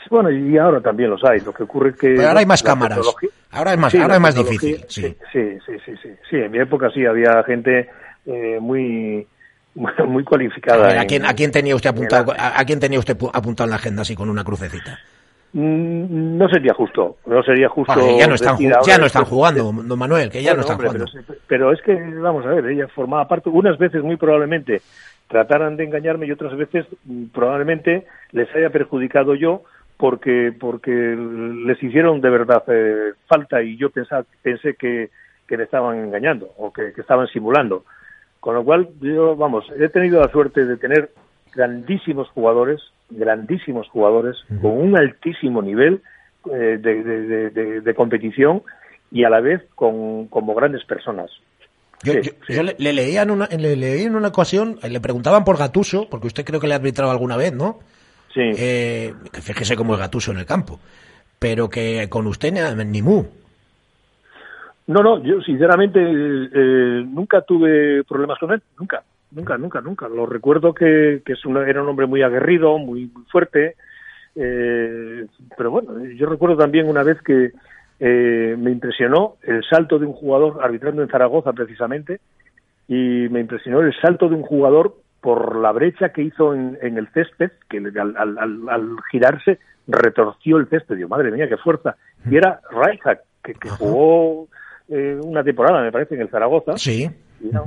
Bueno, 0.10 0.32
y 0.32 0.58
ahora 0.58 0.80
también 0.80 1.10
los 1.10 1.24
hay. 1.26 1.42
Lo 1.42 1.52
que 1.52 1.64
ocurre 1.64 1.94
que... 1.94 2.14
Pero 2.16 2.30
ahora 2.30 2.40
hay 2.40 2.46
más 2.46 2.64
cámaras. 2.64 3.00
Ahora 3.52 3.74
es 3.74 3.80
más, 3.80 3.96
ahora 3.96 4.16
es 4.16 4.22
más 4.22 4.36
difícil. 4.36 4.84
Sí. 4.88 5.16
Sí, 5.32 5.58
sí, 5.66 5.74
sí, 5.86 5.94
sí, 6.02 6.10
sí. 6.30 6.36
en 6.38 6.52
mi 6.52 6.60
época 6.60 6.90
sí 6.94 7.06
había 7.06 7.44
gente 7.44 7.90
eh, 8.26 8.58
muy 8.60 9.26
muy 10.08 10.24
cualificada. 10.24 11.02
¿a, 11.02 11.06
quién, 11.06 11.26
¿A 11.26 11.34
quién 11.34 11.52
tenía 11.52 11.76
usted 11.76 11.90
apuntado 11.90 12.34
a, 12.38 12.64
quién 12.66 12.80
tenía 12.80 13.00
usted 13.00 13.18
apuntado 13.34 13.66
en 13.66 13.70
la 13.72 13.76
agenda 13.76 14.02
así 14.02 14.16
con 14.16 14.30
una 14.30 14.44
crucecita? 14.44 15.00
Mm, 15.54 16.38
no 16.38 16.50
sería 16.50 16.74
justo, 16.74 17.18
no 17.26 17.42
sería 17.44 17.70
justo. 17.70 17.94
ya 18.18 18.28
no 18.28 18.36
están, 18.36 18.58
ya 18.60 18.98
no 18.98 19.06
están 19.06 19.26
jugando, 19.26 19.72
don 19.72 20.00
Manuel, 20.00 20.30
que 20.30 20.44
ya 20.44 20.54
no 20.54 20.62
están 20.62 20.78
jugando. 20.78 21.06
Pero, 21.12 21.40
pero, 21.48 21.72
es 21.72 21.82
que, 21.82 21.96
vamos 21.96 22.46
a 22.46 22.50
ver, 22.50 22.66
ella 22.68 22.88
formaba 22.90 23.28
parte, 23.28 23.50
unas 23.50 23.78
veces 23.78 24.04
muy 24.04 24.18
probablemente 24.18 24.82
trataran 25.28 25.78
de 25.78 25.86
engañarme 25.86 26.26
y 26.26 26.32
otras 26.32 26.56
veces 26.58 26.86
mm, 27.06 27.26
probablemente 27.34 28.06
les 28.32 28.54
haya 28.56 28.70
perjudicado 28.70 29.36
yo 29.36 29.64
porque 29.98 30.54
porque 30.58 30.92
les 30.92 31.82
hicieron 31.82 32.22
de 32.22 32.30
verdad 32.30 32.64
eh, 32.68 33.14
falta 33.28 33.62
y 33.62 33.78
yo 33.78 33.90
pensaba, 33.90 34.26
pensé 34.42 34.76
que, 34.76 35.10
que 35.48 35.58
le 35.58 35.64
estaban 35.64 35.98
engañando 35.98 36.50
o 36.58 36.72
que, 36.72 36.94
estaban 36.98 37.28
simulando. 37.28 37.84
Con 38.40 38.54
lo 38.54 38.64
cual, 38.64 38.90
yo, 39.02 39.36
vamos, 39.36 39.66
he 39.78 39.90
tenido 39.90 40.22
la 40.22 40.32
suerte 40.32 40.66
de 40.66 40.78
tener 40.78 41.10
grandísimos 41.54 42.30
jugadores, 42.30 42.80
grandísimos 43.10 43.90
jugadores, 43.90 44.38
con 44.62 44.72
un 44.72 44.98
altísimo 44.98 45.62
nivel 45.62 46.02
eh, 46.54 46.78
de, 46.80 47.82
de, 47.82 47.96
competición 47.96 48.62
y 49.12 49.24
a 49.24 49.30
la 49.30 49.42
vez 49.42 49.64
con, 49.76 50.28
como 50.28 50.54
grandes 50.54 50.86
personas. 50.86 51.32
Yo, 52.04 52.14
le, 52.62 52.94
leía 52.94 53.24
en 53.24 53.32
una, 53.32 53.48
le 53.48 53.76
leí 53.76 54.04
en 54.04 54.16
una 54.16 54.28
ocasión, 54.28 54.78
le 54.88 55.02
preguntaban 55.02 55.44
por 55.44 55.58
Gatuso, 55.58 56.08
porque 56.10 56.28
usted 56.28 56.46
creo 56.46 56.60
que 56.60 56.68
le 56.68 56.74
ha 56.74 56.78
arbitrado 56.78 57.12
alguna 57.12 57.38
vez, 57.38 57.54
¿no? 57.54 57.80
Eh, 58.40 59.14
que 59.32 59.42
fíjese 59.42 59.76
cómo 59.76 59.94
es 59.94 60.00
Gatuso 60.00 60.32
en 60.32 60.40
el 60.40 60.46
campo. 60.46 60.80
Pero 61.40 61.70
que 61.70 62.08
con 62.10 62.28
usted 62.28 62.52
ni, 62.52 63.02
mu. 63.02 63.24
No, 64.88 65.02
no, 65.02 65.22
yo 65.22 65.42
sinceramente 65.42 66.00
eh, 66.02 67.04
nunca 67.06 67.42
tuve 67.42 68.04
problemas 68.06 68.40
con 68.40 68.54
él, 68.54 68.62
nunca, 68.80 69.04
nunca, 69.32 69.58
nunca, 69.58 69.82
nunca. 69.82 70.08
Lo 70.08 70.26
recuerdo 70.26 70.74
que, 70.74 71.22
que 71.26 71.34
es 71.34 71.40
era 71.68 71.84
un 71.84 71.90
hombre 71.90 72.08
muy 72.08 72.22
aguerrido, 72.22 72.78
muy, 72.78 73.12
muy 73.14 73.24
fuerte, 73.26 73.76
eh, 74.36 75.26
pero 75.58 75.72
bueno, 75.72 76.06
yo 76.16 76.28
recuerdo 76.28 76.58
también 76.58 76.88
una 76.88 77.04
vez 77.04 77.22
que 77.22 77.52
me 78.00 78.72
impresionó 78.72 79.36
el 79.42 79.64
salto 79.64 80.00
de 80.00 80.06
un 80.06 80.14
jugador 80.14 80.60
arbitrando 80.62 81.02
en 81.02 81.10
Zaragoza 81.10 81.52
precisamente, 81.52 82.20
y 82.88 83.28
me 83.30 83.42
impresionó 83.42 83.82
el 83.82 83.94
salto 84.00 84.30
de 84.30 84.36
un 84.36 84.44
jugador 84.44 84.96
por 85.22 85.56
la 85.58 85.72
brecha 85.72 86.10
que 86.10 86.22
hizo 86.22 86.54
en, 86.54 86.78
el 86.82 87.08
césped, 87.14 87.52
que 87.70 87.78
al, 87.78 88.98
girarse 89.12 89.60
retorció 89.88 90.58
el 90.58 90.70
césped. 90.70 90.96
Digo, 90.96 91.10
madre 91.10 91.32
mía, 91.32 91.50
qué 91.50 91.58
fuerza. 91.58 91.96
Y 92.30 92.36
era 92.36 92.62
Rijkaard, 92.70 93.20
que, 93.44 93.70
jugó 93.70 94.48
eh, 94.90 95.20
una 95.24 95.44
temporada, 95.44 95.82
me 95.82 95.92
parece, 95.92 96.16
en 96.16 96.22
el 96.22 96.30
Zaragoza. 96.30 96.78
Sí. 96.78 97.10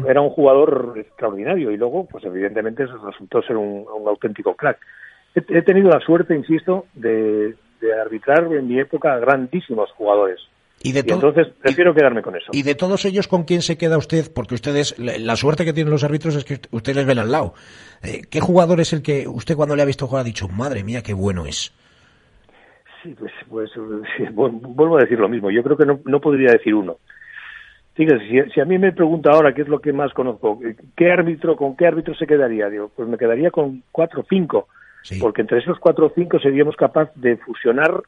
Era, 0.07 0.21
un 0.21 0.31
jugador 0.31 0.95
extraordinario 0.97 1.71
y 1.71 1.77
luego, 1.77 2.07
pues 2.07 2.25
evidentemente, 2.25 2.87
resultó 2.87 3.43
ser 3.43 3.57
un, 3.57 3.85
auténtico 4.07 4.55
crack. 4.55 4.79
He, 5.35 5.63
tenido 5.63 5.91
la 5.91 6.01
suerte, 6.01 6.35
insisto, 6.35 6.87
de, 6.95 7.55
de 7.81 8.01
arbitrar 8.01 8.53
en 8.53 8.67
mi 8.67 8.81
época 8.81 9.17
grandísimos 9.19 9.91
jugadores. 9.93 10.41
Y, 10.83 10.93
de 10.93 11.01
entonces 11.01 11.49
prefiero 11.61 11.95
quedarme 11.95 12.23
con 12.23 12.37
eso. 12.37 12.51
¿Y 12.53 12.63
de 12.63 12.75
todos 12.75 13.05
ellos 13.05 13.29
con 13.29 13.45
quién 13.45 13.61
se 13.61 13.77
queda 13.77 13.99
usted? 13.99 14.33
Porque 14.35 14.55
ustedes, 14.55 14.99
la 14.99 15.37
suerte 15.37 15.67
que 15.67 15.75
tienen 15.75 15.93
los 15.93 16.05
árbitros 16.05 16.37
es 16.37 16.45
que 16.45 16.59
ustedes 16.71 16.97
les 16.97 17.07
ven 17.07 17.19
al 17.19 17.31
lado. 17.31 17.53
Eh, 18.03 18.23
¿Qué 18.31 18.41
jugador 18.41 18.81
es 18.81 18.95
el 18.95 19.03
que 19.03 19.29
usted 19.29 19.57
cuando 19.57 19.77
le 19.77 19.83
ha 19.83 19.87
visto 19.87 20.07
jugar 20.07 20.23
ha 20.23 20.25
dicho, 20.25 20.49
madre 20.49 20.83
mía, 20.83 21.03
qué 21.03 21.13
bueno 21.13 21.45
es? 21.45 21.75
Sí, 23.03 23.15
pues, 23.19 23.33
pues 23.49 23.71
vuelvo 24.33 24.97
a 24.97 25.03
decir 25.03 25.19
lo 25.19 25.29
mismo. 25.29 25.51
Yo 25.51 25.63
creo 25.63 25.77
que 25.77 25.85
no, 25.85 26.01
no 26.07 26.21
podría 26.21 26.53
decir 26.53 26.75
uno. 26.75 26.97
Fíjese, 27.95 28.51
si, 28.55 28.61
a 28.61 28.65
mí 28.65 28.79
me 28.79 28.93
pregunta 28.93 29.31
ahora 29.33 29.53
qué 29.53 29.61
es 29.61 29.69
lo 29.69 29.81
que 29.81 29.93
más 29.93 30.15
conozco, 30.15 30.59
¿qué 30.97 31.13
árbitro, 31.13 31.57
con 31.57 31.77
qué 31.77 31.87
árbitro 31.87 32.15
se 32.15 32.27
quedaría? 32.27 32.71
Digo, 32.71 32.91
pues 32.97 33.07
me 33.07 33.19
quedaría 33.19 33.51
con 33.51 33.83
cuatro 33.93 34.23
o 34.23 34.27
cinco. 34.27 34.69
Porque 35.19 35.41
entre 35.43 35.59
esos 35.59 35.79
cuatro 35.79 36.07
o 36.07 36.13
cinco 36.15 36.39
seríamos 36.39 36.77
capaz 36.77 37.11
de 37.15 37.37
fusionar 37.39 38.03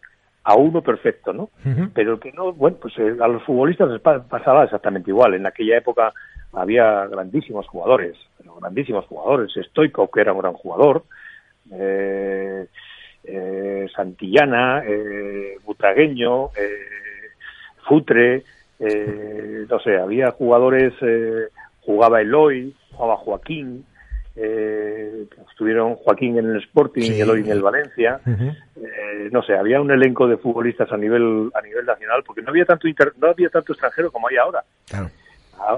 a 0.45 0.57
uno 0.57 0.83
perfecto, 0.83 1.33
¿no? 1.33 1.51
Pero 1.95 2.19
que 2.19 2.33
no, 2.33 2.53
bueno, 2.53 2.77
pues 2.81 2.99
eh, 2.99 3.17
a 3.21 3.29
los 3.29 3.43
futbolistas 3.45 3.91
les 3.91 4.01
pasaba 4.01 4.65
exactamente 4.65 5.11
igual. 5.11 5.35
En 5.35 5.47
aquella 5.47 5.79
época 5.79 6.13
había 6.53 7.07
grandísimos 7.07 7.67
jugadores, 7.69 8.17
pero 8.39 8.57
grandísimos 8.57 9.07
jugadores. 9.07 9.53
Stoico, 9.69 10.11
que 10.11 10.21
era 10.21 10.33
un 10.33 10.41
gran 10.41 10.55
jugador, 10.55 11.05
eh, 11.73 12.67
eh, 13.25 13.87
Santillana, 13.95 14.83
eh, 14.85 15.57
Butragueño, 15.65 16.47
eh, 16.57 17.31
Futre, 17.87 18.43
eh, 18.81 19.67
no 19.69 19.79
sé, 19.79 19.97
había 19.97 20.33
jugadores, 20.33 20.93
jugaba 21.83 22.21
Eloy, 22.21 22.75
jugaba 22.93 23.17
Joaquín, 23.17 23.85
eh, 24.35 25.27
estuvieron 25.51 25.97
Joaquín 25.97 26.39
en 26.39 26.47
el 26.47 26.57
Sporting 26.63 27.13
y 27.13 27.21
Eloy 27.21 27.41
en 27.41 27.51
el 27.51 27.63
Valencia. 27.63 28.21
eh, 28.27 29.29
no 29.31 29.43
sé, 29.43 29.55
había 29.55 29.81
un 29.81 29.91
elenco 29.91 30.27
de 30.27 30.37
futbolistas 30.37 30.91
a 30.91 30.97
nivel 30.97 31.51
a 31.55 31.61
nivel 31.61 31.85
nacional 31.85 32.23
porque 32.25 32.43
no 32.43 32.51
había 32.51 32.65
tanto 32.65 32.89
no 33.19 33.29
había 33.29 33.51
tanto 33.51 33.73
extranjero 33.73 34.11
como 34.11 34.29
hay 34.29 34.37
ahora. 34.37 34.65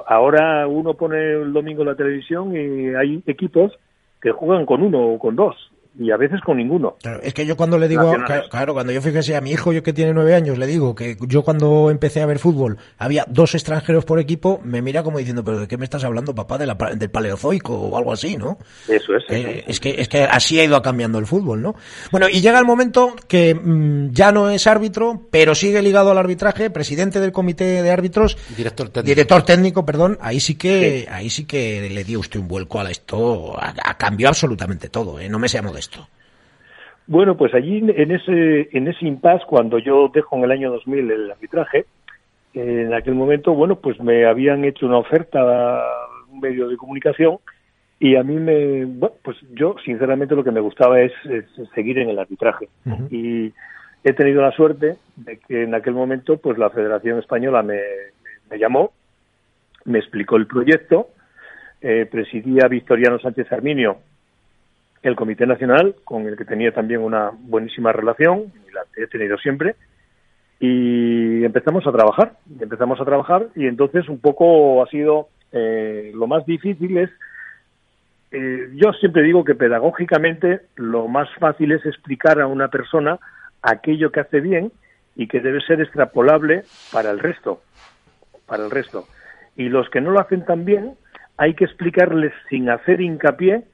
ahora 0.06 0.66
uno 0.66 0.94
pone 0.94 1.32
el 1.32 1.52
domingo 1.52 1.84
la 1.84 1.96
televisión 1.96 2.54
y 2.56 2.94
hay 2.94 3.22
equipos 3.26 3.72
que 4.20 4.30
juegan 4.30 4.66
con 4.66 4.82
uno 4.82 5.00
o 5.00 5.18
con 5.18 5.36
dos 5.36 5.70
y 5.98 6.10
a 6.10 6.16
veces 6.16 6.40
con 6.40 6.56
ninguno. 6.56 6.96
Claro, 7.00 7.20
es 7.22 7.34
que 7.34 7.46
yo 7.46 7.56
cuando 7.56 7.78
le 7.78 7.88
digo, 7.88 8.12
claro, 8.50 8.74
cuando 8.74 8.92
yo 8.92 9.00
fíjese 9.00 9.36
a 9.36 9.40
mi 9.40 9.52
hijo, 9.52 9.72
yo 9.72 9.82
que 9.82 9.92
tiene 9.92 10.12
nueve 10.12 10.34
años, 10.34 10.58
le 10.58 10.66
digo 10.66 10.94
que 10.94 11.16
yo 11.20 11.42
cuando 11.42 11.90
empecé 11.90 12.20
a 12.20 12.26
ver 12.26 12.38
fútbol 12.38 12.78
había 12.98 13.24
dos 13.28 13.54
extranjeros 13.54 14.04
por 14.04 14.18
equipo, 14.18 14.60
me 14.64 14.82
mira 14.82 15.02
como 15.02 15.18
diciendo, 15.18 15.44
pero 15.44 15.60
¿de 15.60 15.68
qué 15.68 15.78
me 15.78 15.84
estás 15.84 16.04
hablando, 16.04 16.34
papá? 16.34 16.58
De 16.58 16.66
la, 16.66 16.74
del 16.74 17.10
paleozoico 17.10 17.74
o 17.74 17.96
algo 17.96 18.12
así, 18.12 18.36
¿no? 18.36 18.58
Eso 18.88 19.16
es. 19.16 19.24
Eh, 19.28 19.64
es, 19.66 19.80
que, 19.80 19.94
es 19.98 20.08
que 20.08 20.24
así 20.24 20.58
ha 20.58 20.64
ido 20.64 20.80
cambiando 20.82 21.18
el 21.18 21.26
fútbol, 21.26 21.62
¿no? 21.62 21.76
Bueno, 22.10 22.28
y 22.28 22.40
llega 22.40 22.58
el 22.58 22.64
momento 22.64 23.14
que 23.28 23.54
mm, 23.54 24.10
ya 24.10 24.32
no 24.32 24.50
es 24.50 24.66
árbitro, 24.66 25.28
pero 25.30 25.54
sigue 25.54 25.80
ligado 25.82 26.10
al 26.10 26.18
arbitraje, 26.18 26.70
presidente 26.70 27.20
del 27.20 27.32
comité 27.32 27.82
de 27.82 27.90
árbitros, 27.90 28.36
director 28.56 28.88
técnico, 28.88 29.08
director 29.08 29.42
técnico 29.42 29.86
perdón, 29.86 30.18
ahí 30.20 30.40
sí 30.40 30.56
que, 30.56 31.06
ahí 31.10 31.30
sí 31.30 31.44
que 31.44 31.88
le 31.88 32.04
dio 32.04 32.20
usted 32.20 32.40
un 32.40 32.48
vuelco 32.48 32.80
a 32.80 32.90
esto, 32.90 33.56
a, 33.60 33.96
cambió 33.96 34.28
absolutamente 34.28 34.88
todo, 34.88 35.20
¿eh? 35.20 35.28
no 35.28 35.38
me 35.38 35.48
sea 35.48 35.62
modesto. 35.62 35.83
Bueno, 37.06 37.36
pues 37.36 37.52
allí 37.54 37.78
en 37.78 38.10
ese, 38.10 38.68
en 38.72 38.88
ese 38.88 39.06
impasse, 39.06 39.44
cuando 39.46 39.78
yo 39.78 40.10
dejo 40.12 40.36
en 40.36 40.44
el 40.44 40.52
año 40.52 40.70
2000 40.70 41.10
el 41.10 41.30
arbitraje, 41.30 41.84
en 42.54 42.94
aquel 42.94 43.14
momento, 43.14 43.52
bueno, 43.52 43.76
pues 43.76 44.00
me 44.00 44.24
habían 44.26 44.64
hecho 44.64 44.86
una 44.86 44.98
oferta 44.98 45.40
a 45.40 45.82
un 46.30 46.40
medio 46.40 46.68
de 46.68 46.76
comunicación 46.76 47.38
y 47.98 48.16
a 48.16 48.22
mí 48.22 48.36
me, 48.36 48.84
bueno, 48.84 49.14
pues 49.22 49.36
yo 49.52 49.76
sinceramente 49.84 50.34
lo 50.34 50.44
que 50.44 50.50
me 50.50 50.60
gustaba 50.60 51.00
es, 51.00 51.12
seguir 51.74 51.98
en 51.98 52.08
el 52.08 52.18
arbitraje. 52.18 52.68
Y 53.10 53.52
he 54.02 54.12
tenido 54.12 54.40
la 54.40 54.52
suerte 54.52 54.96
de 55.16 55.38
que 55.38 55.64
en 55.64 55.74
aquel 55.74 55.94
momento, 55.94 56.38
pues 56.38 56.56
la 56.58 56.70
Federación 56.70 57.18
Española 57.18 57.62
me, 57.62 57.80
me 58.50 58.58
llamó, 58.58 58.92
me 59.84 59.98
explicó 59.98 60.36
el 60.36 60.46
proyecto, 60.46 61.08
eh, 61.80 62.06
presidía 62.10 62.68
Victoriano 62.68 63.18
Sánchez 63.18 63.52
Arminio 63.52 63.98
el 65.04 65.16
Comité 65.16 65.46
Nacional, 65.46 65.94
con 66.04 66.26
el 66.26 66.36
que 66.36 66.44
tenía 66.44 66.72
también 66.72 67.00
una 67.00 67.30
buenísima 67.32 67.92
relación, 67.92 68.52
y 68.66 68.72
la 68.72 68.82
he 68.96 69.06
tenido 69.06 69.36
siempre, 69.38 69.76
y 70.58 71.44
empezamos 71.44 71.86
a 71.86 71.92
trabajar, 71.92 72.32
empezamos 72.58 73.00
a 73.00 73.04
trabajar, 73.04 73.48
y 73.54 73.66
entonces 73.66 74.08
un 74.08 74.18
poco 74.18 74.82
ha 74.82 74.86
sido 74.88 75.28
eh, 75.52 76.10
lo 76.14 76.26
más 76.26 76.46
difícil 76.46 76.96
es, 76.96 77.10
eh, 78.32 78.70
yo 78.74 78.92
siempre 78.94 79.22
digo 79.22 79.44
que 79.44 79.54
pedagógicamente 79.54 80.62
lo 80.74 81.06
más 81.06 81.28
fácil 81.38 81.72
es 81.72 81.84
explicar 81.86 82.40
a 82.40 82.46
una 82.46 82.68
persona 82.68 83.18
aquello 83.62 84.10
que 84.10 84.20
hace 84.20 84.40
bien 84.40 84.72
y 85.14 85.28
que 85.28 85.40
debe 85.40 85.60
ser 85.60 85.80
extrapolable 85.80 86.64
para 86.92 87.10
el 87.10 87.20
resto, 87.20 87.62
para 88.46 88.64
el 88.64 88.70
resto. 88.70 89.06
Y 89.56 89.68
los 89.68 89.88
que 89.90 90.00
no 90.00 90.10
lo 90.10 90.20
hacen 90.20 90.44
tan 90.44 90.64
bien, 90.64 90.94
hay 91.36 91.54
que 91.54 91.64
explicarles 91.64 92.32
sin 92.48 92.68
hacer 92.68 93.00
hincapié 93.00 93.64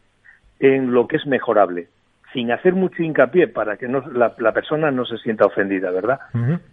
en 0.60 0.92
lo 0.92 1.08
que 1.08 1.16
es 1.16 1.26
mejorable, 1.26 1.88
sin 2.32 2.52
hacer 2.52 2.74
mucho 2.74 3.02
hincapié 3.02 3.48
para 3.48 3.76
que 3.76 3.88
no, 3.88 4.02
la, 4.12 4.52
persona 4.52 4.90
no 4.90 5.04
se 5.04 5.16
sienta 5.18 5.46
ofendida, 5.46 5.90
¿verdad? 5.90 6.20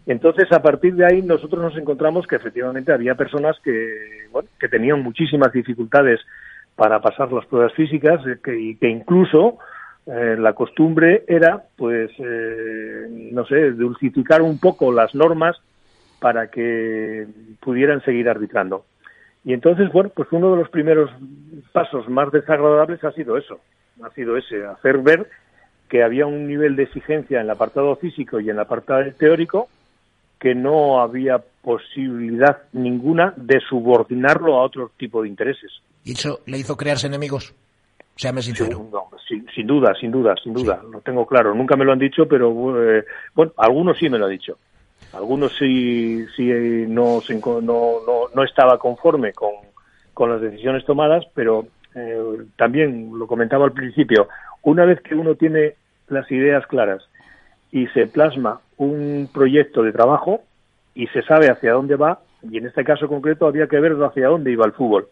Entonces, 0.05 0.51
a 0.51 0.61
partir 0.61 0.95
de 0.95 1.05
ahí, 1.05 1.21
nosotros 1.21 1.61
nos 1.61 1.77
encontramos 1.77 2.27
que 2.27 2.35
efectivamente 2.35 2.93
había 2.93 3.15
personas 3.15 3.57
que, 3.63 4.27
bueno, 4.31 4.49
que 4.59 4.67
tenían 4.67 5.01
muchísimas 5.01 5.51
dificultades 5.51 6.19
para 6.75 7.01
pasar 7.01 7.31
las 7.31 7.45
pruebas 7.47 7.73
físicas 7.73 8.21
eh, 8.27 8.37
que, 8.43 8.59
y 8.59 8.75
que 8.75 8.87
incluso 8.87 9.57
eh, 10.05 10.35
la 10.37 10.53
costumbre 10.53 11.23
era, 11.27 11.63
pues, 11.75 12.11
eh, 12.19 13.07
no 13.31 13.45
sé, 13.45 13.71
dulcificar 13.71 14.41
un 14.41 14.59
poco 14.59 14.91
las 14.91 15.15
normas 15.15 15.57
para 16.19 16.47
que 16.47 17.27
pudieran 17.59 18.01
seguir 18.03 18.29
arbitrando. 18.29 18.85
Y 19.47 19.53
entonces, 19.53 19.89
bueno, 19.93 20.11
pues 20.13 20.27
uno 20.31 20.51
de 20.51 20.57
los 20.57 20.69
primeros 20.69 21.09
pasos 21.71 22.09
más 22.09 22.29
desagradables 22.33 23.01
ha 23.05 23.13
sido 23.13 23.37
eso, 23.37 23.61
ha 24.03 24.09
sido 24.09 24.35
ese, 24.35 24.65
hacer 24.65 24.97
ver 24.97 25.29
que 25.87 26.03
había 26.03 26.25
un 26.25 26.49
nivel 26.49 26.75
de 26.75 26.83
exigencia 26.83 27.37
en 27.37 27.45
el 27.45 27.51
apartado 27.51 27.95
físico 27.95 28.41
y 28.41 28.49
en 28.49 28.57
el 28.57 28.59
apartado 28.59 29.09
teórico 29.13 29.69
que 30.37 30.53
no 30.53 30.99
había 30.99 31.37
posibilidad 31.61 32.63
ninguna 32.73 33.33
de 33.37 33.61
subordinarlo 33.61 34.55
a 34.57 34.63
otro 34.63 34.91
tipo 34.97 35.21
de 35.21 35.29
intereses. 35.29 35.71
¿Y 36.03 36.11
eso 36.11 36.41
le 36.45 36.57
hizo 36.57 36.75
crearse 36.75 37.07
enemigos? 37.07 37.55
Seame 38.17 38.41
sincero. 38.41 38.85
sin, 39.55 39.65
duda, 39.65 39.93
sin 39.97 40.11
duda, 40.11 40.35
sin 40.43 40.53
duda. 40.53 40.83
Lo 40.91 40.99
tengo 40.99 41.25
claro. 41.25 41.55
Nunca 41.55 41.77
me 41.77 41.85
lo 41.85 41.93
han 41.93 41.99
dicho, 41.99 42.27
pero 42.27 42.49
eh, 42.83 43.05
bueno, 43.33 43.53
algunos 43.55 43.97
sí 43.97 44.09
me 44.09 44.17
lo 44.17 44.25
han 44.25 44.31
dicho. 44.31 44.57
Algunos 45.17 45.57
sí, 45.57 46.27
sí 46.35 46.43
no, 46.87 47.21
no, 47.27 47.61
no, 47.61 48.01
no 48.35 48.43
estaba 48.43 48.77
conforme 48.77 49.33
con, 49.33 49.51
con 50.13 50.29
las 50.29 50.39
decisiones 50.39 50.85
tomadas, 50.85 51.25
pero 51.33 51.65
eh, 51.95 52.45
también 52.55 53.17
lo 53.17 53.25
comentaba 53.25 53.65
al 53.65 53.71
principio, 53.71 54.27
una 54.61 54.85
vez 54.85 55.01
que 55.01 55.15
uno 55.15 55.33
tiene 55.33 55.73
las 56.07 56.31
ideas 56.31 56.67
claras 56.67 57.01
y 57.71 57.87
se 57.87 58.05
plasma 58.05 58.61
un 58.77 59.27
proyecto 59.33 59.81
de 59.81 59.91
trabajo 59.91 60.41
y 60.93 61.07
se 61.07 61.23
sabe 61.23 61.49
hacia 61.49 61.73
dónde 61.73 61.95
va, 61.95 62.19
y 62.43 62.59
en 62.59 62.67
este 62.67 62.83
caso 62.83 63.07
concreto 63.07 63.47
había 63.47 63.67
que 63.67 63.79
ver 63.79 63.93
hacia 63.93 64.27
dónde 64.27 64.51
iba 64.51 64.65
el 64.67 64.73
fútbol. 64.73 65.07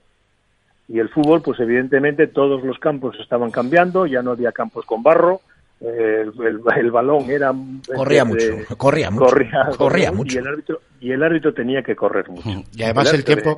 Y 0.88 1.00
el 1.00 1.10
fútbol, 1.10 1.42
pues 1.42 1.60
evidentemente 1.60 2.28
todos 2.28 2.64
los 2.64 2.78
campos 2.78 3.18
estaban 3.20 3.50
cambiando, 3.50 4.06
ya 4.06 4.22
no 4.22 4.32
había 4.32 4.52
campos 4.52 4.86
con 4.86 5.02
barro, 5.02 5.42
el, 5.82 6.90
balón 6.90 7.30
era 7.30 7.54
corría 7.96 8.24
mucho 8.24 8.46
corría 8.78 9.12
mucho 9.12 9.36
corría, 9.78 10.12
mucho. 10.12 10.36
y 10.36 10.40
el 10.40 10.48
árbitro 10.48 10.82
y 11.02 11.12
el 11.12 11.22
árbitro 11.22 11.54
tenía 11.54 11.84
que 11.84 11.96
correr 11.96 12.30
mucho. 12.30 12.64
Y 12.74 12.84
además 12.84 13.14
el, 13.14 13.24
tiempo 13.24 13.58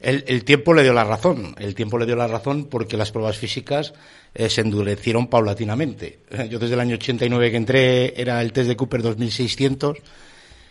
el, 0.00 0.44
tiempo 0.44 0.72
le 0.72 0.82
dio 0.82 0.92
la 0.92 1.04
razón 1.04 1.54
el 1.58 1.74
tiempo 1.74 1.98
le 1.98 2.06
dio 2.06 2.16
la 2.16 2.28
razón 2.28 2.68
porque 2.70 2.96
las 2.96 3.10
pruebas 3.10 3.36
físicas 3.36 3.92
eh, 4.34 4.48
se 4.48 4.60
endurecieron 4.60 5.26
paulatinamente. 5.26 6.20
Yo 6.50 6.58
desde 6.58 6.74
el 6.74 6.80
año 6.80 6.94
89 6.94 7.50
que 7.50 7.56
entré 7.56 8.20
era 8.20 8.40
el 8.40 8.52
test 8.52 8.68
de 8.68 8.76
Cooper 8.76 9.02
2600 9.02 9.98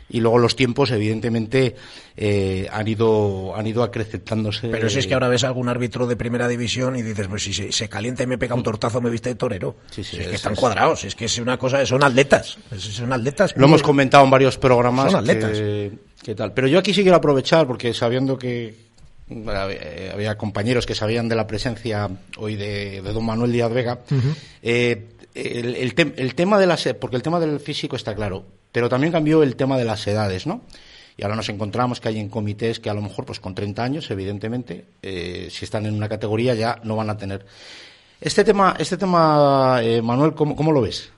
y 0.09 0.19
luego 0.19 0.37
los 0.37 0.55
tiempos 0.55 0.91
evidentemente 0.91 1.75
eh, 2.15 2.67
han 2.71 2.87
ido 2.87 3.55
han 3.55 3.65
ido 3.65 3.83
acrecentándose 3.83 4.69
pero 4.69 4.89
si 4.89 4.99
es 4.99 5.07
que 5.07 5.13
ahora 5.13 5.27
ves 5.27 5.43
algún 5.43 5.67
árbitro 5.67 6.05
de 6.07 6.15
primera 6.15 6.47
división 6.47 6.95
y 6.95 7.01
dices 7.01 7.27
pues 7.27 7.43
si 7.43 7.53
se, 7.53 7.89
calienta 7.89 8.23
y 8.23 8.27
me 8.27 8.37
pega 8.37 8.55
un 8.55 8.63
tortazo 8.63 9.01
me 9.01 9.09
viste 9.09 9.29
de 9.29 9.35
torero 9.35 9.77
sí, 9.89 10.03
sí, 10.03 10.17
es, 10.19 10.27
que 10.27 10.35
están 10.35 10.55
cuadrados 10.55 11.03
es 11.05 11.15
que 11.15 11.25
es 11.25 11.37
una 11.39 11.57
cosa 11.57 11.85
son 11.85 12.03
atletas 12.03 12.57
son 12.77 13.11
atletas 13.13 13.53
lo 13.57 13.65
hemos 13.65 13.81
comentado 13.81 14.23
en 14.23 14.29
varios 14.29 14.57
programas 14.57 15.11
son 15.11 15.21
atletas. 15.21 15.51
que, 15.51 16.35
tal. 16.35 16.53
Pero 16.53 16.67
yo 16.67 16.79
aquí 16.79 16.93
sí 16.93 17.01
quiero 17.01 17.17
aprovechar 17.17 17.67
porque 17.67 17.93
sabiendo 17.93 18.37
que 18.37 18.85
había 20.13 20.37
compañeros 20.37 20.85
que 20.85 20.93
sabían 20.93 21.27
de 21.27 21.35
la 21.35 21.47
presencia 21.47 22.09
hoy 22.37 22.55
de, 22.55 23.01
don 23.01 23.25
Manuel 23.25 23.51
Díaz 23.51 23.71
Vega 23.71 23.99
eh, 24.61 25.14
el, 25.35 25.75
el, 25.75 26.35
tema 26.35 26.59
de 26.59 26.65
la 26.65 26.77
porque 26.99 27.17
el 27.17 27.21
tema 27.21 27.39
del 27.39 27.59
físico 27.59 27.95
está 27.95 28.15
claro 28.15 28.45
pero 28.75 28.89
también 28.89 29.13
cambió 29.13 29.41
el 29.41 29.55
tema 29.55 29.77
de 29.77 29.85
las 29.85 30.05
edades, 30.05 30.45
¿no? 30.45 30.59
Y 31.15 31.23
ahora 31.23 31.37
nos 31.37 31.47
encontramos 31.47 32.01
que 32.01 32.09
hay 32.09 32.19
en 32.19 32.27
comités 32.27 32.81
que 32.81 32.89
a 32.89 32.93
lo 32.93 33.01
mejor, 33.01 33.25
pues 33.25 33.39
con 33.39 33.55
30 33.55 33.81
años, 33.81 34.11
evidentemente, 34.11 34.83
eh, 35.01 35.47
si 35.49 35.63
están 35.63 35.85
en 35.85 35.95
una 35.95 36.09
categoría 36.09 36.55
ya 36.55 36.81
no 36.83 36.97
van 36.97 37.09
a 37.09 37.15
tener. 37.15 37.45
Este 38.19 38.43
tema, 38.43 38.75
este 38.77 38.97
tema 38.97 39.79
eh, 39.81 40.01
Manuel, 40.01 40.33
¿cómo, 40.33 40.57
¿cómo, 40.57 40.73
lo 40.73 40.81
ves? 40.81 41.09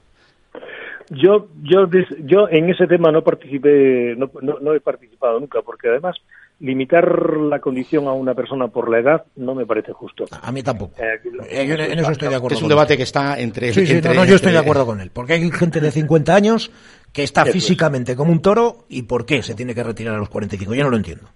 Yo, 1.09 1.47
yo, 1.63 1.89
yo 2.25 2.47
en 2.51 2.69
ese 2.69 2.85
tema 2.85 3.11
no 3.11 3.23
participé, 3.23 4.15
no, 4.15 4.29
no 4.61 4.73
he 4.75 4.79
participado 4.79 5.39
nunca, 5.39 5.63
porque 5.63 5.89
además 5.89 6.15
limitar 6.59 7.37
la 7.37 7.59
condición 7.59 8.07
a 8.07 8.13
una 8.13 8.33
persona 8.33 8.67
por 8.67 8.89
la 8.89 8.99
edad 8.99 9.25
no 9.35 9.53
me 9.53 9.65
parece 9.65 9.93
justo. 9.93 10.25
A 10.41 10.51
mí 10.51 10.63
tampoco. 10.63 10.93
Eh, 10.99 11.19
en 11.51 11.99
eso 11.99 12.11
estoy 12.11 12.29
de 12.29 12.35
acuerdo. 12.35 12.57
Es 12.57 12.63
un 12.63 12.69
debate 12.69 12.97
que 12.97 13.03
está 13.03 13.39
entre. 13.39 13.73
Sí, 13.73 13.85
sí, 13.85 14.01
no, 14.01 14.25
yo 14.25 14.35
estoy 14.35 14.51
de 14.51 14.57
acuerdo 14.57 14.85
con 14.85 15.01
él. 15.01 15.11
Porque 15.13 15.33
hay 15.33 15.51
gente 15.51 15.79
de 15.79 15.91
50 15.91 16.35
años 16.35 16.71
que 17.13 17.23
está 17.23 17.45
físicamente 17.45 18.15
como 18.15 18.31
un 18.31 18.41
toro 18.41 18.85
y 18.89 19.03
¿por 19.03 19.25
qué 19.25 19.41
se 19.43 19.55
tiene 19.55 19.73
que 19.75 19.83
retirar 19.83 20.15
a 20.15 20.17
los 20.17 20.29
45? 20.29 20.73
Yo 20.73 20.83
no 20.83 20.89
lo 20.89 20.97
entiendo. 20.97 21.27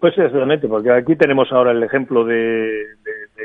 Pues 0.00 0.18
exactamente, 0.18 0.68
porque 0.68 0.92
aquí 0.92 1.16
tenemos 1.16 1.50
ahora 1.50 1.70
el 1.70 1.82
ejemplo 1.82 2.26
de, 2.26 2.68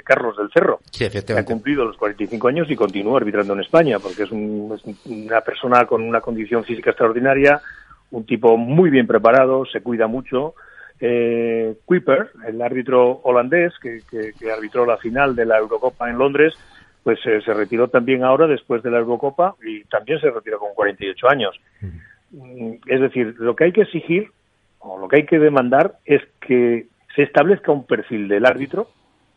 Carlos 0.04 0.36
del 0.36 0.50
Cerro, 0.52 0.80
que 0.92 1.34
ha 1.34 1.46
cumplido 1.46 1.86
los 1.86 1.96
45 1.96 2.48
años 2.50 2.70
y 2.70 2.76
continúa 2.76 3.18
arbitrando 3.18 3.54
en 3.54 3.62
España, 3.62 3.98
porque 4.00 4.24
es, 4.24 4.30
es 4.30 5.06
una 5.06 5.40
persona 5.40 5.86
con 5.86 6.02
una 6.02 6.20
condición 6.20 6.66
física 6.66 6.90
extraordinaria, 6.90 7.62
un 8.12 8.26
tipo 8.26 8.58
muy 8.58 8.90
bien 8.90 9.08
preparado, 9.08 9.64
se 9.72 9.80
cuida 9.80 10.08
mucho, 10.08 10.56
eh, 11.00 11.76
Kuiper, 11.86 12.32
el 12.48 12.62
árbitro 12.62 13.22
holandés 13.24 13.74
que, 13.80 14.02
arbitró 14.52 14.86
la 14.86 14.98
final 14.98 15.36
de 15.36 15.46
la 15.46 15.58
Eurocopa 15.58 16.10
en 16.10 16.18
Londres, 16.18 16.54
pues 17.04 17.20
eh, 17.26 17.42
se 17.44 17.54
retiró 17.54 17.88
también 17.88 18.24
ahora 18.24 18.48
después 18.48 18.84
de 18.84 18.92
la 18.92 19.00
Eurocopa 19.00 19.56
y 19.64 19.84
también 19.86 20.20
se 20.20 20.30
retiró 20.30 20.60
con 20.60 20.74
48 20.74 21.30
años. 21.30 21.60
Mm, 22.32 22.74
es 22.86 23.02
decir, 23.02 23.36
lo 23.40 23.56
que 23.56 23.66
hay 23.66 23.72
que 23.72 23.82
exigir 23.82 24.32
o 24.80 24.98
lo 25.00 25.08
que 25.08 25.18
hay 25.18 25.26
que 25.26 25.40
demandar 25.40 25.96
es 26.06 26.22
que 26.42 26.88
se 27.16 27.24
establezca 27.24 27.72
un 27.72 27.86
perfil 27.86 28.28
del 28.28 28.46
árbitro, 28.46 28.88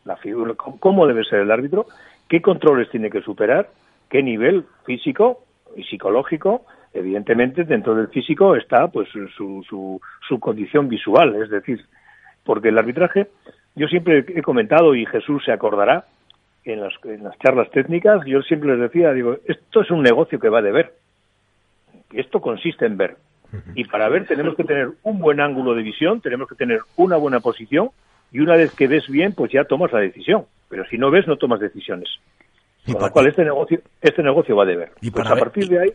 la 0.05 0.17
figura, 0.17 0.53
cómo 0.55 1.07
debe 1.07 1.23
ser 1.23 1.39
el 1.39 1.51
árbitro, 1.51 1.87
qué 2.27 2.41
controles 2.41 2.89
tiene 2.89 3.09
que 3.09 3.21
superar, 3.21 3.69
qué 4.09 4.21
nivel 4.21 4.65
físico 4.85 5.45
y 5.75 5.83
psicológico 5.83 6.65
evidentemente 6.93 7.63
dentro 7.63 7.95
del 7.95 8.07
físico 8.07 8.55
está 8.55 8.87
pues 8.87 9.09
su, 9.09 9.63
su, 9.63 10.01
su 10.27 10.39
condición 10.39 10.87
visual, 10.87 11.35
es 11.41 11.49
decir, 11.49 11.83
porque 12.43 12.69
el 12.69 12.77
arbitraje, 12.77 13.27
yo 13.75 13.87
siempre 13.87 14.25
he 14.27 14.41
comentado 14.41 14.95
y 14.95 15.05
Jesús 15.05 15.43
se 15.45 15.51
acordará, 15.51 16.05
en 16.65 16.81
las, 16.81 16.93
en 17.03 17.23
las 17.23 17.37
charlas 17.39 17.69
técnicas, 17.71 18.25
yo 18.25 18.41
siempre 18.41 18.69
les 18.71 18.79
decía, 18.79 19.11
digo, 19.13 19.37
esto 19.45 19.81
es 19.81 19.91
un 19.91 20.01
negocio 20.01 20.39
que 20.39 20.49
va 20.49 20.61
de 20.61 20.71
ver. 20.71 20.93
Esto 22.13 22.39
consiste 22.39 22.85
en 22.85 22.97
ver. 22.97 23.17
Y 23.75 23.83
para 23.85 24.09
ver 24.09 24.25
tenemos 24.25 24.55
que 24.55 24.63
tener 24.63 24.89
un 25.03 25.19
buen 25.19 25.39
ángulo 25.39 25.75
de 25.75 25.83
visión, 25.83 26.21
tenemos 26.21 26.47
que 26.47 26.55
tener 26.55 26.79
una 26.95 27.17
buena 27.17 27.39
posición 27.39 27.89
y 28.31 28.39
una 28.39 28.55
vez 28.55 28.73
que 28.73 28.87
ves 28.87 29.07
bien, 29.07 29.33
pues 29.33 29.51
ya 29.51 29.65
tomas 29.65 29.91
la 29.91 29.99
decisión. 29.99 30.45
Pero 30.69 30.85
si 30.85 30.97
no 30.97 31.11
ves, 31.11 31.27
no 31.27 31.37
tomas 31.37 31.59
decisiones. 31.59 32.09
Con 32.85 32.99
lo 32.99 33.11
cual 33.11 33.27
este 33.27 33.43
negocio, 33.43 33.79
este 34.01 34.23
negocio 34.23 34.55
va 34.55 34.65
de 34.65 34.75
ver. 34.75 34.91
Y 35.01 35.11
pues 35.11 35.23
para 35.23 35.35
a 35.35 35.39
partir 35.39 35.67
de 35.67 35.79
ahí, 35.79 35.93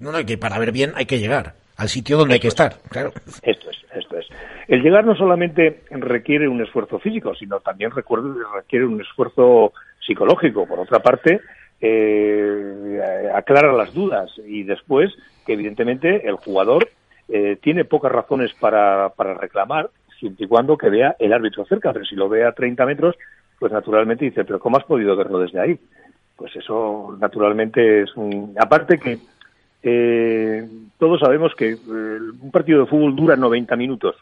No, 0.00 0.12
no, 0.12 0.24
que 0.24 0.38
para 0.38 0.58
ver 0.58 0.72
bien 0.72 0.92
hay 0.94 1.06
que 1.06 1.18
llegar 1.18 1.54
al 1.76 1.88
sitio 1.88 2.18
donde 2.18 2.34
hay 2.34 2.40
que 2.40 2.48
estar, 2.48 2.74
claro. 2.90 3.12
Esto 3.42 3.70
es, 3.70 3.76
esto 3.94 4.18
es. 4.18 4.26
El 4.66 4.82
llegar 4.82 5.04
no 5.04 5.14
solamente 5.16 5.82
requiere 5.90 6.48
un 6.48 6.60
esfuerzo 6.60 6.98
físico, 6.98 7.34
sino 7.34 7.60
también 7.60 7.90
recuerdo, 7.90 8.34
requiere 8.54 8.84
un 8.84 9.00
esfuerzo 9.00 9.72
psicológico. 10.04 10.66
Por 10.66 10.80
otra 10.80 10.98
parte, 10.98 11.40
eh, 11.80 13.00
aclara 13.34 13.72
las 13.72 13.94
dudas 13.94 14.30
y 14.44 14.64
después 14.64 15.14
que 15.46 15.54
evidentemente 15.54 16.28
el 16.28 16.36
jugador 16.36 16.88
eh, 17.28 17.56
tiene 17.62 17.84
pocas 17.84 18.10
razones 18.10 18.52
para, 18.60 19.10
para 19.10 19.34
reclamar 19.34 19.90
siempre 20.18 20.46
y 20.46 20.48
cuando 20.48 20.76
que 20.76 20.90
vea 20.90 21.14
el 21.18 21.32
árbitro 21.32 21.64
cerca, 21.66 21.92
pero 21.92 22.04
si 22.04 22.16
lo 22.16 22.28
ve 22.28 22.44
a 22.44 22.52
30 22.52 22.84
metros, 22.86 23.16
pues 23.58 23.72
naturalmente 23.72 24.24
dice, 24.24 24.44
pero 24.44 24.58
¿cómo 24.58 24.76
has 24.76 24.84
podido 24.84 25.14
verlo 25.16 25.38
desde 25.38 25.60
ahí? 25.60 25.78
Pues 26.36 26.54
eso 26.56 27.16
naturalmente 27.20 28.02
es 28.02 28.16
un... 28.16 28.54
Aparte 28.58 28.98
que 28.98 29.18
eh, 29.90 30.68
todos 30.98 31.20
sabemos 31.20 31.54
que 31.54 31.70
eh, 31.70 31.76
un 31.86 32.50
partido 32.50 32.80
de 32.80 32.86
fútbol 32.86 33.16
dura 33.16 33.36
90 33.36 33.74
minutos, 33.76 34.16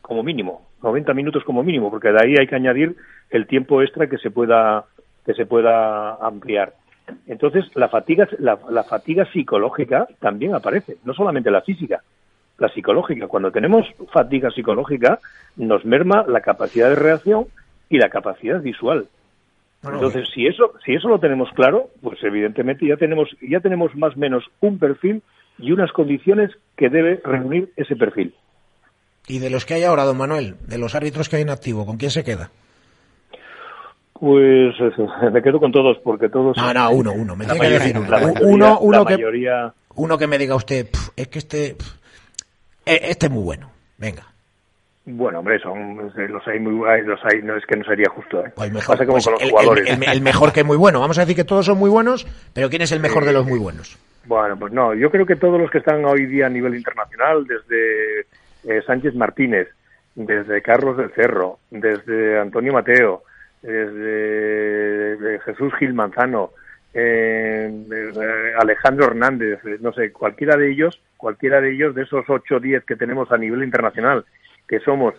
como 0.00 0.22
mínimo, 0.22 0.62
90 0.82 1.12
minutos 1.14 1.44
como 1.44 1.62
mínimo, 1.62 1.90
porque 1.90 2.12
de 2.12 2.22
ahí 2.22 2.34
hay 2.38 2.46
que 2.46 2.56
añadir 2.56 2.96
el 3.30 3.46
tiempo 3.46 3.82
extra 3.82 4.08
que 4.08 4.18
se 4.18 4.30
pueda 4.30 4.84
que 5.24 5.34
se 5.34 5.46
pueda 5.46 6.14
ampliar. 6.16 6.74
Entonces, 7.26 7.64
la 7.76 7.88
fatiga, 7.88 8.28
la, 8.38 8.58
la 8.70 8.82
fatiga 8.82 9.24
psicológica 9.32 10.08
también 10.18 10.54
aparece, 10.54 10.96
no 11.04 11.14
solamente 11.14 11.50
la 11.50 11.60
física, 11.60 12.02
la 12.58 12.68
psicológica. 12.68 13.28
Cuando 13.28 13.52
tenemos 13.52 13.86
fatiga 14.12 14.50
psicológica, 14.50 15.20
nos 15.56 15.84
merma 15.84 16.24
la 16.26 16.40
capacidad 16.40 16.88
de 16.88 16.96
reacción 16.96 17.46
y 17.88 17.98
la 17.98 18.08
capacidad 18.08 18.60
visual. 18.60 19.06
Entonces, 19.84 20.28
si 20.32 20.46
eso, 20.46 20.72
si 20.84 20.94
eso 20.94 21.08
lo 21.08 21.18
tenemos 21.18 21.50
claro, 21.54 21.90
pues 22.02 22.22
evidentemente 22.22 22.86
ya 22.86 22.96
tenemos, 22.96 23.28
ya 23.40 23.60
tenemos 23.60 23.94
más 23.96 24.14
o 24.14 24.18
menos 24.18 24.44
un 24.60 24.78
perfil 24.78 25.22
y 25.58 25.72
unas 25.72 25.90
condiciones 25.92 26.50
que 26.76 26.88
debe 26.88 27.20
reunir 27.24 27.72
ese 27.76 27.96
perfil. 27.96 28.34
Y 29.28 29.38
de 29.40 29.50
los 29.50 29.64
que 29.66 29.74
hay 29.74 29.84
ahora, 29.84 30.04
don 30.04 30.16
Manuel, 30.18 30.56
de 30.66 30.78
los 30.78 30.94
árbitros 30.94 31.28
que 31.28 31.36
hay 31.36 31.42
en 31.42 31.50
activo, 31.50 31.84
¿con 31.86 31.96
quién 31.96 32.10
se 32.12 32.22
queda? 32.24 32.50
Pues 34.14 34.74
eso, 34.80 35.08
me 35.32 35.42
quedo 35.42 35.58
con 35.58 35.72
todos, 35.72 35.98
porque 36.04 36.28
todos. 36.28 36.56
No, 36.56 36.72
no, 36.72 36.90
uno, 36.90 37.12
uno. 37.12 37.34
Me 37.34 37.44
La 37.46 37.52
tiene 37.54 37.68
que 37.68 37.74
decir 37.74 37.98
uno. 37.98 38.08
mayoría- 38.08 38.40
uno, 38.46 38.78
uno 38.80 38.98
la 39.00 39.04
que, 39.06 39.14
mayoría- 39.14 39.74
uno 39.96 40.18
que 40.18 40.26
me 40.28 40.38
diga 40.38 40.54
usted, 40.54 40.86
"Pf, 40.90 41.10
es 41.16 41.28
que 41.28 41.38
este, 41.40 41.66
eh, 42.86 43.00
este 43.02 43.26
es 43.26 43.32
muy 43.32 43.42
bueno. 43.42 43.70
Venga. 43.98 44.31
Bueno, 45.04 45.40
hombre, 45.40 45.58
son 45.58 45.96
los 46.16 46.46
hay 46.48 46.60
muy 46.60 46.74
los 47.04 47.20
hay, 47.24 47.42
no 47.42 47.56
es 47.56 47.66
que 47.66 47.76
no 47.76 47.84
sería 47.84 48.08
justo, 48.10 48.44
¿eh? 48.46 48.52
Pues 48.54 48.70
mejor, 48.72 48.94
Pasa 48.94 49.04
como 49.04 49.14
pues 49.16 49.24
con 49.24 49.32
los 49.34 49.42
el, 49.42 49.50
jugadores. 49.50 49.88
el- 49.90 50.02
el- 50.04 50.08
el 50.08 50.20
mejor 50.20 50.52
que 50.52 50.62
muy 50.62 50.76
bueno. 50.76 51.00
Vamos 51.00 51.18
a 51.18 51.22
decir 51.22 51.34
que 51.34 51.44
todos 51.44 51.66
son 51.66 51.78
muy 51.78 51.90
buenos, 51.90 52.24
pero 52.54 52.70
¿quién 52.70 52.82
es 52.82 52.92
el 52.92 53.00
mejor 53.00 53.24
de 53.24 53.32
los 53.32 53.44
muy 53.44 53.58
buenos? 53.58 53.98
Bueno, 54.26 54.56
pues 54.56 54.72
no, 54.72 54.94
yo 54.94 55.10
creo 55.10 55.26
que 55.26 55.34
todos 55.34 55.60
los 55.60 55.70
que 55.72 55.78
están 55.78 56.04
hoy 56.04 56.26
día 56.26 56.46
a 56.46 56.50
nivel 56.50 56.76
internacional, 56.76 57.44
desde 57.44 58.20
eh, 58.64 58.82
Sánchez 58.86 59.16
Martínez, 59.16 59.68
desde 60.14 60.62
Carlos 60.62 60.96
del 60.96 61.10
Cerro, 61.14 61.58
desde 61.70 62.38
Antonio 62.38 62.72
Mateo, 62.72 63.24
desde 63.62 65.34
eh, 65.34 65.38
Jesús 65.44 65.72
Gil 65.78 65.94
Manzano, 65.94 66.50
eh, 66.94 67.68
eh, 67.90 68.52
Alejandro 68.58 69.06
Hernández, 69.06 69.58
eh, 69.64 69.78
no 69.80 69.92
sé, 69.92 70.12
cualquiera 70.12 70.56
de 70.56 70.70
ellos, 70.70 71.00
cualquiera 71.16 71.60
de 71.60 71.72
ellos, 71.72 71.94
de 71.94 72.02
esos 72.02 72.24
8 72.28 72.56
o 72.56 72.60
10 72.60 72.84
que 72.84 72.96
tenemos 72.96 73.32
a 73.32 73.38
nivel 73.38 73.62
internacional, 73.64 74.24
que 74.72 74.80
somos 74.80 75.12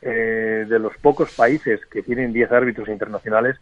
eh, 0.00 0.64
de 0.68 0.78
los 0.78 0.96
pocos 0.98 1.34
países 1.34 1.84
que 1.86 2.02
tienen 2.02 2.32
10 2.32 2.52
árbitros 2.52 2.88
internacionales, 2.88 3.56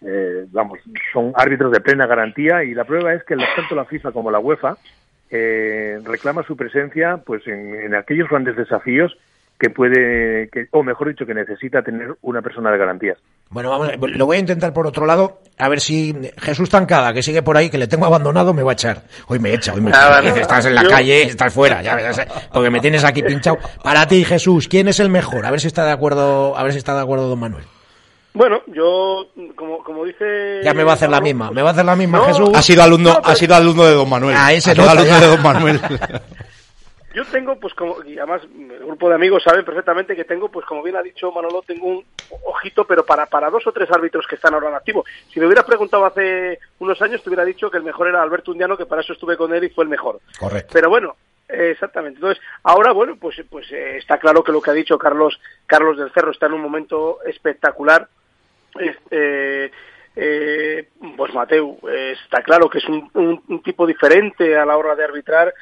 eh, 0.00 0.46
vamos, 0.52 0.78
son 1.12 1.34
árbitros 1.36 1.70
de 1.70 1.82
plena 1.82 2.06
garantía 2.06 2.64
y 2.64 2.72
la 2.72 2.84
prueba 2.84 3.12
es 3.12 3.22
que 3.24 3.36
tanto 3.54 3.74
la 3.74 3.84
FIFA 3.84 4.12
como 4.12 4.30
la 4.30 4.38
UEFA 4.38 4.78
eh, 5.28 6.00
reclama 6.02 6.44
su 6.44 6.56
presencia 6.56 7.18
pues 7.18 7.46
en, 7.46 7.74
en 7.74 7.94
aquellos 7.94 8.30
grandes 8.30 8.56
desafíos 8.56 9.18
que 9.58 9.70
puede, 9.70 10.48
que, 10.50 10.66
o 10.72 10.82
mejor 10.82 11.08
dicho, 11.08 11.24
que 11.24 11.32
necesita 11.34 11.82
tener 11.82 12.14
una 12.22 12.42
persona 12.42 12.70
de 12.70 12.78
garantías. 12.78 13.16
Bueno, 13.48 13.70
vamos, 13.70 13.90
lo 13.98 14.26
voy 14.26 14.36
a 14.36 14.40
intentar 14.40 14.72
por 14.72 14.86
otro 14.86 15.06
lado, 15.06 15.40
a 15.56 15.68
ver 15.68 15.80
si 15.80 16.14
Jesús 16.38 16.68
Tancada, 16.68 17.12
que 17.14 17.22
sigue 17.22 17.42
por 17.42 17.56
ahí, 17.56 17.70
que 17.70 17.78
le 17.78 17.86
tengo 17.86 18.04
abandonado, 18.04 18.52
me 18.52 18.62
va 18.62 18.72
a 18.72 18.74
echar. 18.74 19.02
Hoy 19.28 19.38
me 19.38 19.54
echa, 19.54 19.72
hoy 19.72 19.80
me 19.80 19.90
echa. 19.90 20.18
Ah, 20.18 20.20
no, 20.20 20.28
estás 20.34 20.66
en 20.66 20.74
la 20.74 20.82
yo- 20.82 20.90
calle, 20.90 21.22
estás 21.22 21.54
fuera, 21.54 21.80
ya 21.80 21.94
ves, 21.94 22.20
porque 22.52 22.70
me 22.70 22.80
tienes 22.80 23.04
aquí 23.04 23.22
pinchado. 23.22 23.58
Para 23.82 24.06
ti, 24.06 24.24
Jesús, 24.24 24.68
¿quién 24.68 24.88
es 24.88 25.00
el 25.00 25.08
mejor? 25.10 25.46
A 25.46 25.50
ver 25.50 25.60
si 25.60 25.68
está 25.68 25.84
de 25.86 25.92
acuerdo, 25.92 26.56
a 26.56 26.62
ver 26.62 26.72
si 26.72 26.78
está 26.78 26.94
de 26.94 27.02
acuerdo 27.02 27.28
don 27.28 27.38
Manuel. 27.38 27.64
Bueno, 28.34 28.60
yo, 28.66 29.28
como, 29.54 29.82
como 29.82 30.04
dice... 30.04 30.60
Ya 30.62 30.74
me 30.74 30.84
va 30.84 30.90
a 30.92 30.94
hacer 30.96 31.08
la 31.08 31.22
misma, 31.22 31.50
me 31.50 31.62
va 31.62 31.70
a 31.70 31.72
hacer 31.72 31.86
la 31.86 31.96
misma, 31.96 32.18
No. 32.18 32.24
Jesús. 32.24 32.50
Ha 32.54 32.60
sido 32.60 32.82
alumno, 32.82 33.10
No, 33.14 33.20
pero- 33.22 33.28
ha 33.32 33.34
sido 33.34 33.54
alumno 33.54 33.84
de 33.86 33.92
don 33.94 34.10
Manuel. 34.10 34.36
Ah, 34.38 34.52
ese 34.52 34.72
ha 34.72 34.74
sido 34.74 34.84
nota 34.86 34.98
alumno 34.98 35.18
ya. 35.18 35.20
de 35.24 35.26
don 35.28 35.42
Manuel. 35.42 35.80
Yo 37.16 37.24
tengo, 37.24 37.58
pues 37.58 37.72
como, 37.72 38.04
y 38.04 38.18
además 38.18 38.42
el 38.44 38.84
grupo 38.84 39.08
de 39.08 39.14
amigos 39.14 39.42
saben 39.42 39.64
perfectamente 39.64 40.14
que 40.14 40.24
tengo, 40.26 40.50
pues 40.50 40.66
como 40.66 40.82
bien 40.82 40.96
ha 40.96 41.02
dicho 41.02 41.32
Manolo, 41.32 41.62
tengo 41.66 41.86
un 41.86 42.04
ojito, 42.44 42.84
pero 42.86 43.06
para, 43.06 43.24
para 43.24 43.48
dos 43.48 43.66
o 43.66 43.72
tres 43.72 43.90
árbitros 43.90 44.26
que 44.26 44.34
están 44.34 44.52
ahora 44.52 44.68
en 44.68 44.74
activo. 44.74 45.02
Si 45.32 45.40
me 45.40 45.46
hubieras 45.46 45.64
preguntado 45.64 46.04
hace 46.04 46.58
unos 46.78 47.00
años, 47.00 47.22
te 47.22 47.30
hubiera 47.30 47.46
dicho 47.46 47.70
que 47.70 47.78
el 47.78 47.84
mejor 47.84 48.08
era 48.08 48.20
Alberto 48.20 48.50
Undiano, 48.50 48.76
que 48.76 48.84
para 48.84 49.00
eso 49.00 49.14
estuve 49.14 49.34
con 49.38 49.54
él 49.54 49.64
y 49.64 49.70
fue 49.70 49.84
el 49.84 49.88
mejor. 49.90 50.20
Correcto. 50.38 50.70
Pero 50.74 50.90
bueno, 50.90 51.16
eh, 51.48 51.70
exactamente. 51.72 52.18
Entonces, 52.18 52.44
ahora, 52.64 52.92
bueno, 52.92 53.16
pues, 53.18 53.36
pues 53.48 53.66
eh, 53.72 53.96
está 53.96 54.18
claro 54.18 54.44
que 54.44 54.52
lo 54.52 54.60
que 54.60 54.70
ha 54.72 54.74
dicho 54.74 54.98
Carlos, 54.98 55.40
Carlos 55.66 55.96
del 55.96 56.12
Cerro 56.12 56.32
está 56.32 56.44
en 56.46 56.52
un 56.52 56.60
momento 56.60 57.20
espectacular. 57.24 58.08
Este, 58.78 59.72
eh, 60.18 60.88
pues 61.16 61.32
Mateu, 61.34 61.78
eh, 61.90 62.14
está 62.22 62.42
claro 62.42 62.68
que 62.68 62.78
es 62.78 62.84
un, 62.88 63.10
un- 63.14 63.42
un 63.48 63.62
tipo 63.62 63.86
diferente 63.86 64.56
a 64.56 64.64
la 64.66 64.76
hora 64.76 64.94
de 64.94 65.04
arbitrar, 65.04 65.52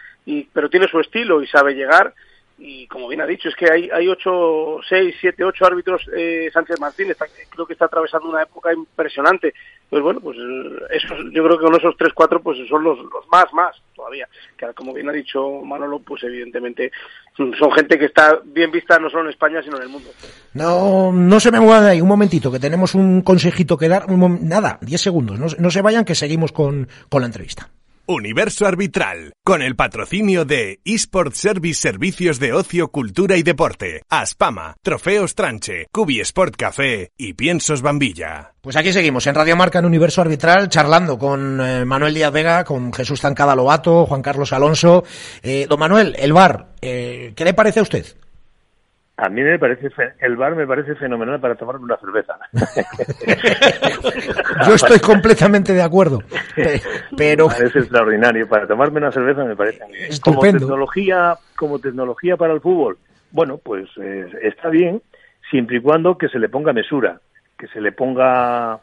pero 0.53 0.69
tiene 0.71 0.89
su 0.89 0.99
estilo 1.01 1.43
y 1.43 1.47
sabe 1.47 1.75
llegar. 1.75 2.15
Y 2.57 2.87
como 2.87 3.09
bien 3.09 3.21
ha 3.21 3.27
dicho, 3.27 3.49
es 3.49 3.57
que 3.57 3.69
hay, 3.71 3.91
hay 3.93 4.07
ocho, 4.07 4.79
seis, 4.89 5.13
siete, 5.21 5.43
ocho 5.43 5.67
árbitros. 5.67 6.09
Eh, 6.17 6.49
Sánchez 6.53 6.79
Martín 6.79 7.11
está- 7.11 7.27
creo 7.51 7.67
que 7.67 7.73
está 7.73 7.87
atravesando 7.87 8.29
una 8.29 8.43
época 8.45 8.73
impresionante. 8.73 9.53
Pues 9.91 10.01
bueno, 10.05 10.21
pues 10.21 10.39
eh, 10.39 10.85
esos, 10.93 11.19
yo 11.33 11.43
creo 11.45 11.59
que 11.59 11.65
con 11.65 11.75
esos 11.75 11.97
tres, 11.99 12.13
cuatro, 12.15 12.41
pues 12.41 12.57
son 12.69 12.85
los, 12.85 12.97
los 12.99 13.27
más, 13.33 13.47
más 13.53 13.75
todavía. 13.97 14.29
Que 14.57 14.73
como 14.73 14.95
bien 14.95 15.09
ha 15.09 15.13
dicho 15.13 15.51
Manolo, 15.65 15.99
pues 15.99 16.23
evidentemente 16.23 16.93
son 17.37 17.73
gente 17.73 17.99
que 17.99 18.05
está 18.05 18.39
bien 18.45 18.71
vista 18.71 19.01
no 19.01 19.11
solo 19.11 19.25
en 19.25 19.31
España, 19.31 19.61
sino 19.61 19.77
en 19.79 19.83
el 19.83 19.89
mundo. 19.89 20.11
No, 20.53 21.11
no 21.13 21.41
se 21.41 21.51
me 21.51 21.59
muevan 21.59 21.85
ahí, 21.87 22.01
un 22.01 22.07
momentito, 22.09 22.53
que 22.53 22.61
tenemos 22.61 22.95
un 22.95 23.23
consejito 23.23 23.77
que 23.77 23.89
dar. 23.89 24.05
Un 24.09 24.49
nada, 24.49 24.79
10 24.81 25.01
segundos, 25.01 25.41
no, 25.41 25.47
no 25.59 25.71
se 25.73 25.83
vayan, 25.83 26.05
que 26.05 26.15
seguimos 26.15 26.53
con, 26.53 26.89
con 27.09 27.21
la 27.21 27.27
entrevista. 27.27 27.69
Universo 28.07 28.67
Arbitral, 28.67 29.33
con 29.43 29.63
el 29.63 29.77
patrocinio 29.77 30.45
de 30.45 30.81
eSport 30.85 31.33
Service 31.33 31.81
Servicios 31.81 32.39
de 32.39 32.53
Ocio, 32.53 32.89
Cultura 32.89 33.39
y 33.39 33.43
Deporte, 33.43 34.03
Aspama, 34.11 34.77
Trofeos 34.83 35.35
Tranche, 35.35 35.87
Cubi 35.91 36.21
Sport 36.21 36.55
Café 36.57 37.13
y 37.17 37.33
Piensos 37.33 37.81
Bambilla. 37.81 38.53
Pues 38.61 38.77
aquí 38.77 38.93
seguimos, 38.93 39.27
en 39.27 39.35
Radio 39.35 39.57
Marca, 39.57 39.79
en 39.79 39.87
Universo 39.87 40.21
Arbitral, 40.21 40.69
charlando 40.69 41.19
con 41.19 41.59
eh, 41.63 41.87
Manuel 41.87 42.13
Díaz 42.13 42.33
Vega, 42.33 42.65
con 42.65 42.93
Jesús 42.93 43.23
Tancada 43.23 43.57
Lobato, 43.57 44.05
Juan 44.05 44.21
Carlos 44.21 44.53
Alonso. 44.53 45.05
Eh, 45.43 45.67
don 45.67 45.81
Manuel, 45.81 46.15
el 46.19 46.35
bar, 46.35 46.75
eh, 46.83 47.33
¿qué 47.35 47.45
le 47.45 47.55
parece 47.55 47.81
a 47.81 47.85
usted? 47.85 48.05
A 49.17 49.29
mí 49.29 49.43
me 49.43 49.59
parece, 49.61 49.89
el 50.19 50.37
bar 50.37 50.57
me 50.57 50.67
parece 50.67 50.95
fenomenal 50.97 51.39
para 51.41 51.55
tomarme 51.55 51.85
una 51.85 51.97
cerveza. 51.99 52.37
Yo 54.67 54.75
estoy 54.75 54.99
completamente 54.99 55.73
de 55.73 55.83
acuerdo, 55.83 56.21
pe- 56.57 56.81
pero 57.17 57.47
Es 57.51 57.75
extraordinario. 57.77 58.49
Para 58.49 58.67
tomarme 58.67 58.99
una 58.99 59.13
cerveza 59.13 59.45
me 59.45 59.55
parece. 59.57 59.79
Como 59.79 59.95
Estupendo. 60.41 60.59
tecnología, 60.61 61.39
como 61.57 61.79
tecnología 61.79 62.37
para 62.37 62.55
el 62.55 62.61
fútbol, 62.61 62.99
bueno, 63.31 63.59
pues 63.59 63.89
eh, 64.01 64.27
está 64.43 64.69
bien, 64.69 65.01
siempre 65.51 65.77
y 65.77 65.81
cuando 65.81 66.19
que 66.19 66.29
se 66.29 66.39
le 66.41 66.49
ponga 66.49 66.73
mesura, 66.73 67.21
que 67.57 67.69
se 67.69 67.81
le 67.81 67.93
ponga, 67.93 68.81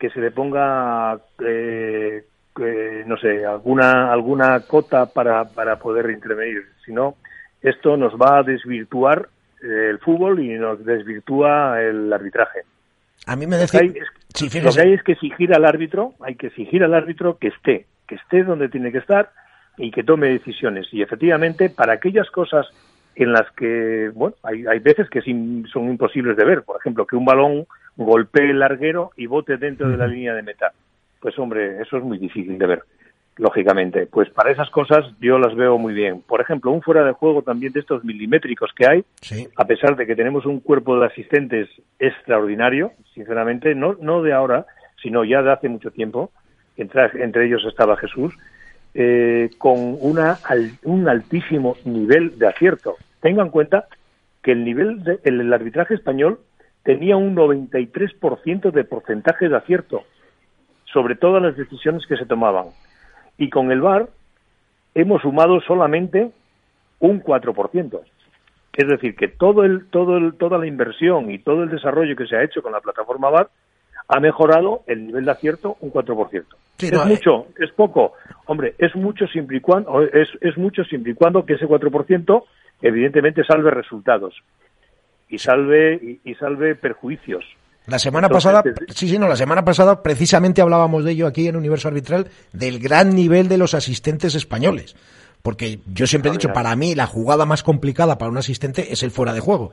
que 0.00 0.10
se 0.10 0.20
le 0.20 0.32
ponga, 0.32 1.16
eh, 1.46 2.24
eh, 2.60 3.04
no 3.06 3.16
sé, 3.18 3.46
alguna 3.46 4.12
alguna 4.12 4.60
cota 4.66 5.06
para 5.06 5.44
para 5.44 5.76
poder 5.78 6.10
intervenir. 6.10 6.64
Si 6.84 6.92
no, 6.92 7.14
esto 7.62 7.96
nos 7.96 8.14
va 8.14 8.38
a 8.38 8.42
desvirtuar 8.42 9.28
el 9.62 9.98
fútbol 9.98 10.40
y 10.40 10.50
nos 10.58 10.84
desvirtúa 10.84 11.80
el 11.82 12.12
arbitraje. 12.12 12.60
a 13.26 13.36
mí 13.36 13.46
me 13.46 13.56
Lo 13.56 13.62
decía... 13.62 13.80
es, 13.80 13.94
Sí, 14.32 14.48
lo 14.60 14.70
que 14.70 14.80
hay 14.80 14.92
es 14.92 15.02
que 15.02 15.12
exigir 15.12 15.52
al 15.52 15.64
árbitro, 15.64 16.12
hay 16.20 16.36
que 16.36 16.46
exigir 16.46 16.84
al 16.84 16.94
árbitro 16.94 17.36
que 17.38 17.48
esté, 17.48 17.86
que 18.06 18.14
esté 18.14 18.44
donde 18.44 18.68
tiene 18.68 18.92
que 18.92 18.98
estar 18.98 19.30
y 19.76 19.90
que 19.90 20.04
tome 20.04 20.28
decisiones. 20.28 20.86
Y 20.92 21.02
efectivamente, 21.02 21.68
para 21.68 21.94
aquellas 21.94 22.30
cosas 22.30 22.66
en 23.16 23.32
las 23.32 23.50
que, 23.56 24.10
bueno, 24.14 24.36
hay, 24.44 24.64
hay 24.66 24.78
veces 24.78 25.10
que 25.10 25.18
es 25.18 25.26
in- 25.26 25.66
son 25.72 25.90
imposibles 25.90 26.36
de 26.36 26.44
ver. 26.44 26.62
Por 26.62 26.78
ejemplo, 26.78 27.06
que 27.06 27.16
un 27.16 27.24
balón, 27.24 27.66
golpee 27.96 28.50
el 28.50 28.60
larguero 28.60 29.10
y 29.16 29.26
bote 29.26 29.56
dentro 29.56 29.88
de 29.88 29.96
la 29.96 30.06
línea 30.06 30.32
de 30.32 30.42
meta. 30.42 30.72
Pues 31.20 31.36
hombre, 31.38 31.82
eso 31.82 31.96
es 31.98 32.04
muy 32.04 32.18
difícil 32.18 32.56
de 32.56 32.66
ver, 32.66 32.82
lógicamente. 33.40 34.06
Pues 34.06 34.28
para 34.30 34.52
esas 34.52 34.70
cosas 34.70 35.04
yo 35.20 35.38
las 35.38 35.54
veo 35.56 35.78
muy 35.78 35.94
bien. 35.94 36.22
Por 36.22 36.40
ejemplo, 36.40 36.70
un 36.70 36.82
fuera 36.82 37.02
de 37.04 37.12
juego 37.12 37.42
también 37.42 37.72
de 37.72 37.80
estos 37.80 38.04
milimétricos 38.04 38.70
que 38.76 38.86
hay, 38.86 39.04
a 39.56 39.64
pesar 39.64 39.96
de 39.96 40.06
que 40.06 40.14
tenemos 40.14 40.44
un 40.44 40.60
cuerpo 40.60 40.98
de 40.98 41.06
asistentes 41.06 41.68
extraordinario, 41.98 42.92
sinceramente, 43.14 43.74
no, 43.74 43.96
no 44.00 44.22
de 44.22 44.34
ahora, 44.34 44.66
sino 45.02 45.24
ya 45.24 45.42
de 45.42 45.52
hace 45.52 45.68
mucho 45.68 45.90
tiempo, 45.90 46.30
entre, 46.76 47.24
entre 47.24 47.46
ellos 47.46 47.64
estaba 47.66 47.96
Jesús, 47.96 48.34
eh, 48.92 49.50
con 49.56 49.96
una, 50.00 50.38
un 50.84 51.08
altísimo 51.08 51.76
nivel 51.84 52.38
de 52.38 52.48
acierto. 52.48 52.96
Tengan 53.20 53.46
en 53.46 53.52
cuenta 53.52 53.86
que 54.42 54.52
el 54.52 54.64
nivel 54.64 55.02
del 55.02 55.52
arbitraje 55.52 55.94
español 55.94 56.40
tenía 56.82 57.16
un 57.16 57.34
93% 57.34 58.70
de 58.70 58.84
porcentaje 58.84 59.48
de 59.48 59.56
acierto 59.56 60.04
sobre 60.92 61.14
todas 61.14 61.42
las 61.42 61.56
decisiones 61.56 62.06
que 62.06 62.16
se 62.16 62.26
tomaban. 62.26 62.66
Y 63.40 63.48
con 63.48 63.72
el 63.72 63.80
VAR 63.80 64.10
hemos 64.94 65.22
sumado 65.22 65.60
solamente 65.62 66.30
un 66.98 67.22
4%. 67.22 68.00
Es 68.74 68.86
decir, 68.86 69.16
que 69.16 69.28
todo 69.28 69.64
el, 69.64 69.86
todo 69.88 70.18
el, 70.18 70.34
toda 70.34 70.58
la 70.58 70.66
inversión 70.66 71.30
y 71.30 71.38
todo 71.38 71.62
el 71.62 71.70
desarrollo 71.70 72.14
que 72.14 72.26
se 72.26 72.36
ha 72.36 72.44
hecho 72.44 72.60
con 72.60 72.72
la 72.72 72.80
plataforma 72.80 73.30
VAR 73.30 73.48
ha 74.08 74.20
mejorado 74.20 74.82
el 74.86 75.06
nivel 75.06 75.24
de 75.24 75.30
acierto 75.30 75.78
un 75.80 75.90
4%. 75.90 76.44
¿Es 76.80 76.92
eh. 76.92 76.98
mucho? 77.06 77.46
¿Es 77.58 77.72
poco? 77.72 78.12
Hombre, 78.44 78.74
es 78.76 78.94
mucho 78.94 79.26
siempre 79.26 79.56
y 79.56 79.60
cuando, 79.60 80.02
es, 80.02 80.28
es 80.42 80.58
mucho 80.58 80.84
siempre 80.84 81.12
y 81.12 81.14
cuando 81.14 81.46
que 81.46 81.54
ese 81.54 81.66
4% 81.66 82.44
evidentemente 82.82 83.42
salve 83.44 83.70
resultados 83.70 84.34
y 85.30 85.38
salve 85.38 86.18
y, 86.24 86.34
salve 86.34 86.74
perjuicios. 86.74 87.44
La 87.86 87.98
semana 87.98 88.28
pasada, 88.28 88.62
sí, 88.94 89.08
sí, 89.08 89.18
no, 89.18 89.26
la 89.26 89.36
semana 89.36 89.64
pasada 89.64 90.02
precisamente 90.02 90.60
hablábamos 90.60 91.04
de 91.04 91.12
ello 91.12 91.26
aquí 91.26 91.48
en 91.48 91.56
Universo 91.56 91.88
Arbitral, 91.88 92.28
del 92.52 92.78
gran 92.78 93.14
nivel 93.14 93.48
de 93.48 93.58
los 93.58 93.74
asistentes 93.74 94.34
españoles. 94.34 94.94
Porque 95.42 95.80
yo 95.86 96.06
siempre 96.06 96.30
he 96.30 96.32
dicho, 96.32 96.52
para 96.52 96.76
mí 96.76 96.94
la 96.94 97.06
jugada 97.06 97.46
más 97.46 97.62
complicada 97.62 98.18
para 98.18 98.30
un 98.30 98.38
asistente 98.38 98.92
es 98.92 99.02
el 99.02 99.10
fuera 99.10 99.32
de 99.32 99.40
juego. 99.40 99.72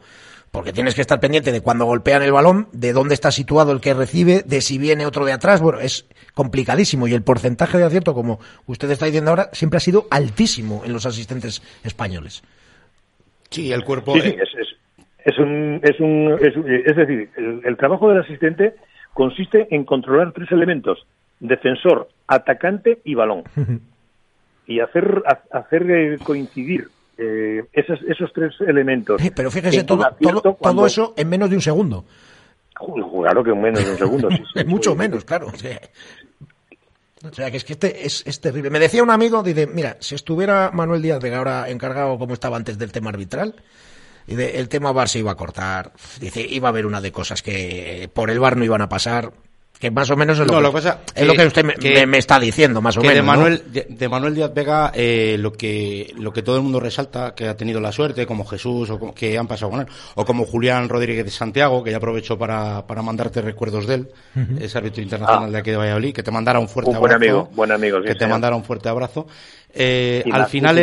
Porque 0.51 0.71
tienes 0.71 0.95
que 0.95 1.01
estar 1.01 1.19
pendiente 1.19 1.51
de 1.51 1.59
cuando 1.59 1.85
golpean 1.85 2.23
el 2.23 2.31
balón, 2.31 2.69
de 2.71 2.93
dónde 2.93 3.13
está 3.13 3.31
situado 3.31 3.73
el 3.73 3.81
que 3.81 3.93
recibe, 3.93 4.43
de 4.45 4.61
si 4.61 4.77
viene 4.77 5.05
otro 5.05 5.25
de 5.25 5.33
atrás. 5.33 5.59
Bueno, 5.59 5.81
es 5.81 6.05
complicadísimo. 6.33 7.07
Y 7.07 7.13
el 7.13 7.21
porcentaje 7.21 7.77
de 7.77 7.83
acierto, 7.83 8.13
como 8.13 8.39
usted 8.65 8.89
está 8.89 9.05
diciendo 9.05 9.31
ahora, 9.31 9.49
siempre 9.51 9.77
ha 9.77 9.81
sido 9.81 10.07
altísimo 10.09 10.83
en 10.85 10.93
los 10.93 11.05
asistentes 11.05 11.61
españoles. 11.83 12.43
Sí, 13.49 13.71
el 13.73 13.83
cuerpo. 13.83 14.13
Sí, 14.13 14.19
es, 14.19 14.49
es, 14.59 14.76
un, 15.37 15.81
es, 15.83 15.99
un, 15.99 16.37
es, 16.39 16.95
decir, 16.95 17.29
el, 17.63 17.77
trabajo 17.77 18.09
del 18.09 18.21
asistente 18.21 18.75
consiste 19.13 19.67
en 19.75 19.83
controlar 19.83 20.31
tres 20.31 20.51
elementos: 20.51 21.05
defensor, 21.39 22.07
atacante 22.27 22.99
y 23.03 23.15
balón. 23.15 23.43
y 24.67 24.79
hacer, 24.79 25.23
hacer 25.51 25.91
eh, 25.91 26.17
coincidir 26.23 26.87
eh, 27.17 27.63
esos, 27.73 27.99
esos 28.07 28.31
tres 28.33 28.53
elementos. 28.61 29.21
pero 29.35 29.49
fíjese, 29.49 29.83
todo, 29.83 30.05
todo, 30.21 30.57
todo, 30.61 30.85
eso 30.85 31.13
en 31.17 31.29
menos 31.29 31.49
de 31.49 31.55
un 31.55 31.61
segundo. 31.61 32.05
Claro 32.73 33.43
que 33.43 33.51
en 33.51 33.61
menos 33.61 33.83
de 33.83 33.91
un 33.91 33.97
segundo. 33.97 34.29
Sí, 34.29 34.63
Mucho 34.65 34.95
menos, 34.95 35.25
claro. 35.25 35.47
O 35.47 37.33
sea, 37.33 37.49
que 37.49 37.57
es 37.57 37.63
que 37.63 37.73
este 37.73 38.05
es, 38.05 38.41
terrible. 38.41 38.69
Me 38.69 38.79
decía 38.79 39.01
un 39.01 39.09
amigo, 39.09 39.41
dice, 39.41 39.65
mira, 39.65 39.97
si 39.99 40.13
estuviera 40.15 40.69
Manuel 40.71 41.01
Díaz 41.01 41.19
de 41.19 41.33
ahora 41.33 41.69
encargado 41.69 42.19
como 42.19 42.33
estaba 42.33 42.57
antes 42.57 42.77
del 42.77 42.91
tema 42.91 43.09
arbitral, 43.09 43.55
el 44.27 44.69
tema 44.69 44.91
VAR 44.91 45.09
se 45.09 45.19
iba 45.19 45.31
a 45.31 45.35
cortar, 45.35 45.91
dice, 46.19 46.41
iba 46.41 46.67
a 46.67 46.71
haber 46.71 46.85
una 46.85 47.01
de 47.01 47.11
cosas 47.11 47.41
que 47.41 48.09
por 48.13 48.29
el 48.29 48.39
VAR 48.39 48.57
no 48.57 48.65
iban 48.65 48.81
a 48.81 48.89
pasar, 48.89 49.31
que 49.79 49.91
más 49.91 50.09
o 50.09 50.15
menos 50.15 50.39
es 50.39 50.47
lo, 50.47 50.73
que, 50.73 50.79
es 51.15 51.27
lo 51.27 51.33
que 51.33 51.45
usted 51.45 51.63
me, 52.07 52.17
está 52.17 52.39
diciendo, 52.39 52.81
más 52.81 52.97
o 52.97 53.01
menos. 53.01 53.15
De 53.15 53.21
Manuel, 53.21 53.63
de, 53.71 54.09
Manuel 54.09 54.33
Díaz 54.33 54.53
Vega, 54.53 54.91
eh, 54.93 55.37
lo, 55.39 55.53
que, 55.53 56.13
lo 56.17 56.33
que 56.33 56.41
todo 56.41 56.57
el 56.57 56.63
mundo 56.63 56.79
resalta, 56.79 57.35
que 57.35 57.47
ha 57.47 57.55
tenido 57.55 57.79
la 57.79 57.91
suerte, 57.91 58.25
como 58.25 58.43
Jesús, 58.45 58.89
o 58.89 59.13
que 59.13 59.37
han 59.37 59.47
pasado 59.47 59.71
con 59.71 59.81
él, 59.81 59.87
o 60.15 60.25
como 60.25 60.45
Julián 60.45 60.89
Rodríguez 60.89 61.25
de 61.25 61.31
Santiago, 61.31 61.83
que 61.83 61.91
ya 61.91 61.97
aprovechó 61.97 62.37
para, 62.37 62.87
para 62.87 63.03
mandarte 63.03 63.41
recuerdos 63.41 63.85
de 63.85 63.95
él, 63.95 64.07
ese 64.59 64.77
árbitro 64.77 65.03
internacional 65.03 65.49
ah. 65.49 65.51
de 65.51 65.57
aquí 65.59 65.71
de 65.71 65.77
Valladolid, 65.77 66.13
que 66.13 66.23
te 66.23 66.31
mandara 66.31 66.59
un 66.59 66.67
fuerte 66.67 66.91
un 66.91 66.99
buen 66.99 67.13
Amigo, 67.13 67.49
buen 67.53 67.71
amigo, 67.71 68.01
que 68.01 68.15
te 68.15 68.27
mandara 68.27 68.55
un 68.55 68.63
fuerte 68.63 68.89
abrazo. 68.89 69.27
Eh, 69.73 70.23
al 70.31 70.47
final, 70.47 70.75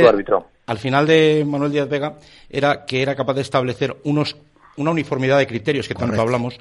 al 0.66 0.78
final 0.78 1.06
de 1.06 1.44
Manuel 1.46 1.72
Díaz 1.72 1.88
Vega, 1.88 2.18
era 2.48 2.84
que 2.84 3.02
era 3.02 3.14
capaz 3.14 3.34
de 3.34 3.42
establecer 3.42 3.96
unos, 4.04 4.36
una 4.76 4.90
uniformidad 4.90 5.38
de 5.38 5.46
criterios 5.46 5.88
que 5.88 5.94
tanto 5.94 6.20
hablamos 6.20 6.58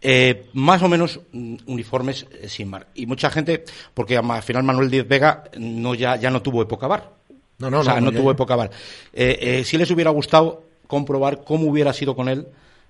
eh, 0.00 0.46
más 0.52 0.82
o 0.82 0.88
menos 0.88 1.20
mm, 1.32 1.56
uniformes 1.66 2.26
eh, 2.30 2.48
sin 2.48 2.68
mar. 2.68 2.88
Y 2.94 3.06
mucha 3.06 3.30
gente, 3.30 3.64
porque 3.94 4.16
al 4.16 4.42
final 4.42 4.62
Manuel 4.62 4.90
Díaz 4.90 5.08
Vega 5.08 5.44
no, 5.58 5.94
ya, 5.94 6.16
ya 6.16 6.30
no 6.30 6.42
tuvo 6.42 6.62
época 6.62 6.86
bar. 6.86 7.12
No, 7.58 7.70
no, 7.70 7.80
o 7.80 7.84
sea, 7.84 8.00
no, 8.00 8.12
tuvo 8.12 8.30
época 8.30 8.54
bar. 8.54 8.70
Eh, 9.14 9.62
si 9.64 9.78
les 9.78 9.90
hubiera 9.90 10.10
gustado 10.10 10.64
comprobar 10.86 11.42
cómo 11.42 11.70
hubiera 11.70 11.92
sido 11.94 12.14
con 12.14 12.28
él 12.28 12.46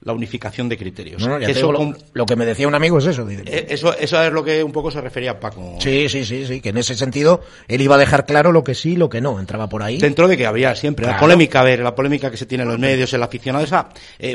la 0.07 0.13
unificación 0.13 0.69
de 0.69 0.79
criterios. 0.79 1.29
eso, 1.43 1.73
lo, 2.15 2.27
que 2.27 2.37
me 2.37 2.47
decía 2.47 2.67
un 2.69 2.75
amigo 2.75 2.99
es 2.99 3.07
eso. 3.07 3.29
Eso, 3.29 3.93
eso 3.99 4.23
es 4.23 4.33
lo 4.33 4.45
que 4.45 4.63
un 4.63 4.73
poco 4.73 4.91
se 4.91 5.01
refería 5.01 5.33
a 5.33 5.41
Paco. 5.41 5.75
Sí, 5.81 6.09
sí, 6.09 6.25
sí, 6.25 6.47
sí, 6.47 6.61
que 6.61 6.69
en 6.69 6.79
ese 6.79 6.95
sentido 6.95 7.43
él 7.67 7.81
iba 7.81 7.97
a 7.97 7.99
dejar 7.99 8.25
claro 8.25 8.53
lo 8.53 8.63
que 8.63 8.75
sí 8.75 8.93
y 8.93 8.97
lo 8.97 9.09
que 9.09 9.21
no, 9.21 9.39
entraba 9.41 9.69
por 9.69 9.83
ahí. 9.83 9.99
Dentro 9.99 10.29
de 10.29 10.37
que 10.37 10.47
había 10.47 10.75
siempre 10.77 11.07
la 11.07 11.19
polémica, 11.19 11.61
a 11.61 11.65
ver, 11.65 11.81
la 11.81 11.95
polémica 11.95 12.31
que 12.31 12.37
se 12.37 12.47
tiene 12.47 12.63
en 12.63 12.71
los 12.71 12.79
medios, 12.79 13.13
el 13.13 13.23
aficionado, 13.23 13.65
esa 13.65 13.89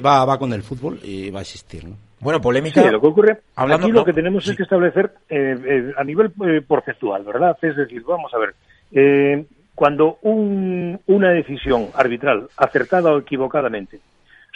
va, 0.05 0.26
va 0.26 0.38
con 0.38 0.51
el 0.51 0.61
fútbol 0.61 0.99
y 1.03 1.30
va 1.30 1.39
a 1.39 1.43
existir, 1.43 1.86
¿no? 1.86 1.95
Bueno, 2.22 2.39
polémica. 2.39 2.84
Sí, 2.84 2.89
lo 2.89 3.01
que 3.01 3.07
ocurre, 3.07 3.39
Hablando, 3.55 3.88
aquí 3.88 3.93
lo 3.93 4.05
que 4.05 4.13
tenemos 4.13 4.47
es 4.47 4.55
que 4.55 4.63
establecer 4.63 5.11
eh, 5.28 5.57
eh, 5.65 5.93
a 5.97 6.03
nivel 6.03 6.32
eh, 6.45 6.61
porcentual, 6.61 7.24
¿verdad? 7.24 7.57
Es 7.61 7.76
decir, 7.76 8.03
vamos 8.03 8.32
a 8.34 8.38
ver, 8.38 9.45
cuando 9.74 10.19
una 10.22 11.32
decisión 11.32 11.88
arbitral, 11.95 12.47
acertada 12.57 13.11
o 13.13 13.17
equivocadamente, 13.17 13.99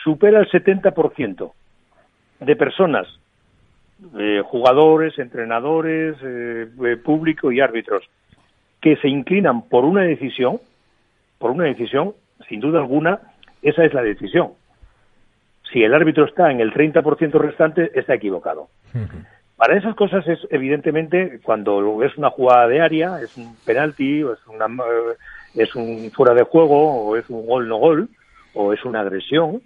supera 0.06 0.39
el 0.39 0.49
70% 0.49 1.51
de 2.39 2.56
personas, 2.56 3.08
jugadores, 4.45 5.20
entrenadores, 5.20 6.16
público 7.03 7.51
y 7.51 7.60
árbitros, 7.60 8.06
que 8.80 8.95
se 8.97 9.10
inclinan 9.10 9.64
por 9.64 9.84
una 9.84 10.03
decisión, 10.03 10.62
por 11.39 11.51
una 11.51 11.66
decisión, 11.66 12.14
sin 12.47 12.62
duda 12.62 12.80
alguna, 12.80 13.20
esa 13.62 13.84
es 13.84 13.93
la 13.93 14.01
decisión 14.01 14.51
si 15.76 15.84
el 15.84 15.93
árbitro 15.93 16.24
está 16.24 16.51
en 16.51 16.62
el 16.62 16.74
30% 16.74 17.34
restante, 17.34 17.91
está 17.99 18.14
equivocado. 18.14 18.70
Para 19.58 19.78
esas 19.78 19.93
cosas 19.95 20.26
es 20.26 20.39
evidentemente 20.49 21.41
cuando 21.43 22.01
es 22.01 22.16
una 22.18 22.30
jugada 22.30 22.68
de 22.70 22.80
área, 22.80 23.20
es 23.20 23.36
un 23.36 23.58
penalti, 23.66 24.24
o 24.24 24.34
es, 24.34 24.39
una, 24.47 24.66
eh, 24.66 25.16
es 25.56 25.76
un 25.76 26.10
fuera 26.12 26.34
de 26.34 26.43
juego, 26.43 27.08
o 27.08 27.18
es 27.18 27.30
un 27.30 27.45
gol 27.45 27.68
no 27.68 27.78
gol, 27.78 28.10
o 28.53 28.72
es 28.72 28.86
una 28.86 29.01
agresión, 29.01 29.62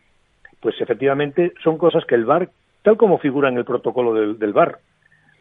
pues 0.61 0.79
efectivamente 0.81 1.53
son 1.63 1.77
cosas 1.77 2.05
que 2.05 2.15
el 2.15 2.25
VAR, 2.25 2.49
tal 2.83 2.97
como 2.97 3.19
figura 3.19 3.49
en 3.49 3.57
el 3.57 3.65
protocolo 3.65 4.13
del, 4.13 4.39
del 4.39 4.53
VAR, 4.53 4.79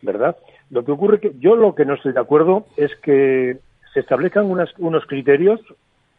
¿verdad? 0.03 0.37
Lo 0.71 0.85
que 0.85 0.93
ocurre 0.93 1.21
que 1.21 1.33
yo 1.39 1.57
lo 1.57 1.75
que 1.75 1.85
no 1.85 1.95
estoy 1.95 2.13
de 2.13 2.21
acuerdo 2.21 2.67
es 2.77 2.95
que 2.97 3.59
se 3.93 4.01
establezcan 4.01 4.47
unos 4.79 5.07
criterios 5.07 5.61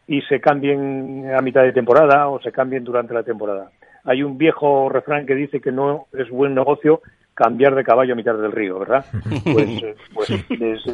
y 0.06 0.22
se 0.22 0.40
cambien 0.40 1.30
a 1.36 1.40
mitad 1.40 1.62
de 1.62 1.72
temporada 1.72 2.28
o 2.28 2.40
se 2.40 2.52
cambien 2.52 2.84
durante 2.84 3.14
la 3.14 3.22
temporada 3.22 3.70
hay 4.04 4.22
un 4.22 4.38
viejo 4.38 4.88
refrán 4.88 5.26
que 5.26 5.34
dice 5.34 5.60
que 5.60 5.72
no 5.72 6.06
es 6.12 6.28
buen 6.30 6.54
negocio 6.54 7.02
cambiar 7.34 7.74
de 7.74 7.84
caballo 7.84 8.12
a 8.12 8.16
mitad 8.16 8.34
del 8.34 8.52
río, 8.52 8.78
¿verdad? 8.78 9.04
Pues, 9.44 9.82
pues 10.12 10.30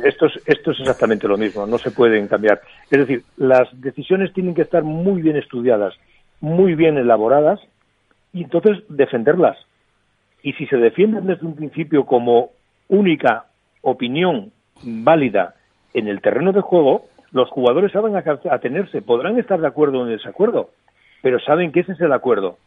esto, 0.04 0.26
es, 0.26 0.42
esto 0.46 0.70
es 0.70 0.80
exactamente 0.80 1.26
lo 1.26 1.36
mismo, 1.36 1.66
no 1.66 1.78
se 1.78 1.90
pueden 1.90 2.28
cambiar. 2.28 2.60
Es 2.90 2.98
decir, 2.98 3.22
las 3.36 3.68
decisiones 3.80 4.32
tienen 4.32 4.54
que 4.54 4.62
estar 4.62 4.84
muy 4.84 5.22
bien 5.22 5.36
estudiadas, 5.36 5.94
muy 6.40 6.74
bien 6.74 6.96
elaboradas, 6.96 7.60
y 8.36 8.44
entonces 8.44 8.84
defenderlas. 8.88 9.56
Y 10.42 10.52
si 10.52 10.66
se 10.66 10.76
defienden 10.76 11.26
desde 11.26 11.46
un 11.46 11.56
principio 11.56 12.04
como 12.06 12.50
única 12.88 13.46
opinión 13.82 14.52
válida 14.82 15.54
en 15.94 16.06
el 16.06 16.20
terreno 16.20 16.52
de 16.52 16.60
juego, 16.60 17.06
los 17.32 17.48
jugadores 17.50 17.90
saben 17.90 18.14
atenerse, 18.16 19.02
podrán 19.02 19.38
estar 19.38 19.60
de 19.60 19.66
acuerdo 19.66 20.00
o 20.00 20.06
en 20.06 20.16
desacuerdo, 20.16 20.70
pero 21.22 21.40
saben 21.40 21.72
que 21.72 21.80
ese 21.80 21.92
es 21.92 22.00
el 22.00 22.12
acuerdo 22.12 22.58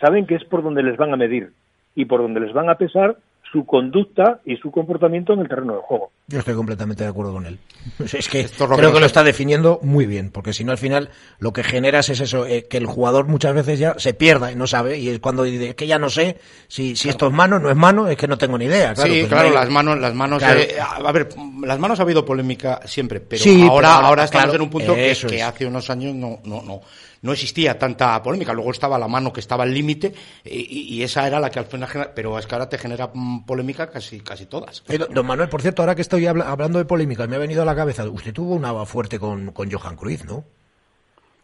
saben 0.00 0.26
que 0.26 0.34
es 0.34 0.44
por 0.44 0.62
donde 0.62 0.82
les 0.82 0.96
van 0.96 1.12
a 1.12 1.16
medir 1.16 1.52
y 1.94 2.06
por 2.06 2.22
donde 2.22 2.40
les 2.40 2.52
van 2.52 2.70
a 2.70 2.76
pesar 2.76 3.16
su 3.52 3.64
conducta 3.66 4.40
y 4.44 4.56
su 4.56 4.70
comportamiento 4.70 5.32
en 5.32 5.40
el 5.40 5.48
terreno 5.48 5.74
de 5.74 5.80
juego. 5.80 6.12
Yo 6.28 6.38
estoy 6.38 6.54
completamente 6.54 7.02
de 7.02 7.10
acuerdo 7.10 7.32
con 7.32 7.46
él. 7.46 7.58
Es 8.12 8.28
que 8.28 8.46
creo 8.46 8.92
que 8.92 9.00
lo 9.00 9.06
está 9.06 9.24
definiendo 9.24 9.80
muy 9.82 10.06
bien, 10.06 10.30
porque 10.30 10.52
si 10.52 10.64
no 10.64 10.72
al 10.72 10.78
final 10.78 11.10
lo 11.38 11.52
que 11.52 11.64
generas 11.64 12.08
es 12.08 12.20
eso, 12.20 12.46
eh, 12.46 12.66
que 12.68 12.76
el 12.76 12.86
jugador 12.86 13.26
muchas 13.26 13.54
veces 13.54 13.78
ya 13.78 13.94
se 13.98 14.14
pierda 14.14 14.52
y 14.52 14.56
no 14.56 14.66
sabe, 14.66 14.98
y 14.98 15.08
es 15.08 15.18
cuando 15.20 15.42
dice, 15.42 15.74
que 15.74 15.86
ya 15.86 15.98
no 15.98 16.10
sé 16.10 16.38
si, 16.68 16.94
si 16.96 17.08
esto 17.08 17.26
es 17.26 17.32
mano, 17.32 17.58
no 17.58 17.70
es 17.70 17.76
mano, 17.76 18.06
es 18.08 18.16
que 18.16 18.28
no 18.28 18.38
tengo 18.38 18.58
ni 18.58 18.66
idea. 18.66 18.94
Claro, 18.94 19.12
sí, 19.12 19.20
pues 19.20 19.32
claro, 19.32 19.50
las 19.50 19.70
manos, 19.70 19.98
las 19.98 20.14
manos, 20.14 20.42
eh, 20.42 20.76
a 20.80 21.12
ver, 21.12 21.28
las 21.62 21.78
manos 21.78 21.98
ha 21.98 22.02
habido 22.02 22.24
polémica 22.24 22.80
siempre, 22.84 23.20
pero 23.20 23.42
ahora, 23.70 23.94
ahora 23.96 24.24
estamos 24.24 24.54
en 24.54 24.60
un 24.60 24.70
punto 24.70 24.94
que, 24.94 25.16
que 25.28 25.42
hace 25.42 25.66
unos 25.66 25.90
años 25.90 26.14
no, 26.14 26.38
no, 26.44 26.62
no 26.62 26.80
no 27.22 27.32
existía 27.32 27.78
tanta 27.78 28.22
polémica. 28.22 28.52
Luego 28.52 28.70
estaba 28.70 28.98
la 28.98 29.08
mano 29.08 29.32
que 29.32 29.40
estaba 29.40 29.64
al 29.64 29.74
límite 29.74 30.12
y, 30.44 31.02
esa 31.02 31.26
era 31.26 31.40
la 31.40 31.50
que 31.50 31.58
al 31.58 31.66
final 31.66 31.88
genera, 31.88 32.12
pero 32.14 32.38
es 32.38 32.46
que 32.46 32.54
ahora 32.54 32.68
te 32.68 32.78
genera 32.78 33.10
mm, 33.12 33.44
polémica 33.44 33.90
casi, 33.90 34.20
casi 34.20 34.46
todas. 34.46 34.84
don 35.10 35.26
Manuel, 35.26 35.48
por 35.48 35.62
cierto, 35.62 35.82
ahora 35.82 35.94
que 35.94 36.02
estoy 36.02 36.26
hablando 36.26 36.78
de 36.78 36.84
polémica, 36.84 37.26
me 37.26 37.36
ha 37.36 37.40
venido 37.40 37.62
a 37.62 37.64
la 37.64 37.74
cabeza, 37.74 38.08
usted 38.08 38.32
tuvo 38.32 38.54
una 38.54 38.84
fuerte 38.84 39.18
con, 39.18 39.52
con 39.52 39.70
Johan 39.70 39.96
Cruyff, 39.96 40.24
¿no? 40.24 40.44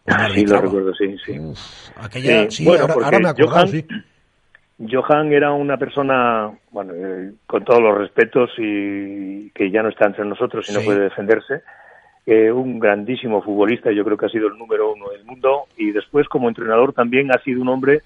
Ah, 0.08 0.28
sí, 0.32 0.46
lo 0.46 0.60
recuerdo, 0.60 0.94
sí, 0.94 1.16
sí. 1.24 1.36
aquella, 1.96 2.48
sí, 2.48 2.68
ahora, 2.68 3.18
me 3.18 3.28
acuerdo, 3.28 3.50
Johan, 3.50 3.68
sí. 3.68 3.86
Johan 4.78 5.32
era 5.32 5.52
una 5.52 5.78
persona, 5.78 6.50
bueno, 6.70 6.92
eh, 6.94 7.32
con 7.46 7.64
todos 7.64 7.82
los 7.82 7.98
respetos 7.98 8.50
y 8.58 9.50
que 9.50 9.70
ya 9.70 9.82
no 9.82 9.88
está 9.88 10.06
entre 10.06 10.24
nosotros 10.24 10.68
y 10.68 10.74
no 10.74 10.80
puede 10.82 11.00
defenderse, 11.00 11.62
eh, 12.26 12.50
un 12.50 12.80
grandísimo 12.80 13.40
futbolista, 13.40 13.92
yo 13.92 14.04
creo 14.04 14.16
que 14.16 14.26
ha 14.26 14.30
sido 14.30 14.48
el 14.48 14.58
número 14.58 14.92
uno 14.92 15.10
del 15.10 15.24
mundo, 15.24 15.66
y 15.76 15.92
después 15.92 16.28
como 16.28 16.48
entrenador 16.48 16.92
también 16.92 17.30
ha 17.30 17.40
sido 17.44 17.62
un 17.62 17.68
hombre 17.68 18.02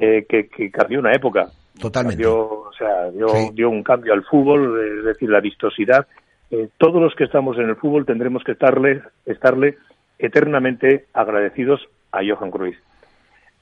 eh, 0.00 0.26
que, 0.28 0.70
cambió 0.72 0.98
una 0.98 1.12
época. 1.12 1.46
Totalmente. 1.80 2.26
o 2.26 2.70
sea, 2.76 3.10
dio, 3.10 3.70
un 3.70 3.84
cambio 3.84 4.12
al 4.12 4.24
fútbol, 4.24 4.98
es 4.98 5.04
decir, 5.04 5.30
la 5.30 5.40
vistosidad. 5.40 6.06
Eh, 6.50 6.68
todos 6.78 7.00
los 7.00 7.14
que 7.14 7.24
estamos 7.24 7.56
en 7.58 7.68
el 7.68 7.76
fútbol 7.76 8.04
tendremos 8.04 8.42
que 8.42 8.52
estarle, 8.52 9.02
estarle 9.24 9.78
eternamente 10.18 11.06
agradecidos 11.14 11.80
a 12.10 12.20
Johan 12.26 12.50
Cruyff. 12.50 12.76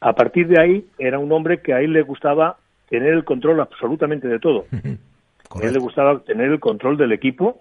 A 0.00 0.14
partir 0.14 0.48
de 0.48 0.58
ahí, 0.58 0.86
era 0.98 1.18
un 1.18 1.30
hombre 1.32 1.60
que 1.60 1.74
a 1.74 1.80
él 1.80 1.92
le 1.92 2.00
gustaba 2.00 2.56
tener 2.88 3.12
el 3.12 3.24
control 3.24 3.60
absolutamente 3.60 4.26
de 4.26 4.38
todo. 4.38 4.64
a 4.72 5.60
él 5.60 5.74
le 5.74 5.80
gustaba 5.80 6.20
tener 6.20 6.50
el 6.50 6.60
control 6.60 6.96
del 6.96 7.12
equipo, 7.12 7.60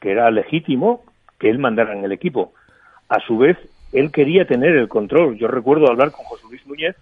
que 0.00 0.10
era 0.10 0.30
legítimo, 0.32 1.04
que 1.38 1.50
él 1.50 1.58
mandara 1.58 1.92
en 1.92 2.04
el 2.04 2.12
equipo. 2.12 2.52
A 3.08 3.20
su 3.20 3.38
vez, 3.38 3.56
él 3.92 4.10
quería 4.10 4.46
tener 4.46 4.76
el 4.76 4.88
control. 4.88 5.36
Yo 5.36 5.48
recuerdo 5.48 5.88
hablar 5.88 6.12
con 6.12 6.24
José 6.24 6.44
Luis 6.48 6.66
Núñez 6.66 6.96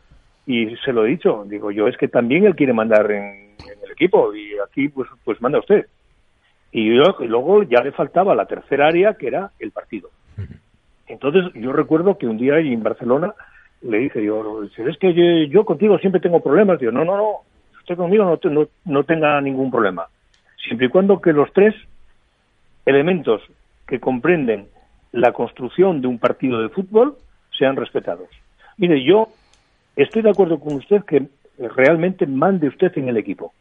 y 0.46 0.76
se 0.84 0.92
lo 0.92 1.04
he 1.04 1.10
dicho. 1.10 1.44
Digo, 1.46 1.70
yo 1.70 1.88
es 1.88 1.96
que 1.96 2.08
también 2.08 2.44
él 2.44 2.54
quiere 2.54 2.72
mandar 2.72 3.10
en, 3.10 3.54
el 3.82 3.90
equipo 3.92 4.34
y 4.34 4.52
aquí 4.66 4.88
pues, 4.88 5.08
pues 5.24 5.40
manda 5.40 5.58
usted. 5.58 5.86
Y, 6.72 6.90
luego 6.90 7.62
ya 7.62 7.82
le 7.82 7.92
faltaba 7.92 8.34
la 8.34 8.46
tercera 8.46 8.88
área 8.88 9.14
que 9.14 9.28
era 9.28 9.50
el 9.60 9.70
partido. 9.70 10.10
Entonces 11.06 11.52
yo 11.54 11.72
recuerdo 11.72 12.18
que 12.18 12.26
un 12.26 12.38
día 12.38 12.58
en 12.58 12.82
Barcelona 12.82 13.34
le 13.82 13.98
dije, 13.98 14.24
yo, 14.24 14.62
es 14.62 14.98
que 14.98 15.48
yo, 15.48 15.64
contigo 15.64 15.98
siempre 15.98 16.20
tengo 16.20 16.42
problemas. 16.42 16.80
Digo, 16.80 16.90
no, 16.90 17.04
no, 17.04 17.16
no, 17.16 17.30
usted 17.78 17.96
conmigo 17.96 18.24
no, 18.24 18.50
no, 18.50 18.68
no 18.84 19.04
tenga 19.04 19.40
ningún 19.40 19.70
problema. 19.70 20.06
Siempre 20.56 20.86
y 20.86 20.90
cuando 20.90 21.20
que 21.20 21.32
los 21.32 21.52
tres 21.52 21.74
elementos 22.86 23.42
que 23.86 24.00
comprenden 24.00 24.68
la 25.12 25.32
construcción 25.32 26.00
de 26.00 26.08
un 26.08 26.18
partido 26.18 26.60
de 26.60 26.68
fútbol 26.68 27.16
sean 27.56 27.76
respetados. 27.76 28.28
Mire, 28.76 29.02
yo 29.04 29.28
estoy 29.96 30.22
de 30.22 30.30
acuerdo 30.30 30.58
con 30.58 30.74
usted 30.74 31.04
que 31.04 31.28
realmente 31.58 32.26
mande 32.26 32.68
usted 32.68 32.92
en 32.96 33.08
el 33.08 33.16
equipo, 33.16 33.52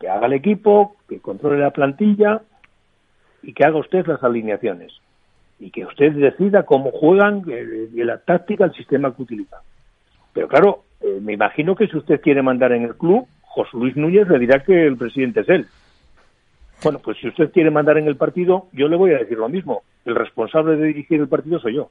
que 0.00 0.08
haga 0.08 0.26
el 0.26 0.32
equipo, 0.32 0.96
que 1.08 1.20
controle 1.20 1.60
la 1.60 1.70
plantilla 1.70 2.42
y 3.42 3.52
que 3.52 3.64
haga 3.64 3.78
usted 3.78 4.06
las 4.06 4.22
alineaciones 4.22 4.92
y 5.60 5.70
que 5.70 5.84
usted 5.84 6.12
decida 6.12 6.64
cómo 6.64 6.90
juegan 6.90 7.44
eh, 7.48 7.88
la 7.92 8.18
táctica, 8.18 8.64
el 8.64 8.74
sistema 8.74 9.14
que 9.14 9.22
utiliza. 9.22 9.58
Pero 10.32 10.48
claro, 10.48 10.84
eh, 11.00 11.18
me 11.20 11.32
imagino 11.32 11.74
que 11.74 11.88
si 11.88 11.96
usted 11.96 12.20
quiere 12.20 12.42
mandar 12.42 12.72
en 12.72 12.82
el 12.82 12.96
club, 12.96 13.26
José 13.42 13.70
Luis 13.76 13.96
Núñez 13.96 14.28
le 14.28 14.38
dirá 14.38 14.62
que 14.62 14.86
el 14.86 14.96
presidente 14.96 15.40
es 15.40 15.48
él. 15.48 15.66
Bueno, 16.82 17.00
pues 17.00 17.18
si 17.18 17.28
usted 17.28 17.50
quiere 17.52 17.70
mandar 17.70 17.98
en 17.98 18.06
el 18.06 18.16
partido, 18.16 18.68
yo 18.72 18.88
le 18.88 18.96
voy 18.96 19.12
a 19.12 19.18
decir 19.18 19.36
lo 19.36 19.48
mismo. 19.48 19.82
El 20.04 20.14
responsable 20.14 20.76
de 20.76 20.86
dirigir 20.86 21.20
el 21.20 21.28
partido 21.28 21.58
soy 21.58 21.74
yo. 21.74 21.90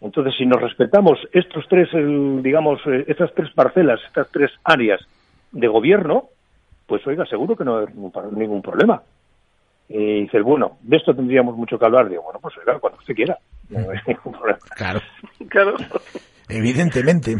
Entonces, 0.00 0.34
si 0.36 0.46
nos 0.46 0.60
respetamos 0.60 1.18
estos 1.32 1.66
tres, 1.68 1.88
digamos, 2.42 2.80
eh, 2.86 3.04
estas 3.08 3.32
tres 3.34 3.50
parcelas, 3.54 4.00
estas 4.06 4.28
tres 4.30 4.50
áreas 4.64 5.00
de 5.52 5.68
gobierno, 5.68 6.28
pues 6.86 7.06
oiga, 7.06 7.24
seguro 7.26 7.56
que 7.56 7.64
no 7.64 7.78
hay 7.78 7.86
ningún, 8.32 8.62
problema. 8.62 9.02
Y 9.88 10.22
dice, 10.22 10.40
bueno, 10.40 10.78
de 10.82 10.96
esto 10.96 11.14
tendríamos 11.14 11.56
mucho 11.56 11.78
que 11.78 11.84
hablar. 11.84 12.08
Digo, 12.08 12.22
bueno, 12.22 12.38
pues 12.40 12.56
oiga, 12.58 12.78
cuando 12.78 12.98
usted 12.98 13.14
quiera. 13.14 13.38
No 13.68 13.80
hay 13.80 13.98
ningún 14.06 14.32
problema. 14.32 14.58
Claro. 14.76 15.00
claro. 15.48 15.74
Evidentemente. 16.48 17.36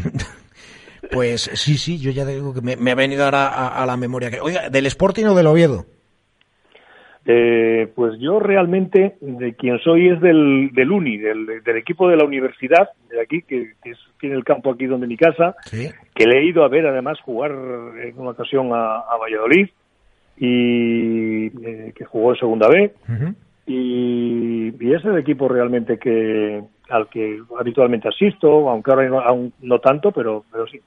Pues 1.12 1.42
sí, 1.54 1.78
sí, 1.78 2.00
yo 2.00 2.10
ya 2.10 2.24
digo 2.24 2.52
que 2.52 2.60
me, 2.60 2.90
ha 2.90 2.94
venido 2.96 3.24
ahora 3.24 3.46
a, 3.46 3.80
a, 3.80 3.86
la 3.86 3.96
memoria. 3.96 4.28
que 4.28 4.40
Oiga, 4.40 4.68
¿del 4.68 4.86
Sporting 4.86 5.26
o 5.26 5.34
del 5.36 5.46
Oviedo? 5.46 5.86
Eh, 7.28 7.90
pues 7.96 8.20
yo 8.20 8.38
realmente, 8.38 9.16
de 9.20 9.54
quien 9.54 9.80
soy 9.80 10.10
es 10.10 10.20
del, 10.20 10.70
del 10.72 10.92
UNI, 10.92 11.18
del, 11.18 11.76
equipo 11.76 12.08
de 12.08 12.16
la 12.16 12.24
universidad, 12.24 12.90
de 13.10 13.20
aquí, 13.20 13.42
que, 13.42 13.72
tiene 14.20 14.36
el 14.36 14.44
campo 14.44 14.70
aquí 14.70 14.86
donde 14.86 15.08
mi 15.08 15.16
casa, 15.16 15.56
que 15.70 16.26
le 16.26 16.38
he 16.38 16.44
ido 16.44 16.62
a 16.62 16.68
ver 16.68 16.86
además 16.86 17.18
jugar 17.20 17.50
en 17.50 18.16
una 18.16 18.30
ocasión 18.30 18.70
a, 18.72 19.02
Valladolid, 19.20 19.68
y 20.38 21.46
eh, 21.46 21.92
que 21.96 22.04
jugó 22.04 22.30
en 22.30 22.38
Segunda 22.38 22.68
B, 22.68 22.92
y, 23.66 24.92
es 24.94 25.04
el 25.04 25.18
equipo 25.18 25.48
realmente 25.48 25.98
que 25.98 26.62
al 26.88 27.08
que 27.08 27.42
habitualmente 27.58 28.08
asisto, 28.08 28.70
aunque 28.70 28.92
ahora 28.92 29.08
no, 29.08 29.20
aún 29.20 29.52
no 29.62 29.80
tanto, 29.80 30.12
pero, 30.12 30.44
pero 30.52 30.68
sí. 30.68 30.80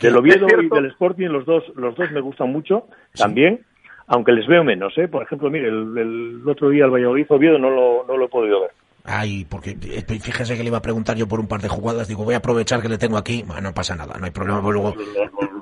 Del 0.00 0.16
Oviedo 0.16 0.46
y 0.48 0.68
del 0.68 0.86
Sporting, 0.86 1.28
los 1.28 1.44
dos, 1.44 1.64
los 1.76 1.94
dos 1.94 2.10
me 2.10 2.20
gustan 2.20 2.50
mucho 2.50 2.86
también 3.14 3.60
aunque 4.08 4.32
les 4.32 4.46
veo 4.46 4.64
menos, 4.64 4.96
¿eh? 4.96 5.06
Por 5.06 5.22
ejemplo, 5.22 5.50
mire, 5.50 5.68
el, 5.68 6.42
otro 6.46 6.70
día 6.70 6.86
el 6.86 6.90
Valladolid 6.90 7.26
Oviedo 7.28 7.58
no 7.58 7.70
lo, 7.70 8.04
no 8.06 8.16
lo 8.16 8.24
he 8.24 8.28
podido 8.28 8.62
ver. 8.62 8.70
Ay, 9.04 9.46
porque 9.48 9.70
eh, 9.70 10.02
fíjese 10.02 10.56
que 10.56 10.62
le 10.62 10.68
iba 10.68 10.78
a 10.78 10.82
preguntar 10.82 11.16
yo 11.16 11.26
por 11.26 11.40
un 11.40 11.48
par 11.48 11.60
de 11.60 11.68
jugadas, 11.68 12.08
digo, 12.08 12.24
voy 12.24 12.34
a 12.34 12.38
aprovechar 12.38 12.82
que 12.82 12.88
le 12.88 12.98
tengo 12.98 13.16
aquí, 13.16 13.42
bueno, 13.46 13.62
no 13.62 13.74
pasa 13.74 13.94
nada, 13.94 14.16
no 14.18 14.24
hay 14.26 14.30
problema, 14.30 14.60
pues 14.60 14.74
luego... 14.74 14.94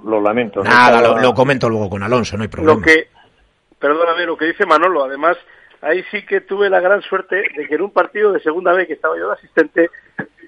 Lo, 0.04 0.20
lamento. 0.20 0.64
Nada, 0.64 1.20
lo, 1.20 1.34
comento 1.34 1.68
luego 1.68 1.90
con 1.90 2.02
Alonso, 2.02 2.36
no 2.36 2.42
hay 2.42 2.48
problema. 2.48 2.74
Lo 2.74 2.82
que, 2.82 3.08
perdóname, 3.78 4.26
lo 4.26 4.36
que 4.36 4.46
dice 4.46 4.66
Manolo, 4.66 5.04
además, 5.04 5.36
ahí 5.80 6.02
sí 6.10 6.24
que 6.24 6.40
tuve 6.40 6.68
la 6.70 6.80
gran 6.80 7.02
suerte 7.02 7.36
de 7.56 7.68
que 7.68 7.74
en 7.74 7.82
un 7.82 7.90
partido 7.90 8.32
de 8.32 8.40
segunda 8.40 8.72
vez 8.72 8.88
que 8.88 8.94
estaba 8.94 9.16
yo 9.16 9.28
de 9.28 9.34
asistente, 9.34 9.90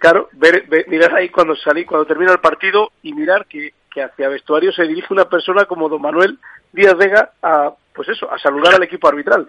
claro, 0.00 0.28
ver, 0.32 0.64
mirar 0.88 1.14
ahí 1.14 1.28
cuando 1.28 1.54
salí, 1.54 1.84
cuando 1.84 2.06
termina 2.06 2.32
el 2.32 2.40
partido 2.40 2.90
y 3.02 3.12
mirar 3.12 3.46
que, 3.46 3.72
que 3.98 4.04
hacia 4.04 4.28
vestuario 4.28 4.72
se 4.72 4.84
dirige 4.84 5.12
una 5.12 5.28
persona 5.28 5.64
como 5.64 5.88
don 5.88 6.02
Manuel 6.02 6.38
Díaz 6.72 6.96
Vega 6.96 7.32
a 7.42 7.72
pues 7.94 8.08
eso, 8.10 8.30
a 8.30 8.38
saludar 8.38 8.76
al 8.76 8.82
equipo 8.84 9.08
arbitral. 9.08 9.48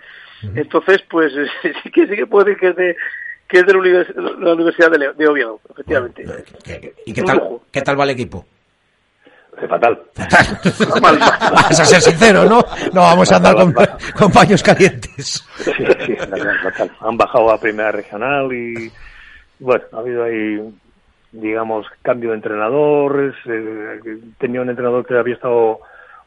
Entonces, 0.55 1.03
pues 1.09 1.31
sí 1.83 1.91
que 1.91 2.07
sí 2.07 2.15
que 2.15 2.25
puede 2.25 2.55
decir 2.55 2.59
que 2.59 2.67
es 2.69 2.75
de 2.75 2.95
que 3.47 3.57
es 3.59 3.65
de 3.65 3.73
la, 3.73 4.53
Universidad 4.53 4.91
de, 4.91 5.27
Oviedo, 5.27 5.59
efectivamente. 5.71 6.23
¿Y 7.05 7.13
qué 7.13 7.23
tal, 7.23 7.41
qué 7.71 7.81
tal 7.81 7.99
va 7.99 8.03
el 8.03 8.11
equipo? 8.11 8.45
Fatal. 9.67 9.99
Fatal. 10.13 11.19
Vas 11.19 11.79
a 11.79 11.85
ser 11.85 12.01
sincero, 12.01 12.45
¿no? 12.45 12.63
No 12.93 13.01
vamos 13.01 13.31
a 13.31 13.37
andar 13.37 13.55
con, 13.55 13.73
con 14.17 14.31
paños 14.31 14.61
calientes. 14.61 15.43
Sí, 15.57 15.71
sí, 16.05 16.15
fatal. 16.63 16.91
Han 17.01 17.17
bajado 17.17 17.51
a 17.51 17.59
primera 17.59 17.91
regional 17.91 18.53
y, 18.53 18.91
bueno, 19.59 19.83
ha 19.93 19.97
habido 19.97 20.23
ahí, 20.23 20.59
digamos, 21.31 21.85
cambio 22.01 22.29
de 22.29 22.35
entrenadores. 22.35 23.35
Eh, 23.45 24.19
tenía 24.37 24.61
un 24.61 24.69
entrenador 24.69 25.05
que 25.05 25.17
había 25.17 25.35
estado 25.35 25.79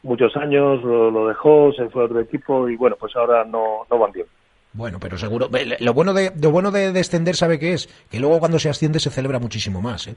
muchos 0.03 0.37
años, 0.37 0.83
lo, 0.83 1.29
dejó, 1.29 1.73
se 1.73 1.89
fue 1.89 2.03
a 2.03 2.07
otro 2.07 2.21
equipo 2.21 2.69
y 2.69 2.77
bueno, 2.77 2.97
pues 2.99 3.15
ahora 3.17 3.45
no, 3.45 3.87
no 3.91 3.99
van 3.99 4.13
bien. 4.13 4.27
Bueno, 4.73 4.99
pero 5.01 5.19
seguro. 5.19 5.49
Lo 5.81 5.95
bueno 5.95 6.15
de, 6.15 6.33
lo 6.41 6.51
bueno 6.51 6.71
de 6.71 6.93
descender, 6.93 7.37
¿sabe 7.37 7.59
qué 7.59 7.75
es? 7.75 7.89
Que 8.11 8.19
luego 8.19 8.39
cuando 8.39 8.59
se 8.59 8.71
asciende 8.71 9.01
se 9.01 9.11
celebra 9.11 9.39
muchísimo 9.39 9.83
más, 9.83 10.07
¿eh? 10.09 10.17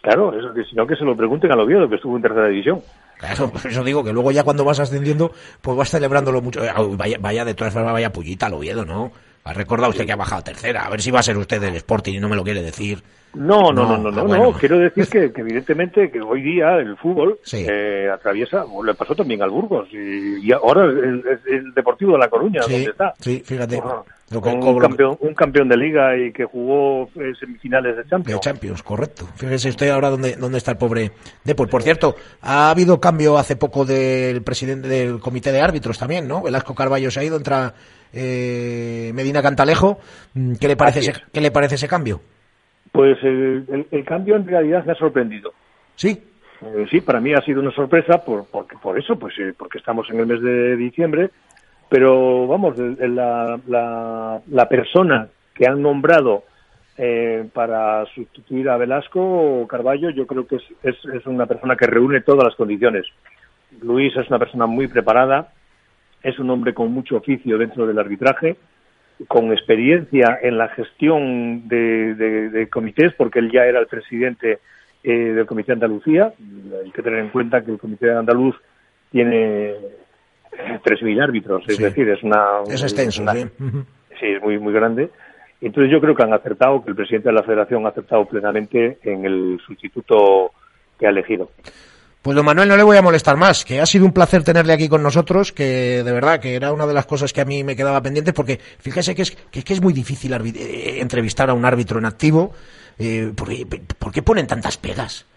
Claro, 0.00 0.38
eso 0.38 0.52
que 0.52 0.64
si 0.64 0.76
no 0.76 0.86
que 0.86 0.96
se 0.96 1.04
lo 1.04 1.16
pregunten 1.16 1.50
a 1.50 1.56
Oviedo, 1.56 1.88
que 1.88 1.94
estuvo 1.94 2.16
en 2.16 2.22
tercera 2.22 2.48
división. 2.48 2.80
Claro, 3.18 3.50
por 3.52 3.66
eso 3.70 3.82
digo 3.82 4.04
que 4.04 4.12
luego 4.12 4.32
ya 4.32 4.44
cuando 4.44 4.64
vas 4.64 4.80
ascendiendo, 4.80 5.32
pues 5.62 5.76
vas 5.76 5.90
celebrándolo 5.90 6.42
mucho. 6.42 6.60
Vaya, 6.96 7.16
vaya 7.20 7.44
de 7.44 7.54
todas 7.54 7.72
formas, 7.72 7.94
vaya 7.94 8.12
pullita 8.12 8.46
al 8.46 8.54
Oviedo, 8.54 8.84
¿no? 8.84 9.12
Ha 9.46 9.52
recordado 9.52 9.90
usted 9.90 10.06
que 10.06 10.12
ha 10.12 10.16
bajado 10.16 10.40
a 10.40 10.44
tercera. 10.44 10.86
A 10.86 10.90
ver 10.90 11.02
si 11.02 11.10
va 11.10 11.20
a 11.20 11.22
ser 11.22 11.36
usted 11.36 11.60
del 11.60 11.76
Sporting 11.76 12.14
y 12.14 12.18
no 12.18 12.30
me 12.30 12.36
lo 12.36 12.42
quiere 12.42 12.62
decir. 12.62 13.02
No, 13.34 13.72
no, 13.72 13.84
no, 13.84 13.98
no, 13.98 14.10
no, 14.10 14.26
no, 14.26 14.52
quiero 14.52 14.78
decir 14.78 15.06
que, 15.08 15.40
evidentemente 15.40 16.10
que 16.10 16.20
hoy 16.20 16.40
día 16.40 16.76
el 16.76 16.96
fútbol 16.96 17.40
eh, 17.52 18.08
atraviesa, 18.12 18.64
le 18.84 18.94
pasó 18.94 19.14
también 19.14 19.42
al 19.42 19.50
Burgos 19.50 19.88
y, 19.92 20.50
ahora 20.52 20.84
el, 20.84 21.22
el, 21.46 21.74
Deportivo 21.74 22.12
de 22.12 22.18
La 22.18 22.28
Coruña, 22.28 22.60
donde 22.62 22.84
está. 22.84 23.12
Sí, 23.18 23.42
fíjate. 23.44 23.82
un, 24.30 24.78
campeón, 24.78 25.18
un 25.20 25.34
campeón 25.34 25.68
de 25.68 25.76
liga 25.76 26.16
y 26.16 26.32
que 26.32 26.44
jugó 26.44 27.10
eh, 27.16 27.32
semifinales 27.38 27.96
de 27.96 28.04
Champions. 28.04 28.40
De 28.40 28.40
Champions, 28.40 28.82
correcto. 28.84 29.26
Fíjese 29.34 29.68
usted 29.68 29.90
ahora 29.90 30.10
dónde, 30.10 30.36
dónde 30.36 30.58
está 30.58 30.70
el 30.70 30.78
pobre 30.78 31.10
Depor. 31.42 31.68
Por 31.68 31.82
cierto, 31.82 32.14
ha 32.40 32.70
habido 32.70 33.00
cambio 33.00 33.36
hace 33.36 33.56
poco 33.56 33.84
del 33.84 34.42
presidente 34.42 34.86
del 34.86 35.18
comité 35.18 35.50
de 35.50 35.60
árbitros 35.60 35.98
también, 35.98 36.28
¿no? 36.28 36.40
Velasco 36.40 36.74
Carballo 36.74 37.10
se 37.10 37.18
ha 37.18 37.24
ido, 37.24 37.36
entra 37.36 37.74
eh, 38.14 39.12
Medina 39.14 39.42
Cantalejo. 39.42 39.98
Mm, 40.34 40.54
¿Qué 40.60 40.68
le 40.68 40.76
parece, 40.76 41.00
ese, 41.00 41.12
¿qué 41.32 41.40
le 41.40 41.50
parece 41.50 41.74
ese 41.74 41.88
cambio? 41.88 42.20
Pues 42.92 43.18
el, 43.22 43.86
el, 43.90 44.04
cambio 44.04 44.36
en 44.36 44.46
realidad 44.46 44.84
me 44.84 44.92
ha 44.92 44.96
sorprendido. 44.96 45.52
¿Sí? 45.96 46.22
Eh, 46.62 46.86
sí, 46.90 47.00
para 47.00 47.20
mí 47.20 47.32
ha 47.34 47.40
sido 47.42 47.60
una 47.60 47.72
sorpresa 47.72 48.24
por, 48.24 48.46
por, 48.46 48.66
por 48.80 48.98
eso, 48.98 49.18
pues 49.18 49.34
eh, 49.38 49.52
porque 49.56 49.78
estamos 49.78 50.08
en 50.10 50.20
el 50.20 50.26
mes 50.26 50.40
de 50.40 50.76
diciembre, 50.76 51.30
pero 51.88 52.46
vamos, 52.46 52.78
la, 52.78 53.60
la, 53.66 54.40
la 54.46 54.68
persona 54.68 55.28
que 55.54 55.66
han 55.66 55.82
nombrado 55.82 56.44
eh, 56.96 57.48
para 57.52 58.06
sustituir 58.14 58.68
a 58.68 58.76
Velasco 58.76 59.20
o 59.20 59.66
Carballo, 59.66 60.10
yo 60.10 60.26
creo 60.26 60.46
que 60.46 60.56
es, 60.56 60.62
es, 60.84 60.96
es, 61.12 61.26
una 61.26 61.46
persona 61.46 61.74
que 61.76 61.86
reúne 61.86 62.20
todas 62.20 62.44
las 62.44 62.54
condiciones. 62.54 63.04
Luis 63.82 64.16
es 64.16 64.28
una 64.28 64.38
persona 64.38 64.66
muy 64.66 64.86
preparada, 64.86 65.48
es 66.24 66.38
un 66.40 66.50
hombre 66.50 66.74
con 66.74 66.90
mucho 66.92 67.16
oficio 67.16 67.56
dentro 67.58 67.86
del 67.86 67.98
arbitraje, 67.98 68.56
con 69.28 69.52
experiencia 69.52 70.38
en 70.42 70.58
la 70.58 70.68
gestión 70.70 71.68
de, 71.68 72.14
de, 72.16 72.50
de 72.50 72.68
comités, 72.68 73.12
porque 73.16 73.38
él 73.38 73.50
ya 73.52 73.64
era 73.64 73.78
el 73.78 73.86
presidente 73.86 74.58
eh, 75.04 75.12
del 75.12 75.46
Comité 75.46 75.68
de 75.68 75.74
Andalucía. 75.74 76.32
Hay 76.84 76.90
que 76.90 77.02
tener 77.02 77.20
en 77.20 77.28
cuenta 77.28 77.62
que 77.64 77.70
el 77.70 77.78
Comité 77.78 78.06
de 78.06 78.16
Andaluz 78.18 78.56
tiene 79.12 79.74
3.000 80.82 81.22
árbitros, 81.22 81.62
es 81.68 81.76
Sí. 81.76 81.82
decir, 81.82 82.08
es 82.08 82.22
una... 82.22 82.42
Es 82.68 82.82
extenso, 82.82 83.22
una- 83.22 83.32
sí. 83.34 83.46
Sí, 84.20 84.26
es 84.26 84.42
muy, 84.42 84.58
muy 84.58 84.72
grande. 84.72 85.10
Entonces 85.60 85.90
yo 85.92 86.00
creo 86.00 86.14
que 86.14 86.22
han 86.22 86.32
acertado, 86.32 86.82
que 86.84 86.90
el 86.90 86.96
presidente 86.96 87.28
de 87.28 87.34
la 87.34 87.42
federación 87.42 87.84
ha 87.86 87.90
acertado 87.90 88.24
plenamente 88.26 88.98
en 89.02 89.24
el 89.24 89.60
sustituto 89.66 90.52
que 90.98 91.06
ha 91.06 91.10
elegido. 91.10 91.50
Pues 92.24 92.34
don 92.34 92.46
Manuel, 92.46 92.70
no 92.70 92.78
le 92.78 92.82
voy 92.82 92.96
a 92.96 93.02
molestar 93.02 93.36
más, 93.36 93.66
que 93.66 93.80
ha 93.80 93.84
sido 93.84 94.06
un 94.06 94.14
placer 94.14 94.42
tenerle 94.42 94.72
aquí 94.72 94.88
con 94.88 95.02
nosotros, 95.02 95.52
que 95.52 96.02
de 96.02 96.10
verdad 96.10 96.40
que 96.40 96.54
era 96.54 96.72
una 96.72 96.86
de 96.86 96.94
las 96.94 97.04
cosas 97.04 97.34
que 97.34 97.42
a 97.42 97.44
mí 97.44 97.62
me 97.64 97.76
quedaba 97.76 98.00
pendiente, 98.00 98.32
porque 98.32 98.56
fíjese 98.56 99.14
que 99.14 99.20
es, 99.20 99.32
que, 99.32 99.60
es 99.60 99.82
muy 99.82 99.92
difícil 99.92 100.32
eh, 100.32 101.00
entrevistar 101.02 101.50
a 101.50 101.52
un 101.52 101.66
árbitro 101.66 101.98
en 101.98 102.06
activo. 102.06 102.52
Eh, 102.98 103.30
¿por, 103.36 104.10
qué, 104.10 104.22
ponen 104.22 104.46
tantas 104.46 104.78
pegas? 104.78 105.28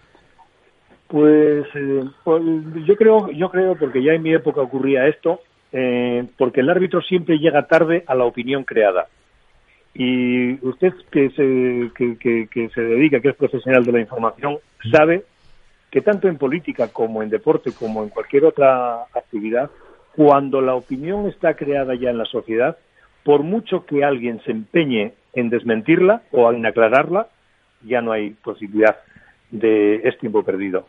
Pues, 1.09 1.65
eh, 1.75 2.05
pues, 2.23 2.41
yo 2.85 2.95
creo, 2.95 3.31
yo 3.31 3.49
creo 3.49 3.75
porque 3.75 4.01
ya 4.01 4.13
en 4.13 4.23
mi 4.23 4.33
época 4.33 4.61
ocurría 4.61 5.07
esto, 5.07 5.41
eh, 5.73 6.25
porque 6.37 6.61
el 6.61 6.69
árbitro 6.69 7.01
siempre 7.01 7.37
llega 7.37 7.67
tarde 7.67 8.05
a 8.07 8.15
la 8.15 8.23
opinión 8.23 8.63
creada. 8.63 9.07
Y 9.93 10.53
usted 10.65 10.93
que 11.11 11.31
se, 11.31 11.91
que 11.93 12.69
se 12.73 12.81
dedica, 12.81 13.19
que 13.19 13.27
es 13.27 13.35
profesional 13.35 13.83
de 13.83 13.91
la 13.91 13.99
información, 13.99 14.59
sabe 14.89 15.25
que 15.91 16.01
tanto 16.01 16.27
en 16.27 16.37
política 16.37 16.89
como 16.89 17.23
en 17.23 17.29
deporte 17.29 17.71
como 17.71 18.03
en 18.03 18.09
cualquier 18.09 18.45
otra 18.45 19.03
actividad, 19.13 19.69
cuando 20.15 20.61
la 20.61 20.75
opinión 20.75 21.27
está 21.27 21.53
creada 21.55 21.95
ya 21.95 22.09
en 22.09 22.17
la 22.17 22.25
sociedad, 22.25 22.77
por 23.23 23.43
mucho 23.43 23.85
que 23.85 24.03
alguien 24.03 24.41
se 24.43 24.51
empeñe 24.51 25.13
en 25.33 25.49
desmentirla 25.49 26.23
o 26.31 26.51
en 26.51 26.65
aclararla, 26.65 27.27
ya 27.83 28.01
no 28.01 28.11
hay 28.11 28.31
posibilidad 28.31 28.97
de 29.51 30.01
es 30.03 30.17
tiempo 30.17 30.43
perdido. 30.43 30.87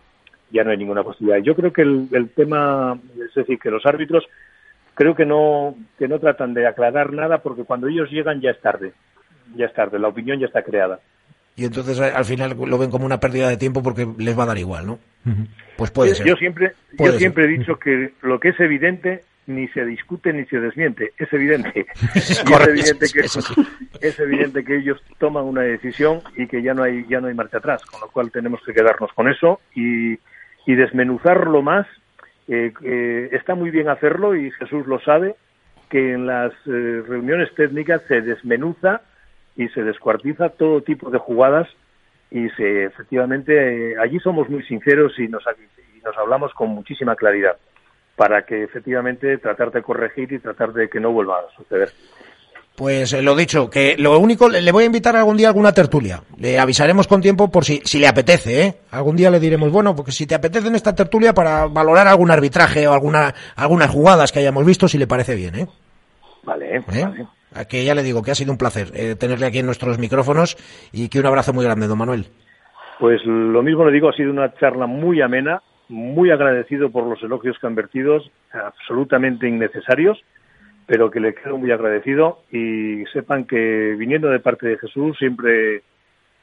Ya 0.51 0.65
no 0.65 0.71
hay 0.71 0.79
ninguna 0.79 1.03
posibilidad. 1.03 1.39
Yo 1.43 1.55
creo 1.55 1.73
que 1.73 1.83
el, 1.83 2.09
el 2.13 2.31
tema, 2.31 2.99
es 3.23 3.35
decir, 3.35 3.59
que 3.59 3.71
los 3.71 3.85
árbitros 3.85 4.25
creo 4.95 5.15
que 5.15 5.27
no 5.27 5.77
que 5.99 6.09
no 6.09 6.19
tratan 6.19 6.55
de 6.55 6.67
aclarar 6.67 7.13
nada 7.13 7.39
porque 7.39 7.65
cuando 7.65 7.87
ellos 7.87 8.11
llegan 8.11 8.41
ya 8.41 8.51
es 8.51 8.61
tarde. 8.61 8.95
Ya 9.55 9.67
es 9.67 9.75
tarde, 9.75 9.99
la 9.99 10.09
opinión 10.09 10.39
ya 10.39 10.47
está 10.47 10.63
creada. 10.63 11.01
Y 11.59 11.65
entonces 11.65 11.99
al 11.99 12.25
final 12.25 12.57
lo 12.57 12.79
ven 12.79 12.89
como 12.89 13.05
una 13.05 13.19
pérdida 13.19 13.49
de 13.49 13.57
tiempo 13.57 13.83
porque 13.83 14.07
les 14.17 14.39
va 14.39 14.45
a 14.45 14.47
dar 14.47 14.59
igual, 14.59 14.87
¿no? 14.87 15.01
Pues 15.77 15.91
puede 15.91 16.15
ser. 16.15 16.25
Yo 16.25 16.37
siempre, 16.37 16.73
Puede 16.97 17.15
yo 17.15 17.19
siempre 17.19 17.45
ser. 17.45 17.53
he 17.53 17.59
dicho 17.59 17.79
que 17.81 18.13
lo 18.23 18.39
que 18.39 18.51
es 18.51 18.61
evidente 18.61 19.25
ni 19.49 19.67
se 19.69 19.85
discute 19.85 20.33
ni 20.33 20.45
se 20.45 20.61
desmiente, 20.61 21.15
es 21.19 21.33
evidente. 21.33 21.87
Es 22.15 22.45
correcto, 22.45 22.71
evidente 22.71 23.07
que 23.13 23.21
es 24.07 24.21
evidente 24.21 24.65
que 24.65 24.77
ellos 24.77 25.03
toman 25.19 25.45
una 25.47 25.63
decisión 25.63 26.21
y 26.37 26.47
que 26.47 26.63
ya 26.63 26.75
no 26.75 26.85
hay 26.85 27.05
ya 27.09 27.21
no 27.21 27.27
hay 27.27 27.35
marcha 27.35 27.59
atrás, 27.59 27.85
con 27.87 28.03
lo 28.03 28.09
cual 28.09 28.31
tenemos 28.31 28.61
que 28.65 28.73
quedarnos 28.73 29.13
con 29.15 29.29
eso 29.29 29.61
y, 29.75 30.13
y 30.65 30.75
desmenuzarlo 30.77 31.61
más. 31.61 31.89
Eh, 32.47 32.73
eh, 32.85 33.31
está 33.33 33.57
muy 33.57 33.71
bien 33.71 33.89
hacerlo 33.89 34.37
y 34.37 34.53
Jesús 34.53 34.87
lo 34.87 35.01
sabe 35.01 35.35
que 35.91 36.13
en 36.13 36.27
las 36.27 36.53
eh, 36.67 37.03
reuniones 37.09 37.53
técnicas 37.57 38.03
se 38.07 38.21
desmenuza 38.21 39.03
y 39.59 39.69
se 39.71 39.83
descuartiza 39.83 40.51
todo 40.51 40.83
tipo 40.83 41.11
de 41.11 41.19
jugadas 41.19 41.69
y 42.31 42.49
se 42.51 42.85
efectivamente 42.85 43.93
eh, 43.93 43.97
allí 44.01 44.19
somos 44.21 44.49
muy 44.49 44.63
sinceros 44.63 45.19
y 45.19 45.27
nos, 45.27 45.43
y 45.97 46.01
nos 46.01 46.17
hablamos 46.17 46.55
con 46.55 46.71
muchísima 46.71 47.17
claridad 47.17 47.57
para 48.17 48.47
que 48.47 48.63
efectivamente 48.63 49.37
tratar 49.39 49.73
de 49.73 49.83
corregir 49.83 50.33
y 50.33 50.39
tratar 50.39 50.73
de 50.73 50.89
que 50.89 51.01
no 51.01 51.13
vuelva 51.13 51.41
a 51.41 51.57
suceder. 51.57 51.91
Pues 52.77 53.13
eh, 53.13 53.23
lo 53.23 53.35
dicho, 53.35 53.69
que 53.69 53.97
lo 53.99 54.17
único, 54.21 54.49
le 54.49 54.63
le 54.63 54.71
voy 54.71 54.85
a 54.85 54.87
invitar 54.87 55.17
algún 55.17 55.37
día 55.37 55.49
a 55.49 55.51
alguna 55.51 55.73
tertulia. 55.73 56.23
Le 56.37 56.61
avisaremos 56.61 57.09
con 57.09 57.21
tiempo 57.21 57.51
por 57.51 57.65
si, 57.65 57.81
si 57.85 57.99
le 57.99 58.07
apetece, 58.07 58.63
¿eh? 58.63 58.75
Algún 58.93 59.17
día 59.17 59.31
le 59.31 59.41
diremos, 59.41 59.73
bueno, 59.73 59.97
porque 59.97 60.13
si 60.13 60.27
te 60.27 60.37
apetece 60.37 60.69
en 60.69 60.77
esta 60.77 60.95
tertulia 60.95 61.35
para 61.35 61.67
valorar 61.67 62.07
algún 62.07 62.31
arbitraje 62.31 62.87
o 62.87 62.93
alguna, 62.93 63.35
algunas 63.57 63.91
jugadas 63.91 64.31
que 64.31 64.39
hayamos 64.39 64.65
visto, 64.65 64.87
si 64.87 64.99
le 64.99 65.09
parece 65.09 65.35
bien, 65.35 65.55
¿eh? 65.57 65.67
Vale, 66.45 66.77
¿Eh? 66.77 66.85
vale. 66.87 67.27
A 67.55 67.65
Que 67.65 67.85
ya 67.85 67.95
le 67.95 68.03
digo 68.03 68.23
que 68.23 68.31
ha 68.31 68.35
sido 68.35 68.53
un 68.53 68.59
placer 68.59 68.89
eh, 68.95 69.15
tenerle 69.17 69.47
aquí 69.47 69.59
en 69.59 69.67
nuestros 69.67 69.99
micrófonos 69.99 70.57
y 70.93 71.09
que 71.09 71.21
un 71.21 71.27
abrazo 71.27 71.53
muy 71.53 71.65
grande, 71.65 71.87
don 71.87 71.99
Manuel. 71.99 72.27
Pues 72.99 73.25
lo 73.25 73.63
mismo 73.63 73.85
le 73.85 73.93
digo, 73.93 74.09
ha 74.09 74.13
sido 74.13 74.31
una 74.31 74.53
charla 74.55 74.87
muy 74.87 75.23
amena, 75.23 75.63
muy 75.89 76.31
agradecido 76.31 76.91
por 76.91 77.05
los 77.05 77.23
elogios 77.23 77.57
que 77.59 77.67
han 77.67 77.75
vertido, 77.75 78.21
absolutamente 78.53 79.49
innecesarios, 79.49 80.19
pero 80.87 81.11
que 81.11 81.21
le 81.21 81.35
quedo 81.35 81.59
muy 81.59 81.71
agradecido 81.71 82.41
y 82.51 83.05
sepan 83.13 83.45
que 83.45 83.95
viniendo 83.97 84.29
de 84.29 84.41
parte 84.41 84.67
de 84.67 84.79
Jesús 84.79 85.17
siempre, 85.19 85.83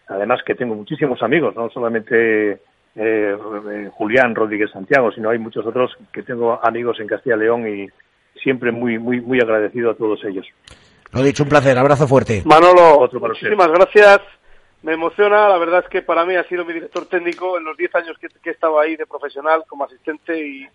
además 0.08 0.41
que 0.45 0.56
tengo 0.56 0.76
muchísimos 0.76 1.22
amigos, 1.22 1.56
no 1.56 1.70
solamente 1.70 2.60
eh, 2.95 3.38
Julián 3.91 4.34
Rodríguez 4.34 4.72
Santiago, 4.72 5.12
sino 5.12 5.30
hay 5.30 5.39
muchos 5.39 5.66
otros 5.66 5.91
que 6.14 6.24
tengo 6.24 6.64
amigos 6.64 6.99
en 6.99 7.08
Castilla 7.08 7.36
y 7.36 7.39
León 7.39 7.68
y 7.68 7.88
siempre 8.41 8.72
muy, 8.72 8.97
muy, 8.97 9.20
muy 9.20 9.39
agradecido 9.39 9.91
a 9.91 9.95
todos 9.95 10.24
ellos. 10.24 10.45
Lo 11.12 11.22
dicho, 11.24 11.43
un 11.43 11.49
placer, 11.49 11.78
abrazo 11.78 12.08
fuerte. 12.08 12.41
Manolo, 12.45 12.99
Otro 12.99 13.20
para 13.20 13.34
usted. 13.34 13.47
muchísimas 13.49 13.72
gracias. 13.72 14.22
Me 14.84 14.93
emociona, 14.93 15.49
la 15.49 15.58
verdad 15.58 15.82
es 15.84 15.89
que 15.89 16.01
para 16.01 16.26
mí 16.26 16.36
ha 16.36 16.43
sido 16.43 16.64
mi 16.66 16.74
director 16.74 17.06
técnico 17.08 17.58
en 17.58 17.64
los 17.64 17.76
10 17.78 17.95
años 17.95 18.18
que, 18.20 18.28
que 18.28 18.49
he 18.49 18.53
estado 18.53 18.80
ahí 18.80 18.95
de 18.95 19.06
profesional 19.08 19.64
como 19.68 19.86
asistente 19.86 20.38
y, 20.39 20.68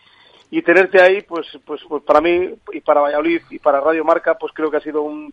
y 0.51 0.63
tenerte 0.63 1.01
ahí, 1.01 1.21
pues, 1.23 1.47
pues, 1.65 1.81
pues 1.89 2.03
para 2.03 2.21
mí 2.21 2.55
y 2.73 2.81
para 2.81 3.03
Valladolid 3.03 3.43
y 3.51 3.59
para 3.61 3.81
Radio 3.81 4.05
Marca, 4.05 4.37
pues 4.37 4.53
creo 4.53 4.71
que 4.71 4.79
ha 4.79 4.81
sido 4.81 5.03
un, 5.03 5.33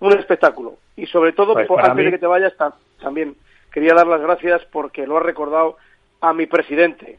un 0.00 0.12
espectáculo. 0.18 0.74
Y 0.96 1.06
sobre 1.06 1.32
todo, 1.32 1.54
Pues 1.54 1.68
antes 1.78 1.94
mí- 1.94 2.04
de 2.04 2.10
que 2.10 2.18
te 2.18 2.26
vayas, 2.26 2.54
ta- 2.56 2.74
también 3.00 3.34
quería 3.72 3.94
dar 3.94 4.06
las 4.06 4.20
gracias 4.20 4.62
porque 4.70 5.06
lo 5.06 5.16
has 5.16 5.22
recordado 5.22 5.76
a 6.20 6.34
mi 6.34 6.44
presidente, 6.46 7.18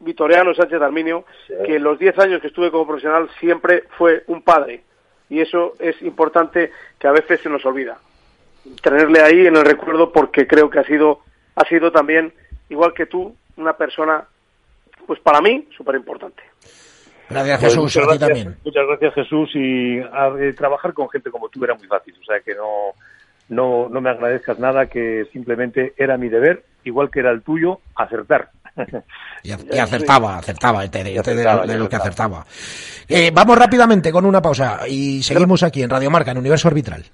Vitoriano 0.00 0.52
Sánchez 0.54 0.82
Arminio, 0.82 1.24
que 1.64 1.76
en 1.76 1.82
los 1.82 1.98
10 1.98 2.18
años 2.18 2.40
que 2.42 2.48
estuve 2.48 2.70
como 2.70 2.86
profesional 2.86 3.30
siempre 3.40 3.84
fue 3.96 4.24
un 4.26 4.42
padre. 4.42 4.82
Y 5.34 5.40
eso 5.40 5.74
es 5.80 6.00
importante 6.02 6.70
que 6.98 7.08
a 7.08 7.12
veces 7.12 7.40
se 7.40 7.48
nos 7.48 7.66
olvida. 7.66 7.98
Tenerle 8.82 9.20
ahí 9.20 9.46
en 9.48 9.56
el 9.56 9.64
recuerdo 9.64 10.12
porque 10.12 10.46
creo 10.46 10.70
que 10.70 10.78
ha 10.78 10.84
sido, 10.84 11.20
ha 11.56 11.64
sido 11.64 11.90
también, 11.90 12.32
igual 12.68 12.94
que 12.94 13.06
tú, 13.06 13.34
una 13.56 13.72
persona, 13.76 14.24
pues 15.08 15.18
para 15.18 15.40
mí, 15.40 15.66
súper 15.76 15.96
importante. 15.96 16.40
Gracias, 17.28 17.58
Pues 17.58 17.72
Jesús, 17.72 17.82
muchas 17.82 17.96
a 17.96 18.12
ti 18.12 18.18
gracias, 18.18 18.28
también. 18.44 18.58
Muchas 18.64 18.86
gracias, 18.86 19.14
Jesús. 19.14 19.50
Y 19.54 19.98
a- 19.98 20.34
eh, 20.38 20.52
trabajar 20.52 20.92
con 20.92 21.08
gente 21.10 21.30
como 21.32 21.48
tú 21.48 21.64
era 21.64 21.74
muy 21.74 21.88
fácil. 21.88 22.14
O 22.20 22.24
sea 22.24 22.38
que 22.40 22.54
no, 22.54 22.92
no, 23.48 23.88
no 23.88 24.00
me 24.00 24.10
agradezcas 24.10 24.58
nada, 24.60 24.86
que 24.86 25.26
simplemente 25.32 25.94
era 25.96 26.16
mi 26.16 26.28
deber, 26.28 26.62
igual 26.84 27.10
que 27.10 27.18
era 27.20 27.32
el 27.32 27.42
tuyo, 27.42 27.80
acertar. 27.96 28.50
Y, 29.42 29.50
ac- 29.50 29.66
y 29.74 29.78
acertaba, 29.78 30.38
acertaba, 30.38 30.80
te, 30.88 31.04
te- 31.04 31.04
te- 31.12 31.18
acertaba, 31.18 31.66
de, 31.66 31.74
y 31.74 31.78
lo 31.78 31.88
que 31.88 31.96
acertaba. 31.96 32.40
acertaba. 32.40 32.46
Eh, 33.08 33.30
vamos 33.32 33.58
rápidamente 33.58 34.10
con 34.10 34.24
una 34.24 34.40
pausa 34.40 34.80
y 34.88 35.22
seguimos 35.22 35.62
aquí 35.62 35.82
en 35.82 35.90
Radio 35.90 36.10
Marca, 36.10 36.30
en 36.30 36.38
Universo 36.38 36.68
Arbitral. 36.68 37.04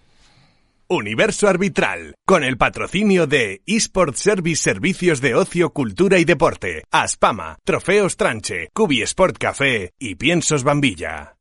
Universo 0.88 1.48
Arbitral, 1.48 2.14
con 2.26 2.42
el 2.42 2.56
patrocinio 2.56 3.26
de 3.26 3.62
eSport 3.66 4.16
Service 4.16 4.62
Servicios 4.62 5.20
de 5.20 5.34
Ocio, 5.36 5.70
Cultura 5.70 6.18
y 6.18 6.24
Deporte, 6.24 6.82
Aspama, 6.90 7.58
Trofeos 7.64 8.16
Tranche, 8.16 8.68
Cubi 8.72 9.02
Sport 9.02 9.38
Café 9.38 9.92
y 9.98 10.16
Piensos 10.16 10.64
Bambilla. 10.64 11.36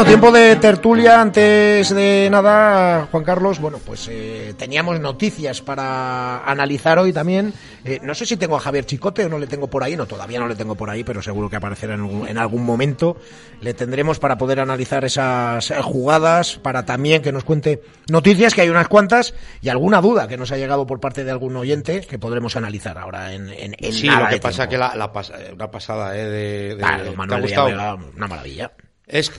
Bueno, 0.00 0.12
tiempo 0.12 0.32
de 0.32 0.56
tertulia, 0.56 1.20
antes 1.20 1.94
de 1.94 2.28
nada, 2.30 3.06
Juan 3.10 3.22
Carlos, 3.22 3.60
bueno, 3.60 3.76
pues 3.84 4.08
eh, 4.10 4.54
teníamos 4.56 4.98
noticias 4.98 5.60
para 5.60 6.38
analizar 6.50 6.98
hoy 6.98 7.12
también. 7.12 7.52
Eh, 7.84 7.98
no 8.02 8.14
sé 8.14 8.24
si 8.24 8.38
tengo 8.38 8.56
a 8.56 8.60
Javier 8.60 8.86
Chicote 8.86 9.26
o 9.26 9.28
no 9.28 9.38
le 9.38 9.46
tengo 9.46 9.68
por 9.68 9.84
ahí, 9.84 9.98
no, 9.98 10.06
todavía 10.06 10.40
no 10.40 10.48
le 10.48 10.54
tengo 10.54 10.74
por 10.74 10.88
ahí, 10.88 11.04
pero 11.04 11.20
seguro 11.20 11.50
que 11.50 11.56
aparecerá 11.56 11.94
en, 11.96 12.00
algún- 12.00 12.26
en 12.26 12.38
algún 12.38 12.64
momento. 12.64 13.18
Le 13.60 13.74
tendremos 13.74 14.18
para 14.18 14.38
poder 14.38 14.60
analizar 14.60 15.04
esas 15.04 15.70
eh, 15.70 15.74
jugadas, 15.82 16.56
para 16.62 16.86
también 16.86 17.20
que 17.20 17.30
nos 17.30 17.44
cuente 17.44 17.82
noticias, 18.08 18.54
que 18.54 18.62
hay 18.62 18.70
unas 18.70 18.88
cuantas, 18.88 19.34
y 19.60 19.68
alguna 19.68 20.00
duda 20.00 20.28
que 20.28 20.38
nos 20.38 20.50
ha 20.50 20.56
llegado 20.56 20.86
por 20.86 20.98
parte 21.00 21.24
de 21.24 21.30
algún 21.30 21.54
oyente 21.58 22.00
que 22.08 22.18
podremos 22.18 22.56
analizar 22.56 22.96
ahora 22.96 23.34
en, 23.34 23.50
en, 23.50 23.74
en 23.78 23.92
Sí, 23.92 24.06
nada 24.06 24.20
lo 24.20 24.26
que 24.28 24.34
de 24.36 24.40
pasa 24.40 24.66
tiempo. 24.66 24.70
que 24.70 24.96
la, 24.96 25.06
la 25.06 25.12
pas- 25.12 25.52
una 25.52 25.70
pasada, 25.70 26.16
¿eh? 26.16 26.24
De, 26.24 26.68
de- 26.70 26.76
Claro, 26.78 27.02
¿te 27.04 27.08
ha 27.10 27.12
Manuel 27.12 27.42
gustado? 27.42 27.98
Una 28.16 28.26
maravilla. 28.26 28.72
Es 29.06 29.30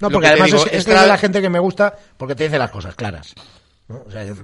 No, 0.00 0.10
porque 0.10 0.28
además 0.28 0.46
digo, 0.52 0.64
es, 0.66 0.72
es 0.72 0.78
esta- 0.80 1.02
de 1.02 1.08
la 1.08 1.18
gente 1.18 1.40
que 1.40 1.48
me 1.48 1.58
gusta 1.58 1.94
porque 2.16 2.34
te 2.34 2.44
dice 2.44 2.58
las 2.58 2.70
cosas 2.70 2.94
claras. 2.94 3.34
¿no? 3.88 4.04
O 4.06 4.10
sea, 4.10 4.22
es- 4.22 4.34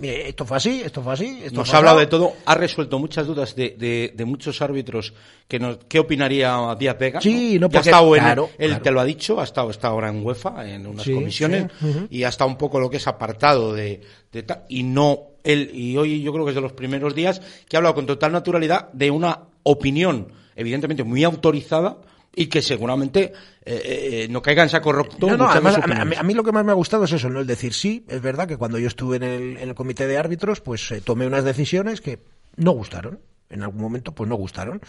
mire, 0.00 0.28
esto 0.30 0.46
fue 0.46 0.56
así, 0.56 0.80
esto 0.82 1.02
fue 1.02 1.12
así, 1.12 1.40
esto 1.44 1.58
Nos 1.58 1.68
fue 1.68 1.76
ha 1.76 1.78
hablado 1.78 1.98
de 1.98 2.06
todo, 2.06 2.32
ha 2.46 2.54
resuelto 2.54 2.98
muchas 2.98 3.26
dudas 3.26 3.54
de, 3.54 3.76
de- 3.78 4.12
de 4.16 4.24
muchos 4.24 4.62
árbitros 4.62 5.12
que 5.46 5.58
nos, 5.58 5.76
qué 5.88 5.98
opinaría 5.98 6.74
Díaz 6.78 6.98
Vega. 6.98 7.20
Sí, 7.20 7.58
no, 7.60 7.66
ha 7.66 7.68
porque- 7.68 7.90
estado 7.90 8.16
en- 8.16 8.22
claro, 8.22 8.50
él 8.56 8.68
claro. 8.70 8.82
te 8.82 8.90
lo 8.90 9.00
ha 9.00 9.04
dicho, 9.04 9.40
ha 9.40 9.44
estado, 9.44 9.70
está 9.70 9.88
ahora 9.88 10.08
en 10.08 10.24
UEFA, 10.24 10.66
en 10.70 10.86
unas 10.86 11.04
Sí, 11.04 11.12
comisiones, 11.12 11.66
sí, 11.78 11.86
ujú. 11.86 12.06
y 12.10 12.24
ha 12.24 12.28
estado 12.28 12.48
un 12.48 12.56
poco 12.56 12.80
lo 12.80 12.88
que 12.88 12.96
es 12.96 13.06
apartado 13.06 13.74
de, 13.74 14.00
de 14.32 14.44
y 14.70 14.84
no 14.84 15.18
él, 15.44 15.70
y 15.74 15.98
hoy 15.98 16.22
yo 16.22 16.32
creo 16.32 16.46
que 16.46 16.52
es 16.52 16.54
de 16.54 16.62
los 16.62 16.72
primeros 16.72 17.14
días 17.14 17.42
que 17.68 17.76
ha 17.76 17.78
hablado 17.80 17.94
con 17.94 18.06
total 18.06 18.32
naturalidad 18.32 18.90
de 18.94 19.10
una 19.10 19.38
opinión, 19.64 20.32
evidentemente 20.56 21.04
muy 21.04 21.22
autorizada, 21.24 21.98
y 22.36 22.46
que 22.46 22.62
seguramente 22.62 23.32
eh, 23.64 23.82
eh, 24.24 24.28
no 24.30 24.42
caiga 24.42 24.62
en 24.62 24.68
saco 24.68 24.92
roto. 24.92 25.16
No, 25.20 25.36
no, 25.36 25.48
además, 25.50 25.74
mí- 26.04 26.16
a 26.18 26.22
mí 26.22 26.34
lo 26.34 26.42
que 26.44 26.52
más 26.52 26.64
me 26.64 26.72
ha 26.72 26.74
gustado 26.74 27.04
es 27.04 27.12
eso, 27.12 27.28
¿no? 27.30 27.40
El 27.40 27.46
decir 27.46 27.72
sí, 27.74 28.04
es 28.08 28.20
verdad 28.20 28.46
que 28.48 28.56
cuando 28.56 28.78
yo 28.78 28.88
estuve 28.88 29.16
en 29.16 29.22
el, 29.22 29.56
en 29.56 29.68
el 29.68 29.74
comité 29.74 30.06
de 30.06 30.18
árbitros, 30.18 30.60
pues 30.60 30.90
eh, 30.92 31.00
tomé 31.00 31.26
unas 31.26 31.44
decisiones 31.44 32.00
que 32.00 32.18
no 32.56 32.72
gustaron. 32.72 33.20
En 33.50 33.62
algún 33.62 33.80
momento, 33.82 34.12
pues 34.12 34.28
no 34.28 34.36
gustaron. 34.36 34.80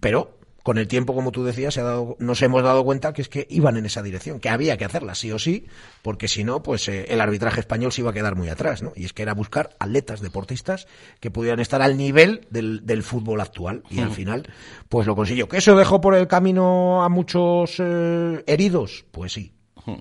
Pero 0.00 0.38
con 0.66 0.78
el 0.78 0.88
tiempo, 0.88 1.14
como 1.14 1.30
tú 1.30 1.44
decías, 1.44 1.74
se 1.74 1.80
ha 1.80 1.84
dado, 1.84 2.16
nos 2.18 2.42
hemos 2.42 2.60
dado 2.60 2.82
cuenta 2.84 3.12
que 3.12 3.22
es 3.22 3.28
que 3.28 3.46
iban 3.50 3.76
en 3.76 3.86
esa 3.86 4.02
dirección, 4.02 4.40
que 4.40 4.48
había 4.48 4.76
que 4.76 4.84
hacerlas 4.84 5.16
sí 5.16 5.30
o 5.30 5.38
sí, 5.38 5.66
porque 6.02 6.26
si 6.26 6.42
no, 6.42 6.60
pues 6.64 6.88
eh, 6.88 7.06
el 7.10 7.20
arbitraje 7.20 7.60
español 7.60 7.92
se 7.92 8.00
iba 8.00 8.10
a 8.10 8.12
quedar 8.12 8.34
muy 8.34 8.48
atrás, 8.48 8.82
¿no? 8.82 8.92
Y 8.96 9.04
es 9.04 9.12
que 9.12 9.22
era 9.22 9.32
buscar 9.32 9.76
atletas, 9.78 10.20
deportistas 10.20 10.88
que 11.20 11.30
pudieran 11.30 11.60
estar 11.60 11.82
al 11.82 11.96
nivel 11.96 12.48
del, 12.50 12.84
del 12.84 13.04
fútbol 13.04 13.40
actual. 13.42 13.84
Y 13.90 14.00
al 14.00 14.10
final, 14.10 14.52
pues 14.88 15.06
lo 15.06 15.14
consiguió. 15.14 15.48
¿Que 15.48 15.58
eso 15.58 15.76
dejó 15.76 16.00
por 16.00 16.16
el 16.16 16.26
camino 16.26 17.04
a 17.04 17.08
muchos 17.10 17.76
eh, 17.78 18.42
heridos? 18.48 19.04
Pues 19.12 19.34
sí. 19.34 19.52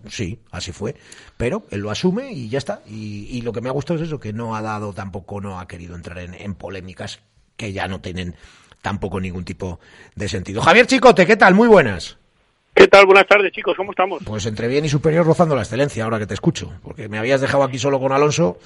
Sí, 0.09 0.39
así 0.49 0.71
fue. 0.71 0.95
Pero 1.37 1.67
él 1.69 1.81
lo 1.81 1.91
asume 1.91 2.31
y 2.31 2.49
ya 2.49 2.57
está. 2.57 2.81
Y, 2.87 3.27
y 3.29 3.41
lo 3.43 3.53
que 3.53 3.61
me 3.61 3.69
ha 3.69 3.71
gustado 3.71 3.99
es 3.99 4.07
eso, 4.07 4.19
que 4.19 4.33
no 4.33 4.55
ha 4.55 4.63
dado 4.63 4.93
tampoco, 4.93 5.41
no 5.41 5.59
ha 5.59 5.67
querido 5.67 5.95
entrar 5.95 6.17
en, 6.17 6.33
en 6.33 6.55
polémicas 6.55 7.19
que 7.55 7.71
ya 7.71 7.87
no 7.87 8.01
tienen 8.01 8.35
tampoco 8.85 9.19
ningún 9.19 9.43
tipo 9.43 9.79
de 10.13 10.27
sentido. 10.29 10.61
Javier 10.61 10.85
Chicote, 10.85 11.25
¿qué 11.25 11.35
tal? 11.35 11.55
Muy 11.55 11.67
buenas. 11.67 12.19
¿Qué 12.75 12.87
tal? 12.87 13.07
Buenas 13.07 13.25
tardes, 13.25 13.51
chicos. 13.51 13.73
¿Cómo 13.75 13.89
estamos? 13.93 14.21
Pues 14.23 14.45
entre 14.45 14.67
bien 14.67 14.85
y 14.85 14.89
superior 14.89 15.25
rozando 15.25 15.55
la 15.55 15.63
excelencia, 15.63 16.03
ahora 16.03 16.19
que 16.19 16.27
te 16.27 16.35
escucho. 16.35 16.71
Porque 16.83 17.09
me 17.09 17.17
habías 17.17 17.41
dejado 17.41 17.63
aquí 17.63 17.79
solo 17.79 17.99
con 17.99 18.11
Alonso, 18.11 18.59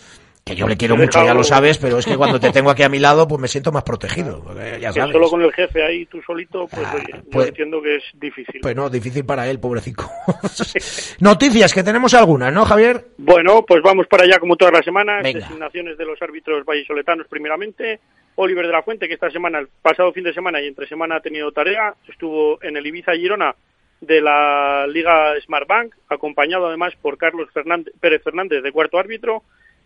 que 0.44 0.58
yo 0.58 0.68
le 0.68 0.76
quiero 0.76 0.96
he 0.96 0.98
mucho, 0.98 1.20
ya 1.20 1.22
dejado- 1.22 1.38
lo 1.38 1.44
sabes, 1.46 1.78
pero 1.78 2.00
es 2.00 2.06
que 2.06 2.18
cuando 2.18 2.38
te 2.38 2.50
tengo 2.52 2.70
aquí 2.70 2.84
a 2.84 2.90
mi 2.90 3.00
lado, 3.00 3.30
pues 3.30 3.40
me 3.40 3.48
siento 3.48 3.72
más 3.72 3.84
protegido. 3.84 4.44
porque 4.44 4.80
ya 4.82 4.92
sabes. 4.92 5.14
solo 5.14 5.30
con 5.30 5.42
el 5.42 5.54
jefe 5.54 5.82
ahí 5.86 6.06
tú 6.08 6.22
solito, 6.28 6.68
pues 6.68 6.86
Ah, 6.86 6.96
oye, 6.96 7.06
yo 7.14 7.30
pues- 7.32 7.48
entiendo 7.48 7.82
que 7.82 7.96
es 7.96 8.04
difícil. 8.16 8.60
Pues 8.62 8.76
no, 8.76 8.90
difícil 8.90 9.24
para 9.24 9.48
él, 9.48 9.58
pobrecito. 9.62 10.10
Noticias, 11.20 11.74
que 11.74 11.84
tenemos 11.84 12.14
algunas, 12.14 12.52
¿no, 12.52 12.66
Javier? 12.66 13.06
Bueno, 13.18 13.64
pues 13.66 13.82
vamos 13.82 14.06
para 14.08 14.24
allá 14.24 14.38
como 14.40 14.58
todas 14.58 14.74
las 14.74 14.84
semanas. 14.84 15.24
Designaciones 15.24 15.98
de 15.98 16.06
los 16.06 16.22
árbitros 16.22 16.66
vallisoletanos 16.66 17.26
primeramente. 17.30 18.00
Oliver 18.42 18.66
de 18.66 18.72
la 18.72 18.84
Fuente, 18.84 19.08
que 19.08 19.16
esta 19.16 19.30
semana, 19.30 19.60
el 19.60 19.68
pasado 19.82 20.14
fin 20.14 20.24
de 20.24 20.34
semana 20.34 20.62
y 20.62 20.68
entre 20.68 20.88
semana 20.88 21.18
ha 21.18 21.20
tenido 21.22 21.52
tarea, 21.52 21.94
estuvo 22.08 22.58
en 22.64 22.78
el 22.78 22.88
Ibiza 22.88 23.14
Girona 23.14 23.54
de 24.00 24.22
la 24.22 24.88
Liga 24.88 25.34
Smartbank, 25.42 25.94
acompañado 26.08 26.68
además 26.68 26.94
por 27.02 27.18
Carlos 27.18 27.50
Fernández, 27.54 27.94
Pérez 28.00 28.24
Fernández 28.24 28.64
de 28.64 28.72
cuarto 28.72 28.98
árbitro, 28.98 29.44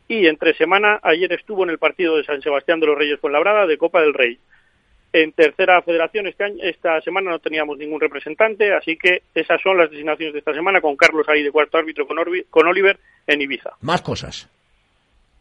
y 0.07 0.27
entre 0.27 0.53
semana 0.53 0.99
ayer 1.01 1.33
estuvo 1.33 1.63
en 1.63 1.71
el 1.71 1.79
partido 1.79 2.15
de 2.17 2.23
San 2.25 2.41
Sebastián 2.43 2.79
de 2.79 2.85
los 2.87 2.97
Reyes 2.97 3.19
Fuenlabrada 3.19 3.65
de 3.65 3.77
Copa 3.77 4.01
del 4.01 4.13
Rey. 4.13 4.37
En 5.13 5.31
tercera 5.31 5.81
federación 5.81 6.27
este 6.27 6.43
año, 6.43 6.57
esta 6.61 7.01
semana 7.01 7.31
no 7.31 7.39
teníamos 7.39 7.77
ningún 7.77 8.01
representante, 8.01 8.73
así 8.73 8.97
que 8.97 9.23
esas 9.33 9.61
son 9.61 9.77
las 9.77 9.89
designaciones 9.89 10.33
de 10.33 10.39
esta 10.39 10.53
semana 10.53 10.79
con 10.81 10.95
Carlos 10.95 11.27
ahí 11.29 11.41
de 11.41 11.51
cuarto 11.51 11.77
árbitro 11.77 12.05
con, 12.05 12.17
Orbi- 12.17 12.45
con 12.49 12.67
Oliver 12.67 12.99
en 13.25 13.41
Ibiza. 13.41 13.71
Más 13.81 14.01
cosas. 14.01 14.49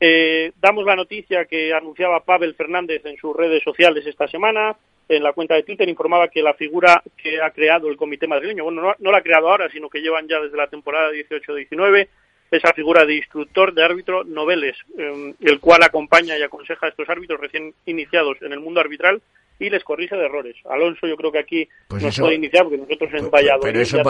Eh, 0.05 0.51
damos 0.61 0.85
la 0.85 0.97
noticia 0.97 1.45
que 1.45 1.73
anunciaba 1.73 2.25
Pavel 2.25 2.57
Fernández 2.57 3.07
en 3.07 3.17
sus 3.19 3.37
redes 3.37 3.63
sociales 3.63 4.05
esta 4.05 4.27
semana. 4.27 4.75
En 5.09 5.23
la 5.23 5.33
cuenta 5.33 5.55
de 5.55 5.63
Twitter 5.63 5.89
informaba 5.89 6.27
que 6.27 6.43
la 6.43 6.55
figura 6.55 7.01
que 7.17 7.41
ha 7.41 7.51
creado 7.51 7.89
el 7.89 7.97
comité 7.97 8.27
madrileño, 8.27 8.65
bueno, 8.65 8.83
no, 8.83 8.95
no 8.99 9.11
la 9.13 9.19
ha 9.19 9.23
creado 9.23 9.49
ahora, 9.49 9.69
sino 9.71 9.89
que 9.89 10.01
llevan 10.01 10.27
ya 10.27 10.41
desde 10.41 10.57
la 10.57 10.67
temporada 10.67 11.11
18-19, 11.13 12.09
esa 12.51 12.73
figura 12.73 13.05
de 13.05 13.15
instructor 13.15 13.73
de 13.75 13.85
árbitro 13.85 14.25
noveles, 14.25 14.77
eh, 14.99 15.35
el 15.41 15.61
cual 15.61 15.85
acompaña 15.85 16.37
y 16.37 16.43
aconseja 16.43 16.87
a 16.87 16.89
estos 16.89 17.09
árbitros 17.09 17.41
recién 17.41 17.73
iniciados 17.87 18.39
en 18.43 18.53
el 18.53 18.59
mundo 18.61 18.81
arbitral 18.81 19.23
y 19.61 19.71
les 19.71 19.85
corrige 19.85 20.17
de 20.17 20.25
errores. 20.25 20.57
Alonso, 20.69 21.07
yo 21.07 21.17
creo 21.17 21.31
que 21.31 21.39
aquí 21.39 21.69
Pues 21.87 22.03
nos 22.03 22.13
eso- 22.13 22.23
puede 22.25 22.35
iniciar, 22.37 22.65
porque 22.65 22.79
nosotros 22.79 23.11
en 23.11 23.19
Pero, 23.19 23.31
Valladolid. 23.31 23.63
pero 23.63 23.81
eso, 23.81 23.97
en 23.99 24.03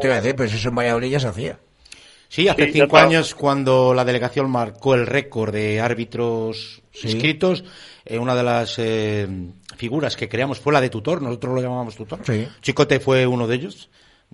te 0.00 0.06
iba 0.08 0.16
a 0.16 0.20
decir, 0.20 0.34
pues 0.36 0.52
eso 0.52 0.68
en 0.68 0.74
Valladolid 0.74 1.10
ya 1.10 1.20
se 1.20 1.28
hacía. 1.28 1.58
Sí, 2.28 2.46
hace 2.46 2.66
Sí, 2.66 2.72
cinco 2.72 2.98
años 2.98 3.34
cuando 3.34 3.94
la 3.94 4.04
delegación 4.04 4.50
marcó 4.50 4.94
el 4.94 5.06
récord 5.06 5.52
de 5.52 5.80
árbitros 5.80 6.82
Sí. 6.92 7.08
inscritos, 7.08 7.64
eh, 8.04 8.18
una 8.18 8.34
de 8.34 8.42
las 8.42 8.74
eh, 8.78 9.26
figuras 9.76 10.14
que 10.16 10.28
creamos 10.28 10.58
fue 10.60 10.72
la 10.72 10.80
de 10.80 10.90
tutor, 10.90 11.22
nosotros 11.22 11.54
lo 11.54 11.62
llamábamos 11.62 11.96
tutor. 11.96 12.20
Sí. 12.26 12.46
Chicote 12.60 13.00
fue 13.00 13.26
uno 13.26 13.46
de 13.46 13.54
ellos, 13.54 13.88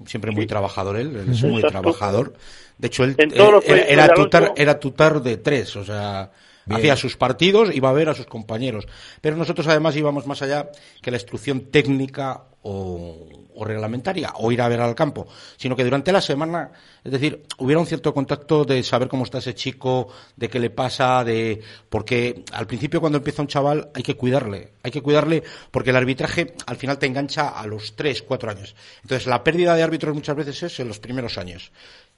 siempre 0.07 0.33
muy 0.33 0.47
trabajador 0.47 0.97
él, 0.97 1.15
él 1.15 1.31
es 1.31 1.43
muy 1.45 1.57
Exacto. 1.61 1.81
trabajador. 1.83 2.35
De 2.79 2.89
hecho, 2.89 3.05
él 3.05 3.17
todos 3.17 3.63
eh, 3.65 3.67
era, 3.69 3.83
era 3.85 4.05
Alonso- 4.07 4.53
era 4.57 4.81
tutor 4.81 5.23
de 5.23 5.37
tres, 5.37 5.77
o 5.77 5.85
sea, 5.85 6.33
Bien. 6.67 6.79
hacía 6.81 6.97
sus 6.97 7.17
partidos, 7.17 7.73
iba 7.73 7.91
a 7.91 7.93
ver 7.93 8.09
a 8.09 8.15
sus 8.15 8.27
compañeros. 8.27 8.87
Pero 9.21 9.37
nosotros 9.37 9.69
además 9.69 9.95
íbamos 9.95 10.27
más 10.27 10.43
allá 10.43 10.71
que 11.01 11.11
la 11.13 11.19
instrucción 11.19 11.71
técnica 11.71 12.43
o, 12.63 13.29
o 13.55 13.65
reglamentaria, 13.65 14.33
o 14.37 14.51
ir 14.53 14.61
a 14.61 14.69
ver 14.69 14.81
al 14.81 14.95
campo, 14.95 15.27
sino 15.57 15.77
que 15.77 15.85
durante 15.85 16.13
la 16.13 16.21
semana, 16.21 16.73
es 17.03 17.13
decir, 17.13 17.45
hubiera 17.59 17.81
un 17.81 17.87
cierto 17.87 18.13
contacto 18.13 18.65
de 18.65 18.83
saber 18.83 19.09
cómo 19.09 19.25
está 19.25 19.39
ese 19.39 19.55
chico, 19.55 20.09
de 20.37 20.49
qué 20.49 20.59
le 20.59 20.71
pasa, 20.71 21.25
de 21.25 21.61
porque 21.89 22.45
al 22.53 22.67
principio 22.67 23.01
cuando 23.01 23.19
empieza 23.19 23.43
un 23.43 23.49
chaval 23.49 23.91
hay 23.95 24.03
que 24.03 24.17
cuidarle, 24.17 24.73
hay 24.83 24.91
que 24.91 25.03
cuidarle 25.03 25.43
porque 25.71 25.91
el 25.91 25.97
arbitraje 25.97 26.55
al 26.67 26.77
final 26.77 26.99
te 26.99 27.07
engancha 27.07 27.49
a 27.49 27.67
los 27.67 27.97
tres, 27.97 28.23
cuatro 28.23 28.51
años. 28.51 28.75
Entonces 29.03 29.27
la 29.27 29.45
pérdida 29.45 29.75
de 29.75 29.83
árbitros 29.83 30.15
muchas 30.15 30.37
veces 30.37 30.63
es 30.63 30.81
en 30.81 30.89
los 30.89 30.99
primeros 30.99 31.39
años. 31.39 31.73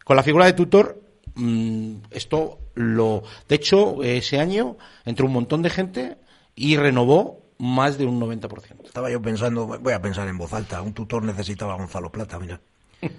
Con 0.05 0.17
la 0.17 0.23
figura 0.23 0.47
de 0.47 0.53
tutor 0.53 1.01
mm, 1.35 1.97
esto 2.11 2.59
lo 2.75 3.23
de 3.49 3.55
hecho 3.57 4.03
ese 4.03 4.39
año 4.39 4.77
entró 5.05 5.27
un 5.27 5.33
montón 5.33 5.63
de 5.63 5.71
gente 5.71 6.17
y 6.55 6.77
renovó 6.77 7.46
más 7.59 7.97
de 7.99 8.05
un 8.07 8.21
90%. 8.21 8.85
Estaba 8.85 9.11
yo 9.11 9.21
pensando, 9.23 9.67
voy 9.67 9.93
a 9.93 10.01
pensar 10.03 10.29
en 10.29 10.37
voz 10.39 10.53
alta, 10.53 10.83
un 10.83 10.93
tutor 10.93 11.23
necesitaba 11.23 11.75
a 11.75 11.77
Gonzalo 11.77 12.11
Plata, 12.11 12.39
mira. 12.39 12.61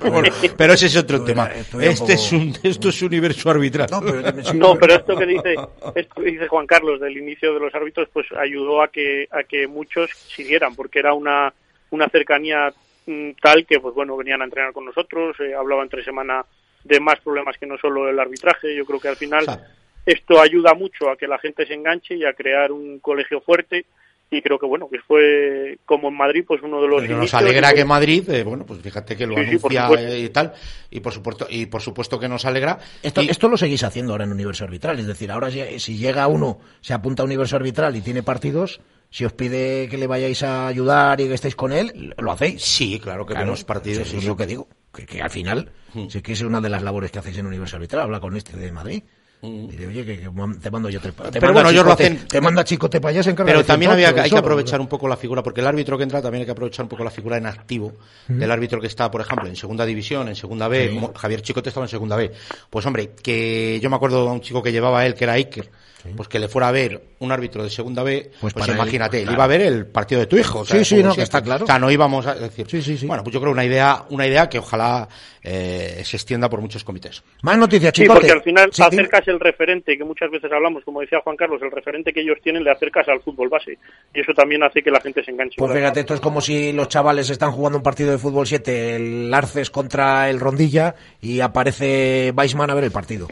Bueno, 0.00 0.28
pero 0.56 0.74
ese 0.74 0.86
es 0.86 0.96
otro 0.96 1.16
Estoy- 1.18 1.26
tema. 1.32 1.46
estoy 1.46 1.84
Este 1.86 2.00
poco- 2.00 2.12
es 2.12 2.32
un 2.32 2.54
esto 2.62 2.88
es 2.90 3.02
universo 3.02 3.50
arbitral. 3.50 3.88
No, 3.90 4.00
pero, 4.00 4.42
sí, 4.44 4.56
No, 4.56 4.74
pero 4.76 4.94
esto 4.94 5.16
que 5.16 5.26
dice, 5.26 5.54
esto 5.94 6.22
que 6.22 6.30
dice 6.30 6.48
Juan 6.48 6.66
Carlos 6.66 7.00
del 7.00 7.16
inicio 7.16 7.52
de 7.54 7.60
los 7.60 7.74
árbitros, 7.74 8.08
pues 8.12 8.26
ayudó 8.38 8.82
a 8.82 8.88
que 8.88 9.26
a 9.30 9.42
que 9.42 9.66
muchos 9.66 10.10
siguieran, 10.34 10.74
porque 10.74 10.98
era 10.98 11.14
una 11.14 11.52
una 11.90 12.08
cercanía 12.08 12.72
mm, 13.06 13.30
tal 13.40 13.64
que, 13.66 13.80
pues 13.80 13.94
bueno, 13.94 14.16
venían 14.16 14.42
a 14.42 14.44
entrenar 14.44 14.72
con 14.72 14.84
nosotros, 14.84 15.36
eh, 15.40 15.54
hablaban 15.54 15.84
entre 15.84 16.04
semana 16.04 16.44
de 16.84 17.00
más 17.00 17.18
problemas 17.20 17.56
que 17.58 17.66
no 17.66 17.76
solo 17.78 18.08
el 18.08 18.18
arbitraje. 18.20 18.76
Yo 18.76 18.84
creo 18.84 19.00
que 19.00 19.08
al 19.08 19.16
final 19.16 19.42
O 19.42 19.52
sea, 19.52 19.66
esto 20.06 20.40
ayuda 20.40 20.72
mucho 20.74 21.10
a 21.10 21.16
que 21.16 21.26
la 21.26 21.38
gente 21.38 21.66
se 21.66 21.74
enganche 21.74 22.14
y 22.16 22.24
a 22.24 22.32
crear 22.32 22.72
un 22.72 23.00
colegio 23.00 23.40
fuerte. 23.40 23.84
Y 24.28 24.42
creo 24.42 24.58
que 24.58 24.66
bueno, 24.66 24.88
que 24.90 24.98
fue 24.98 25.78
como 25.84 26.08
en 26.08 26.16
Madrid, 26.16 26.44
pues 26.48 26.60
uno 26.60 26.82
de 26.82 26.88
los 26.88 27.00
Pero 27.02 27.16
nos 27.16 27.32
alegra 27.32 27.70
y 27.70 27.76
que 27.76 27.84
Madrid, 27.84 28.28
eh, 28.30 28.42
bueno, 28.42 28.66
pues 28.66 28.80
fíjate 28.80 29.16
que 29.16 29.24
lo 29.24 29.34
Sí, 29.36 29.40
anuncia 29.42 29.88
eh, 30.00 30.18
y 30.18 30.28
tal, 30.30 30.52
y 30.90 30.98
por 30.98 31.12
supuesto, 31.12 31.46
y 31.48 31.66
por 31.66 31.80
supuesto 31.80 32.18
que 32.18 32.28
nos 32.28 32.44
alegra. 32.44 32.76
Esto, 33.04 33.22
Y- 33.22 33.28
esto 33.30 33.48
lo 33.48 33.56
seguís 33.56 33.84
haciendo 33.84 34.10
ahora 34.12 34.24
en 34.24 34.32
Universo 34.32 34.64
Arbitral, 34.64 34.98
es 34.98 35.06
decir, 35.06 35.30
ahora 35.30 35.48
si, 35.52 35.78
si 35.78 35.96
llega 35.96 36.26
uno, 36.26 36.58
se 36.80 36.92
apunta 36.92 37.22
a 37.22 37.24
Universo 37.24 37.54
Arbitral 37.54 37.94
y 37.94 38.00
tiene 38.00 38.24
partidos, 38.24 38.80
si 39.10 39.24
os 39.24 39.32
pide 39.32 39.88
que 39.88 39.96
le 39.96 40.08
vayáis 40.08 40.42
a 40.42 40.66
ayudar 40.66 41.20
y 41.20 41.28
que 41.28 41.34
estéis 41.34 41.54
con 41.54 41.72
él, 41.72 42.12
lo 42.18 42.32
hacéis. 42.32 42.60
sí, 42.64 42.98
claro 42.98 43.24
que 43.26 43.34
Claro, 43.34 43.46
vemos 43.46 43.62
partidos. 43.62 44.08
Eso 44.08 44.16
es 44.18 44.24
lo 44.24 44.36
que 44.36 44.46
digo, 44.46 44.66
que, 44.92 45.06
que 45.06 45.22
al 45.22 45.30
final, 45.30 45.70
sí 46.08 46.20
que 46.20 46.32
es 46.32 46.42
una 46.42 46.60
de 46.60 46.68
las 46.68 46.82
labores 46.82 47.12
que 47.12 47.20
hacéis 47.20 47.38
en 47.38 47.46
Universo 47.46 47.76
Arbitral, 47.76 48.02
habla 48.02 48.18
con 48.18 48.36
este 48.36 48.56
de 48.56 48.72
Madrid. 48.72 49.04
Mm. 49.46 49.68
Diré, 49.68 49.86
oye, 49.86 50.04
que, 50.04 50.30
te 50.60 50.70
mando 50.70 50.88
yo 50.90 51.00
te, 51.00 51.12
te 51.12 51.40
Pero 51.40 51.52
bueno, 51.52 51.70
ellos 51.70 51.84
lo 51.84 51.92
hacen. 51.92 52.26
Te 52.26 52.40
manda 52.40 52.64
Chico 52.64 52.90
te 52.90 53.00
payas 53.00 53.26
en 53.26 53.36
Pero 53.36 53.64
también 53.64 53.92
había, 53.92 54.08
hay 54.08 54.30
que 54.30 54.38
aprovechar 54.38 54.80
un 54.80 54.88
poco 54.88 55.08
la 55.08 55.16
figura, 55.16 55.42
porque 55.42 55.60
el 55.60 55.66
árbitro 55.66 55.96
que 55.96 56.04
entra 56.04 56.20
también 56.20 56.40
hay 56.40 56.46
que 56.46 56.52
aprovechar 56.52 56.84
un 56.84 56.88
poco 56.88 57.04
la 57.04 57.10
figura 57.10 57.36
en 57.36 57.46
activo 57.46 57.92
del 58.28 58.50
árbitro 58.50 58.80
que 58.80 58.86
está, 58.86 59.10
por 59.10 59.20
ejemplo, 59.20 59.48
en 59.48 59.56
segunda 59.56 59.84
división, 59.86 60.28
en 60.28 60.36
segunda 60.36 60.68
B, 60.68 60.92
como 60.94 61.12
Javier 61.14 61.42
Chicote 61.42 61.68
estaba 61.68 61.86
en 61.86 61.90
segunda 61.90 62.16
B. 62.16 62.32
Pues 62.70 62.84
hombre, 62.86 63.12
que 63.22 63.78
yo 63.80 63.90
me 63.90 63.96
acuerdo 63.96 64.24
de 64.24 64.30
un 64.30 64.40
chico 64.40 64.62
que 64.62 64.72
llevaba 64.72 65.06
él, 65.06 65.14
que 65.14 65.24
era 65.24 65.34
Iker, 65.34 65.70
pues 66.14 66.28
que 66.28 66.38
le 66.38 66.48
fuera 66.48 66.68
a 66.68 66.72
ver 66.72 67.00
un 67.18 67.32
árbitro 67.32 67.62
de 67.62 67.70
segunda 67.70 68.02
B, 68.02 68.30
pues, 68.40 68.52
pues 68.52 68.68
imagínate, 68.68 69.22
él, 69.22 69.30
iba 69.32 69.44
a 69.44 69.46
ver 69.46 69.62
el 69.62 69.86
partido 69.86 70.20
de 70.20 70.26
tu 70.26 70.36
hijo. 70.36 70.64
sí, 70.64 70.84
sí, 70.84 71.02
no, 71.02 71.14
que 71.14 71.22
está 71.22 71.42
claro. 71.42 71.64
O 71.64 71.66
sea, 71.66 71.78
no 71.78 71.90
íbamos 71.90 72.26
a 72.26 72.34
decir. 72.34 72.66
Sí, 72.68 72.82
sí, 72.82 72.96
sí. 72.96 73.06
Bueno, 73.06 73.22
pues 73.22 73.32
yo 73.32 73.40
creo 73.40 73.52
una 73.52 73.64
idea, 73.64 74.04
una 74.10 74.26
idea 74.26 74.48
que 74.48 74.58
ojalá 74.58 75.08
eh, 75.42 76.02
se 76.04 76.16
extienda 76.16 76.48
por 76.48 76.60
muchos 76.60 76.84
comités. 76.84 77.22
Más 77.42 77.56
noticias, 77.56 77.92
chicos. 77.92 78.16
Sí, 78.16 78.20
porque 78.20 78.32
al 78.32 78.42
final 78.42 78.70
acercas 78.78 79.28
el 79.28 79.40
referente, 79.40 79.96
que 79.96 80.04
muchas 80.04 80.30
veces 80.30 80.50
hablamos, 80.52 80.84
como 80.84 81.00
decía 81.00 81.20
Juan 81.22 81.36
Carlos, 81.36 81.60
el 81.62 81.70
referente 81.70 82.12
que 82.12 82.20
ellos 82.20 82.38
tienen 82.42 82.64
le 82.64 82.70
acercas 82.70 83.08
al 83.08 83.20
fútbol 83.20 83.48
base. 83.48 83.78
Y 84.14 84.20
eso 84.20 84.32
también 84.34 84.62
hace 84.62 84.82
que 84.82 84.90
la 84.90 85.00
gente 85.00 85.24
se 85.24 85.30
enganche. 85.30 85.56
Pues 85.58 85.72
fíjate, 85.72 86.00
esto 86.00 86.14
es 86.14 86.20
como 86.20 86.40
si 86.40 86.72
los 86.72 86.88
chavales 86.88 87.30
están 87.30 87.52
jugando 87.52 87.78
un 87.78 87.84
partido 87.84 88.10
de 88.10 88.18
fútbol 88.18 88.46
7, 88.46 88.96
el 88.96 89.32
Arces 89.32 89.70
contra 89.70 90.28
el 90.28 90.40
Rondilla, 90.40 90.94
y 91.20 91.40
aparece 91.40 92.32
Weisman 92.36 92.70
a 92.70 92.74
ver 92.74 92.84
el 92.84 92.92
partido 92.92 93.28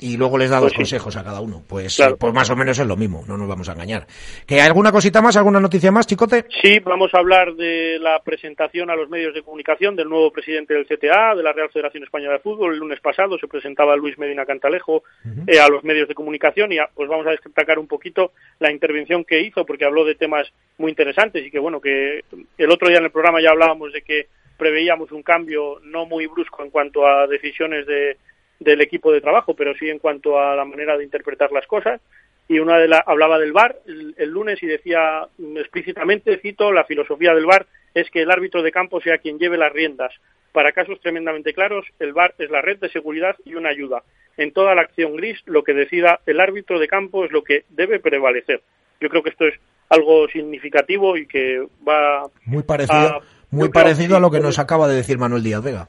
y 0.00 0.16
luego 0.16 0.38
les 0.38 0.50
da 0.50 0.56
dos 0.56 0.72
pues 0.72 0.76
consejos 0.76 1.16
a 1.16 1.24
cada 1.24 1.40
uno. 1.40 1.62
Pues, 1.68 2.00
pues 2.18 2.34
más 2.34 2.50
o 2.50 2.56
menos 2.56 2.78
es 2.78 2.86
lo 2.86 2.96
mismo, 2.96 3.24
no 3.26 3.36
nos 3.36 3.48
vamos 3.48 3.68
a 3.68 3.72
engañar. 3.72 4.06
¿Que 4.46 4.60
alguna 4.60 4.92
cosita 4.92 5.22
más, 5.22 5.36
alguna 5.36 5.60
noticia 5.60 5.90
más, 5.90 6.06
Chicote? 6.06 6.44
Sí, 6.62 6.78
vamos 6.80 7.12
a 7.14 7.18
hablar 7.18 7.54
de 7.54 7.98
la 8.00 8.20
presentación 8.20 8.90
a 8.90 8.96
los 8.96 9.08
medios 9.08 9.34
de 9.34 9.42
comunicación 9.42 9.96
del 9.96 10.08
nuevo 10.08 10.30
presidente 10.30 10.74
del 10.74 10.86
CTA, 10.86 11.34
de 11.34 11.42
la 11.42 11.52
Real 11.52 11.70
Federación 11.70 12.04
Española 12.04 12.34
de 12.34 12.40
Fútbol. 12.40 12.74
El 12.74 12.80
lunes 12.80 13.00
pasado 13.00 13.38
se 13.38 13.48
presentaba 13.48 13.96
Luis 13.96 14.18
Medina 14.18 14.44
Cantalejo 14.44 15.02
eh, 15.46 15.58
a 15.58 15.68
los 15.68 15.84
medios 15.84 16.08
de 16.08 16.14
comunicación 16.14 16.72
y 16.72 16.76
pues 16.94 17.08
vamos 17.08 17.26
a 17.26 17.30
destacar 17.30 17.78
un 17.78 17.86
poquito 17.86 18.32
la 18.58 18.70
intervención 18.70 19.24
que 19.24 19.40
hizo 19.40 19.64
porque 19.64 19.84
habló 19.84 20.04
de 20.04 20.14
temas 20.14 20.46
muy 20.78 20.90
interesantes 20.90 21.44
y 21.46 21.50
que 21.50 21.58
bueno, 21.58 21.80
que 21.80 22.22
el 22.58 22.70
otro 22.70 22.88
día 22.88 22.98
en 22.98 23.04
el 23.04 23.10
programa 23.10 23.40
ya 23.40 23.50
hablábamos 23.50 23.92
de 23.92 24.02
que 24.02 24.26
preveíamos 24.56 25.12
un 25.12 25.22
cambio 25.22 25.80
no 25.82 26.06
muy 26.06 26.26
brusco 26.26 26.62
en 26.62 26.70
cuanto 26.70 27.06
a 27.06 27.26
decisiones 27.26 27.86
de 27.86 28.16
del 28.58 28.80
equipo 28.80 29.12
de 29.12 29.20
trabajo, 29.20 29.54
pero 29.54 29.74
sí 29.74 29.88
en 29.88 29.98
cuanto 29.98 30.38
a 30.38 30.54
la 30.56 30.64
manera 30.64 30.96
de 30.96 31.04
interpretar 31.04 31.52
las 31.52 31.66
cosas. 31.66 32.00
Y 32.48 32.58
una 32.60 32.78
de 32.78 32.88
la, 32.88 33.02
hablaba 33.04 33.38
del 33.38 33.52
VAR 33.52 33.76
el, 33.86 34.30
lunes 34.30 34.62
y 34.62 34.66
decía 34.66 35.26
explícitamente, 35.56 36.38
cito, 36.38 36.72
la 36.72 36.84
filosofía 36.84 37.34
del 37.34 37.46
VAR 37.46 37.66
es 37.92 38.08
que 38.10 38.22
el 38.22 38.30
árbitro 38.30 38.62
de 38.62 38.70
campo 38.70 39.00
sea 39.00 39.18
quien 39.18 39.38
lleve 39.38 39.58
las 39.58 39.72
riendas. 39.72 40.12
Para 40.52 40.72
casos 40.72 41.00
tremendamente 41.00 41.52
claros, 41.52 41.84
el 41.98 42.12
VAR 42.12 42.34
es 42.38 42.50
la 42.50 42.62
red 42.62 42.78
de 42.78 42.88
seguridad 42.88 43.36
y 43.44 43.54
una 43.54 43.70
ayuda. 43.70 44.04
En 44.36 44.52
toda 44.52 44.74
la 44.74 44.82
acción 44.82 45.16
gris, 45.16 45.38
lo 45.46 45.64
que 45.64 45.74
decida 45.74 46.20
el 46.26 46.40
árbitro 46.40 46.78
de 46.78 46.88
campo 46.88 47.24
es 47.24 47.32
lo 47.32 47.42
que 47.42 47.64
debe 47.70 47.98
prevalecer. 47.98 48.62
Yo 49.00 49.08
creo 49.08 49.22
que 49.22 49.30
esto 49.30 49.46
es 49.46 49.54
algo 49.88 50.28
significativo 50.28 51.16
y 51.16 51.26
que 51.26 51.66
va 51.86 52.28
muy 52.44 52.62
parecido, 52.62 53.22
muy 53.50 53.68
parecido 53.68 54.16
a 54.16 54.20
lo 54.20 54.30
que 54.30 54.40
nos 54.40 54.58
acaba 54.58 54.88
de 54.88 54.96
decir 54.96 55.18
Manuel 55.18 55.42
Díaz 55.42 55.62
Vega. 55.62 55.88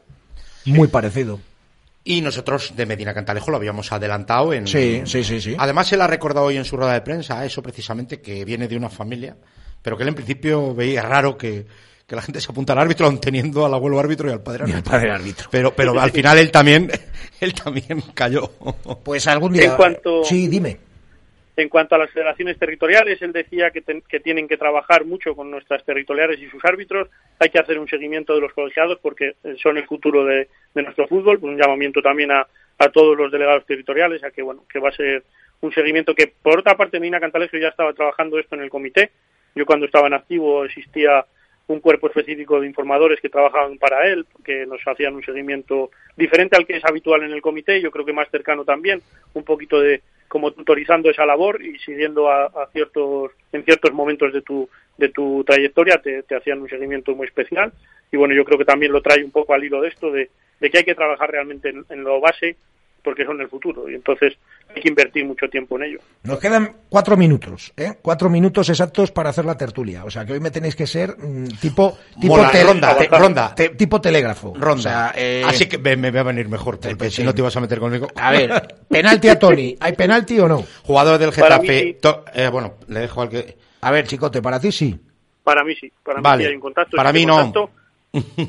Muy 0.65 0.87
parecido. 0.87 1.39
Y 2.09 2.21
nosotros 2.21 2.71
de 2.73 2.85
Medina 2.85 3.13
Cantalejo 3.13 3.51
lo 3.51 3.57
habíamos 3.57 3.91
adelantado 3.91 4.53
en... 4.53 4.65
Sí, 4.65 5.01
sí, 5.03 5.25
sí, 5.25 5.41
sí. 5.41 5.55
Además, 5.59 5.91
él 5.91 5.99
ha 5.99 6.07
recordado 6.07 6.45
hoy 6.45 6.55
en 6.55 6.63
su 6.63 6.77
rueda 6.77 6.93
de 6.93 7.01
prensa 7.01 7.45
eso 7.45 7.61
precisamente, 7.61 8.21
que 8.21 8.45
viene 8.45 8.69
de 8.69 8.77
una 8.77 8.89
familia, 8.89 9.35
pero 9.81 9.97
que 9.97 10.03
él 10.03 10.09
en 10.09 10.15
principio 10.15 10.73
veía 10.73 11.01
raro 11.01 11.37
que, 11.37 11.67
la 12.07 12.21
gente 12.21 12.39
se 12.39 12.49
apunta 12.49 12.71
al 12.71 12.79
árbitro 12.79 13.07
aun 13.07 13.19
teniendo 13.19 13.65
al 13.65 13.73
abuelo 13.73 13.99
árbitro 13.99 14.29
y 14.29 14.31
al 14.31 14.41
padre 14.41 14.63
árbitro. 14.63 14.77
Y 14.77 14.77
al 14.77 14.83
padre 14.89 15.11
árbitro. 15.11 15.49
Pero, 15.51 15.75
pero 15.75 15.99
al 15.99 16.11
final 16.11 16.37
él 16.37 16.49
también, 16.49 16.89
él 17.41 17.53
también 17.53 18.01
cayó. 18.13 18.51
Pues 19.03 19.27
algún 19.27 19.51
día... 19.51 19.65
En 19.65 19.75
cuanto... 19.75 20.23
Sí, 20.23 20.47
dime. 20.47 20.86
En 21.57 21.69
cuanto 21.69 21.95
a 21.95 21.97
las 21.97 22.11
federaciones 22.11 22.59
territoriales, 22.59 23.19
él 23.23 23.33
decía 23.33 23.71
que, 23.71 23.81
que, 24.07 24.19
tienen 24.19 24.47
que 24.47 24.57
trabajar 24.57 25.05
mucho 25.05 25.35
con 25.35 25.49
nuestras 25.49 25.83
territoriales 25.83 26.39
y 26.39 26.47
sus 26.51 26.63
árbitros. 26.63 27.09
Hay 27.39 27.49
que 27.49 27.57
hacer 27.57 27.79
un 27.79 27.87
seguimiento 27.87 28.35
de 28.35 28.41
los 28.41 28.53
colegiados 28.53 28.99
porque 29.01 29.37
son 29.63 29.75
el 29.77 29.87
futuro 29.87 30.23
de, 30.23 30.49
nuestro 30.75 31.07
fútbol. 31.07 31.39
Un 31.41 31.57
llamamiento 31.57 31.99
también 31.99 32.31
a, 32.31 32.47
todos 32.93 33.17
los 33.17 33.31
delegados 33.31 33.65
territoriales 33.65 34.23
a 34.23 34.29
que 34.29 34.43
bueno 34.43 34.63
que 34.71 34.77
va 34.77 34.89
a 34.89 34.91
ser 34.91 35.23
un 35.61 35.73
seguimiento 35.73 36.13
que 36.13 36.27
por 36.27 36.59
otra 36.59 36.77
parte 36.77 36.99
Mina 36.99 37.19
Cantalejo 37.19 37.57
ya 37.57 37.69
estaba 37.69 37.91
trabajando 37.91 38.37
esto 38.37 38.53
en 38.53 38.61
el 38.61 38.69
comité. 38.69 39.09
Yo 39.55 39.65
cuando 39.65 39.87
estaba 39.87 40.05
en 40.05 40.13
activo 40.13 40.63
existía 40.63 41.25
un 41.65 41.79
cuerpo 41.79 42.05
específico 42.05 42.61
de 42.61 42.67
informadores 42.67 43.19
que 43.19 43.29
trabajaban 43.29 43.79
para 43.79 44.07
él, 44.07 44.27
que 44.45 44.67
nos 44.67 44.79
hacían 44.85 45.15
un 45.15 45.23
seguimiento 45.23 45.89
diferente 46.15 46.55
al 46.55 46.67
que 46.67 46.77
es 46.77 46.85
habitual 46.85 47.23
en 47.23 47.31
el 47.31 47.41
comité, 47.41 47.81
yo 47.81 47.89
creo 47.89 48.05
que 48.05 48.13
más 48.13 48.29
cercano 48.29 48.63
también, 48.63 49.01
un 49.33 49.43
poquito 49.43 49.81
de, 49.81 50.01
como 50.27 50.51
tutorizando 50.51 51.09
esa 51.09 51.25
labor 51.25 51.63
y 51.63 51.77
siguiendo 51.79 52.29
a, 52.29 52.67
ciertos 52.71 53.31
en 53.51 53.63
ciertos 53.63 53.93
momentos 53.93 54.33
de 54.33 54.41
tu 54.41 54.69
de 54.97 55.09
tu 55.09 55.43
trayectoria 55.43 56.01
te, 56.01 56.23
hacían 56.35 56.61
un 56.61 56.69
seguimiento 56.69 57.15
muy 57.15 57.27
especial. 57.27 57.71
Y 58.11 58.17
bueno 58.17 58.33
yo 58.33 58.45
creo 58.45 58.57
que 58.57 58.65
también 58.65 58.91
lo 58.91 59.01
trae 59.01 59.23
un 59.23 59.31
poco 59.31 59.53
al 59.53 59.63
hilo 59.63 59.81
de 59.81 59.89
esto 59.89 60.11
de, 60.11 60.29
que 60.59 60.77
hay 60.77 60.83
que 60.83 60.95
trabajar 60.95 61.31
realmente 61.31 61.73
en, 61.89 62.03
lo 62.03 62.19
base 62.19 62.55
porque 63.07 63.23
son 63.23 63.39
el 63.39 63.47
futuro 63.47 63.89
y 63.89 63.95
entonces 63.95 64.33
hay 64.67 64.81
que 64.81 64.89
invertir 64.89 65.23
mucho 65.23 65.47
tiempo 65.47 65.77
en 65.77 65.83
ello. 65.83 65.99
Nos 66.23 66.39
quedan 66.39 66.73
cuatro 66.89 67.15
minutos, 67.15 67.71
¿eh? 67.77 67.93
cuatro 68.01 68.29
minutos 68.29 68.67
exactos 68.67 69.11
para 69.11 69.29
hacer 69.29 69.45
la 69.45 69.55
tertulia. 69.55 70.03
O 70.03 70.11
sea 70.11 70.25
que 70.25 70.33
hoy 70.33 70.41
me 70.41 70.51
tenéis 70.51 70.75
que 70.75 70.85
ser 70.85 71.15
mm, 71.17 71.45
tipo 71.61 71.97
tipo 72.19 72.35
ronda, 72.35 72.97
ronda. 73.09 73.55
tipo 73.55 74.01
telégrafo. 74.01 74.53
Ronda. 74.59 75.13
Eh, 75.15 75.41
Así 75.45 75.67
que 75.67 75.77
me, 75.77 76.11
va 76.11 76.19
a 76.19 76.23
venir 76.23 76.49
mejor, 76.49 76.81
porque 76.81 77.09
si 77.09 77.23
no 77.23 77.33
te 77.33 77.41
vas 77.41 77.55
a 77.55 77.61
meter 77.61 77.79
conmigo. 77.79 78.09
A 78.13 78.31
ver, 78.31 78.75
penalti 78.89 79.29
a 79.29 79.39
Tony. 79.39 79.77
¿Hay 79.79 79.93
penalti 79.93 80.37
o 80.41 80.49
no? 80.49 80.65
Jugador 80.83 81.17
del 81.17 81.31
Getafe. 81.31 81.97
Eh, 82.33 82.49
bueno, 82.51 82.73
le 82.89 82.99
dejo 82.99 83.21
al 83.21 83.29
que. 83.29 83.57
A 83.79 83.89
ver, 83.89 84.05
chicote, 84.05 84.41
para 84.41 84.59
ti 84.59 84.73
sí. 84.73 84.99
Para 85.45 85.63
mí 85.63 85.75
sí. 85.75 85.89
Para 86.03 86.19
mí 86.19 86.43
sí 86.43 86.49
hay 86.49 86.55
un 86.55 86.59
contacto. 86.59 86.97
Para 86.97 87.13
mí 87.13 87.25
no. 87.25 87.53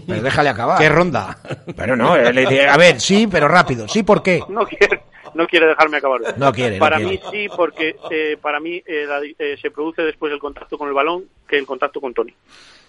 Pero 0.07 0.23
déjale 0.23 0.49
acabar. 0.49 0.79
¿Qué 0.79 0.89
ronda? 0.89 1.39
Pero 1.77 1.97
no, 1.97 2.13
a 2.15 2.77
ver, 2.77 3.01
sí, 3.01 3.27
pero 3.27 3.49
rápido. 3.49 3.89
¿Sí 3.89 4.03
por 4.03 4.23
qué? 4.23 4.43
No 4.49 4.67
quiere, 4.67 5.03
no 5.35 5.47
quiere 5.47 5.67
dejarme 5.67 5.99
acabar. 5.99 6.21
No 6.37 6.53
quiere. 6.53 6.79
Para 6.79 6.99
mí 6.99 7.21
sí, 7.31 7.49
porque 7.55 7.97
eh, 8.11 8.37
para 8.41 8.61
mí 8.61 8.83
eh, 8.87 9.35
eh, 9.39 9.57
se 9.61 9.71
produce 9.71 10.03
después 10.03 10.33
el 10.33 10.39
contacto 10.39 10.79
con 10.79 10.89
el 10.89 10.95
balón 10.95 11.25
que 11.49 11.59
el 11.59 11.67
contacto 11.67 12.01
con 12.01 12.15
Tony. 12.15 12.35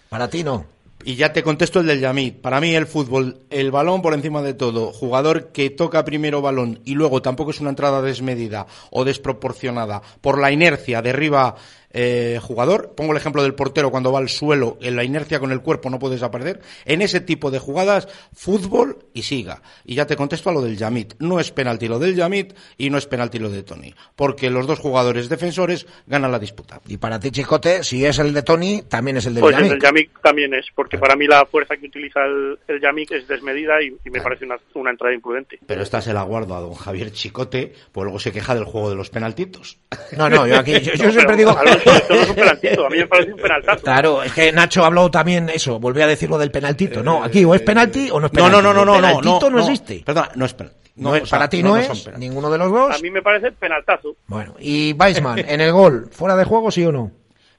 Para 0.09 0.30
ti 0.30 0.43
no. 0.43 0.65
Y 1.05 1.15
ya 1.15 1.32
te 1.32 1.43
contesto 1.43 1.80
el 1.80 1.88
del 1.88 2.01
Yamit. 2.01 2.41
Para 2.41 2.59
mí 2.59 2.75
el 2.75 2.86
fútbol, 2.86 3.38
el 3.49 3.71
balón 3.71 4.01
por 4.01 4.13
encima 4.13 4.41
de 4.41 4.53
todo. 4.53 4.91
Jugador 4.91 5.51
que 5.53 5.69
toca 5.69 6.03
primero 6.03 6.41
balón 6.41 6.82
y 6.84 6.95
luego 6.95 7.21
tampoco 7.21 7.51
es 7.51 7.61
una 7.61 7.69
entrada 7.69 8.01
desmedida 8.01 8.67
o 8.91 9.05
desproporcionada 9.05 10.01
por 10.19 10.39
la 10.39 10.51
inercia, 10.51 11.01
derriba 11.01 11.55
eh, 11.92 12.40
jugador. 12.42 12.94
Pongo 12.96 13.12
el 13.12 13.18
ejemplo 13.18 13.44
del 13.44 13.56
portero 13.56 13.92
cuando 13.92 14.12
va 14.12 14.20
al 14.20 14.30
suelo, 14.30 14.78
en 14.82 14.96
la 14.96 15.04
inercia 15.04 15.40
con 15.40 15.52
el 15.52 15.62
cuerpo 15.62 15.90
no 15.90 16.00
puede 16.00 16.16
desaparecer. 16.16 16.62
En 16.86 17.02
ese 17.02 17.20
tipo 17.20 17.52
de 17.52 17.60
jugadas, 17.60 18.08
fútbol 18.34 19.00
y 19.14 19.24
siga. 19.24 19.62
Y 19.86 19.96
ya 19.96 20.06
te 20.06 20.16
contesto 20.16 20.50
a 20.50 20.54
lo 20.54 20.62
del 20.62 20.78
Yamit. 20.78 21.16
No 21.20 21.40
es 21.40 21.52
penalti 21.52 21.88
lo 21.88 22.00
del 22.00 22.16
Yamit 22.16 22.54
y 22.78 22.90
no 22.90 22.98
es 22.98 23.08
penalti 23.08 23.40
lo 23.40 23.50
de 23.50 23.64
Tony. 23.64 23.94
Porque 24.16 24.50
los 24.50 24.68
dos 24.68 24.80
jugadores 24.80 25.30
defensores 25.30 25.88
ganan 26.08 26.32
la 26.32 26.40
disputa. 26.40 26.82
Y 26.88 26.98
para 26.98 27.20
ti, 27.20 27.32
Chicote, 27.32 27.84
si 27.84 28.06
es 28.06 28.20
el 28.20 28.34
de 28.34 28.44
Tony, 28.44 28.84
también 28.88 29.18
es 29.18 29.26
el 29.26 29.36
del 29.36 29.42
pues 29.42 29.56
Yamit. 29.56 29.72
el 29.74 29.82
Yamit 29.82 30.12
también 30.22 30.54
es, 30.54 30.68
porque 30.76 30.98
para 30.98 31.16
mí 31.16 31.28
la 31.28 31.46
fuerza 31.46 31.76
que 31.78 31.88
utiliza 31.88 32.24
el, 32.26 32.60
el 32.68 32.82
Yamit 32.82 33.12
es 33.12 33.28
desmedida 33.28 33.82
y, 33.82 33.98
me 34.10 34.22
parece 34.22 34.46
una, 34.46 34.58
una, 34.74 34.92
entrada 34.92 35.14
imprudente. 35.14 35.60
Pero 35.66 35.82
esta 35.82 36.02
se 36.02 36.14
la 36.14 36.24
guardo 36.24 36.56
a 36.56 36.62
don 36.62 36.74
Javier 36.74 37.12
Chicote, 37.12 37.74
pues 37.92 38.04
luego 38.04 38.20
se 38.20 38.32
queja 38.32 38.56
del 38.56 38.64
juego 38.64 38.90
de 38.90 38.96
los 38.96 39.10
penaltitos. 39.10 39.80
No, 40.18 40.30
no, 40.30 40.48
yo 40.48 40.58
aquí, 40.58 40.80
yo, 40.80 41.12
siempre 41.12 41.38
digo 41.38 41.56
es 41.86 42.30
un 42.30 42.36
penaltito, 42.36 42.86
a 42.86 42.89
mí 42.89 42.97
me 42.97 43.07
parece 43.07 43.34
un 43.34 43.39
penaltazo. 43.39 43.84
Claro, 43.84 44.23
es 44.23 44.34
que 44.34 44.51
Nacho 44.51 44.84
habló 44.84 45.09
también 45.09 45.49
eso, 45.49 45.80
volvió 45.80 46.03
a 46.03 46.07
decir 46.07 46.30
lo 46.30 46.38
del 46.38 46.51
penaltito. 46.51 47.03
No, 47.03 47.23
aquí 47.23 47.43
o 47.45 47.55
es 47.55 47.61
penalti 47.61 48.09
o 48.11 48.19
no 48.19 48.27
es 48.27 48.32
penalti. 48.32 48.55
No, 48.55 48.61
no, 48.61 48.73
no, 48.73 48.86
no, 48.86 48.93
no, 48.93 48.95
penaltito 48.95 49.49
no, 49.49 49.59
existe. 49.59 50.03
Perdona, 50.05 50.32
no 50.36 50.45
es 50.45 50.53
penalti. 50.53 50.80
No, 50.95 51.13
para 51.30 51.47
ti 51.49 51.63
no, 51.63 51.77
es 51.77 52.09
ninguno 52.17 52.49
de 52.49 52.57
los 52.57 52.71
dos. 52.71 52.95
A 52.95 52.99
mí 52.99 53.09
me 53.09 53.21
parece 53.21 53.51
penaltazo. 53.53 54.15
Bueno, 54.27 54.55
y 54.59 54.93
Weisman, 54.93 55.39
en 55.39 55.61
el 55.61 55.71
gol, 55.71 56.09
¿fuera 56.11 56.36
de 56.36 56.43
juego 56.43 56.71
sí 56.71 56.84
o 56.86 56.91
no? 56.91 57.11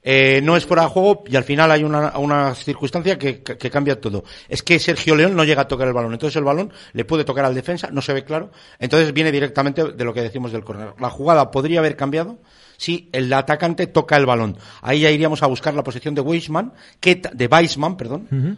Eh, 0.03 0.41
no 0.41 0.57
es 0.57 0.65
fuera 0.65 0.83
de 0.83 0.89
juego 0.89 1.23
y 1.27 1.35
al 1.35 1.43
final 1.43 1.69
hay 1.69 1.83
una, 1.83 2.17
una 2.17 2.55
circunstancia 2.55 3.19
que, 3.19 3.43
que, 3.43 3.69
cambia 3.69 3.99
todo. 4.01 4.23
Es 4.49 4.63
que 4.63 4.79
Sergio 4.79 5.15
León 5.15 5.35
no 5.35 5.43
llega 5.43 5.61
a 5.61 5.67
tocar 5.67 5.87
el 5.87 5.93
balón, 5.93 6.13
entonces 6.13 6.35
el 6.37 6.43
balón 6.43 6.73
le 6.93 7.05
puede 7.05 7.23
tocar 7.23 7.45
al 7.45 7.53
defensa, 7.53 7.89
no 7.91 8.01
se 8.01 8.13
ve 8.13 8.23
claro, 8.23 8.51
entonces 8.79 9.13
viene 9.13 9.31
directamente 9.31 9.91
de 9.91 10.03
lo 10.03 10.13
que 10.13 10.23
decimos 10.23 10.51
del 10.51 10.63
córner. 10.63 10.93
La 10.99 11.11
jugada 11.11 11.51
podría 11.51 11.79
haber 11.79 11.95
cambiado 11.95 12.39
si 12.81 13.09
el 13.11 13.31
atacante 13.31 13.85
toca 13.85 14.17
el 14.17 14.25
balón. 14.25 14.57
Ahí 14.81 15.01
ya 15.01 15.11
iríamos 15.11 15.43
a 15.43 15.45
buscar 15.45 15.75
la 15.75 15.83
posición 15.83 16.15
de 16.15 16.21
Weisman, 16.21 16.73
que, 16.99 17.21
de 17.31 17.45
Weisman, 17.45 17.95
perdón, 17.95 18.57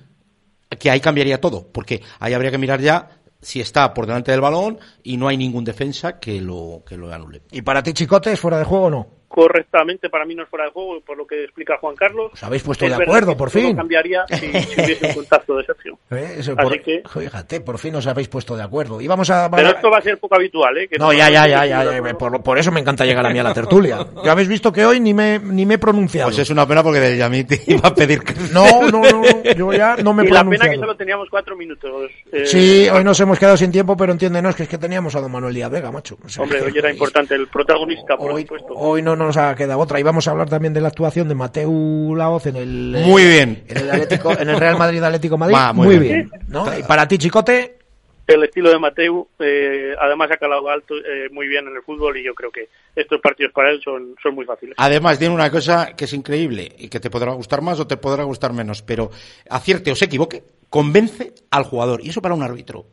que 0.79 0.89
ahí 0.89 1.01
cambiaría 1.01 1.41
todo, 1.41 1.67
porque 1.69 2.01
ahí 2.19 2.33
habría 2.33 2.49
que 2.49 2.57
mirar 2.57 2.79
ya 2.79 3.09
si 3.41 3.59
está 3.59 3.93
por 3.93 4.05
delante 4.05 4.31
del 4.31 4.39
balón 4.39 4.79
y 5.03 5.17
no 5.17 5.27
hay 5.27 5.35
ningún 5.35 5.65
defensa 5.65 6.21
que 6.21 6.39
lo, 6.39 6.83
que 6.87 6.95
lo 6.95 7.13
anule. 7.13 7.41
¿Y 7.51 7.63
para 7.63 7.83
ti, 7.83 7.91
Chicote, 7.91 8.31
es 8.31 8.39
fuera 8.39 8.57
de 8.57 8.63
juego 8.63 8.85
o 8.85 8.89
no? 8.89 9.07
Correctamente, 9.33 10.11
para 10.11 10.25
mí 10.25 10.35
no 10.35 10.43
es 10.43 10.49
fuera 10.49 10.65
de 10.65 10.71
juego, 10.71 11.01
por 11.01 11.17
lo 11.17 11.25
que 11.25 11.45
explica 11.45 11.79
Juan 11.79 11.95
Carlos. 11.95 12.31
Os 12.33 12.43
habéis 12.43 12.61
puesto 12.61 12.85
de 12.85 12.93
acuerdo, 12.93 13.35
por 13.35 13.49
fin. 13.49 13.75
cambiaría 13.75 14.25
si, 14.27 14.47
hubiese 14.47 15.07
un 15.07 15.13
contacto 15.15 15.57
de 15.57 15.65
Sergio. 15.65 15.97
¿Eh? 16.11 16.39
por, 16.55 16.79
que, 16.79 17.01
fíjate, 17.11 17.61
por 17.61 17.79
fin 17.79 17.95
os 17.95 18.05
habéis 18.05 18.27
puesto 18.27 18.55
de 18.55 18.61
acuerdo. 18.61 19.01
Y 19.01 19.07
vamos 19.07 19.31
a, 19.31 19.49
Pero 19.49 19.69
esto 19.69 19.89
va 19.89 19.97
a 19.97 20.01
ser 20.01 20.19
poco 20.19 20.35
habitual, 20.35 20.77
¿eh? 20.77 20.87
no, 20.99 21.11
ya, 21.11 21.31
ya, 21.31 21.47
ya, 21.47 21.65
ya, 21.65 22.13
por, 22.13 22.59
eso 22.59 22.71
me 22.71 22.79
encanta 22.79 23.05
llegar 23.05 23.25
a 23.25 23.31
mí 23.31 23.39
a 23.39 23.43
la 23.43 23.55
tertulia. 23.55 24.05
Ya 24.23 24.33
habéis 24.33 24.49
visto 24.49 24.71
que 24.71 24.85
hoy 24.85 24.99
ni 24.99 25.15
me, 25.15 25.39
ni 25.39 25.65
me 25.65 25.73
he 25.73 25.79
pronunciado. 25.79 26.29
Pues 26.29 26.37
es 26.37 26.51
una 26.51 26.67
pena 26.67 26.83
porque 26.83 26.99
de 26.99 27.17
Yamit 27.17 27.53
iba 27.67 27.89
a 27.89 27.95
pedir 27.95 28.19
que... 28.21 28.35
No, 28.53 28.83
no, 28.91 29.01
no, 29.01 29.43
yo 29.55 29.73
ya 29.73 29.95
no 29.95 30.13
me 30.13 30.25
he 30.25 30.27
y 30.27 30.31
la 30.31 30.47
pena 30.47 30.69
que 30.69 30.77
solo 30.77 30.95
teníamos 30.95 31.27
cuatro 31.31 31.57
minutos. 31.57 32.11
Eh, 32.31 32.45
sí, 32.45 32.87
hoy 32.87 33.03
nos 33.03 33.19
hemos 33.19 33.39
quedado 33.39 33.57
sin 33.57 33.71
tiempo, 33.71 33.97
pero 33.97 34.11
entiéndenos 34.11 34.55
que 34.55 34.63
es 34.63 34.69
que 34.69 34.77
teníamos 34.77 35.15
a 35.15 35.21
don 35.21 35.31
Manuel 35.31 35.55
Díaz 35.55 35.71
Vega, 35.71 35.91
macho. 35.91 36.19
Hombre, 36.37 36.61
hoy 36.61 36.77
era 36.77 36.91
importante 36.91 37.33
el 37.33 37.47
protagonista, 37.47 38.15
por 38.15 38.31
hoy, 38.31 38.43
supuesto. 38.43 38.75
Hoy 38.75 39.01
no 39.01 39.22
nos 39.25 39.37
ha 39.37 39.55
quedado 39.55 39.79
otra. 39.79 39.99
Y 39.99 40.03
vamos 40.03 40.27
a 40.27 40.31
hablar 40.31 40.49
también 40.49 40.73
de 40.73 40.81
la 40.81 40.89
actuación 40.89 41.27
de 41.27 41.35
Mateu 41.35 42.15
Laoz 42.15 42.47
en 42.47 42.55
el... 42.55 43.03
Muy 43.05 43.23
bien. 43.23 43.63
En 43.67 43.77
el, 43.77 43.91
Atlético, 43.91 44.31
en 44.37 44.49
el 44.49 44.59
Real 44.59 44.77
Madrid 44.77 45.03
Atlético 45.03 45.37
Madrid. 45.37 45.55
muy, 45.73 45.97
bien. 45.97 46.31
Y 46.79 46.83
para 46.83 47.07
ti, 47.07 47.17
Chicote... 47.17 47.77
El 48.25 48.41
estilo 48.41 48.69
de 48.69 48.79
Mateu, 48.79 49.27
eh, 49.37 49.93
además 49.99 50.31
ha 50.31 50.37
calado 50.37 50.69
alto 50.69 50.95
eh, 50.95 51.27
muy 51.31 51.45
bien 51.45 51.67
en 51.67 51.75
el 51.75 51.81
fútbol 51.81 52.17
y 52.17 52.23
yo 52.23 52.33
creo 52.33 52.51
que 52.51 52.69
estos 52.95 53.19
partidos 53.19 53.51
para 53.51 53.69
él 53.69 53.81
son, 53.83 54.15
son 54.23 54.33
muy 54.33 54.45
fáciles. 54.45 54.75
Además, 54.77 55.19
tiene 55.19 55.35
una 55.35 55.51
cosa 55.51 55.93
que 55.93 56.05
es 56.05 56.13
increíble 56.13 56.73
y 56.77 56.87
que 56.87 57.01
te 57.01 57.09
podrá 57.09 57.33
gustar 57.33 57.61
más 57.61 57.81
o 57.81 57.85
te 57.85 57.97
podrá 57.97 58.23
gustar 58.23 58.53
menos, 58.53 58.81
pero 58.81 59.11
acierte 59.49 59.91
o 59.91 59.95
se 59.95 60.05
equivoque, 60.05 60.43
convence 60.69 61.33
al 61.51 61.63
jugador. 61.63 61.99
Y 62.01 62.11
eso 62.11 62.21
para 62.21 62.33
un 62.33 62.43
árbitro, 62.43 62.85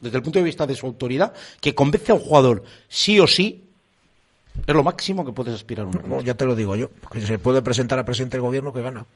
desde 0.00 0.18
el 0.18 0.22
punto 0.22 0.38
de 0.38 0.44
vista 0.44 0.66
de 0.66 0.74
su 0.74 0.86
autoridad, 0.86 1.32
que 1.62 1.74
convence 1.74 2.12
a 2.12 2.16
un 2.16 2.20
jugador 2.20 2.62
sí 2.88 3.18
o 3.20 3.26
sí, 3.26 3.67
es 4.66 4.74
lo 4.74 4.82
máximo 4.82 5.24
que 5.24 5.32
puedes 5.32 5.54
aspirar 5.54 5.86
a 5.86 5.88
un 5.88 6.24
ya 6.24 6.34
te 6.34 6.44
lo 6.44 6.54
digo 6.54 6.76
yo, 6.76 6.90
que 7.10 7.20
se 7.20 7.38
puede 7.38 7.62
presentar 7.62 7.98
a 7.98 8.04
presidente 8.04 8.36
del 8.36 8.42
gobierno 8.42 8.72
que 8.72 8.82
gana. 8.82 9.06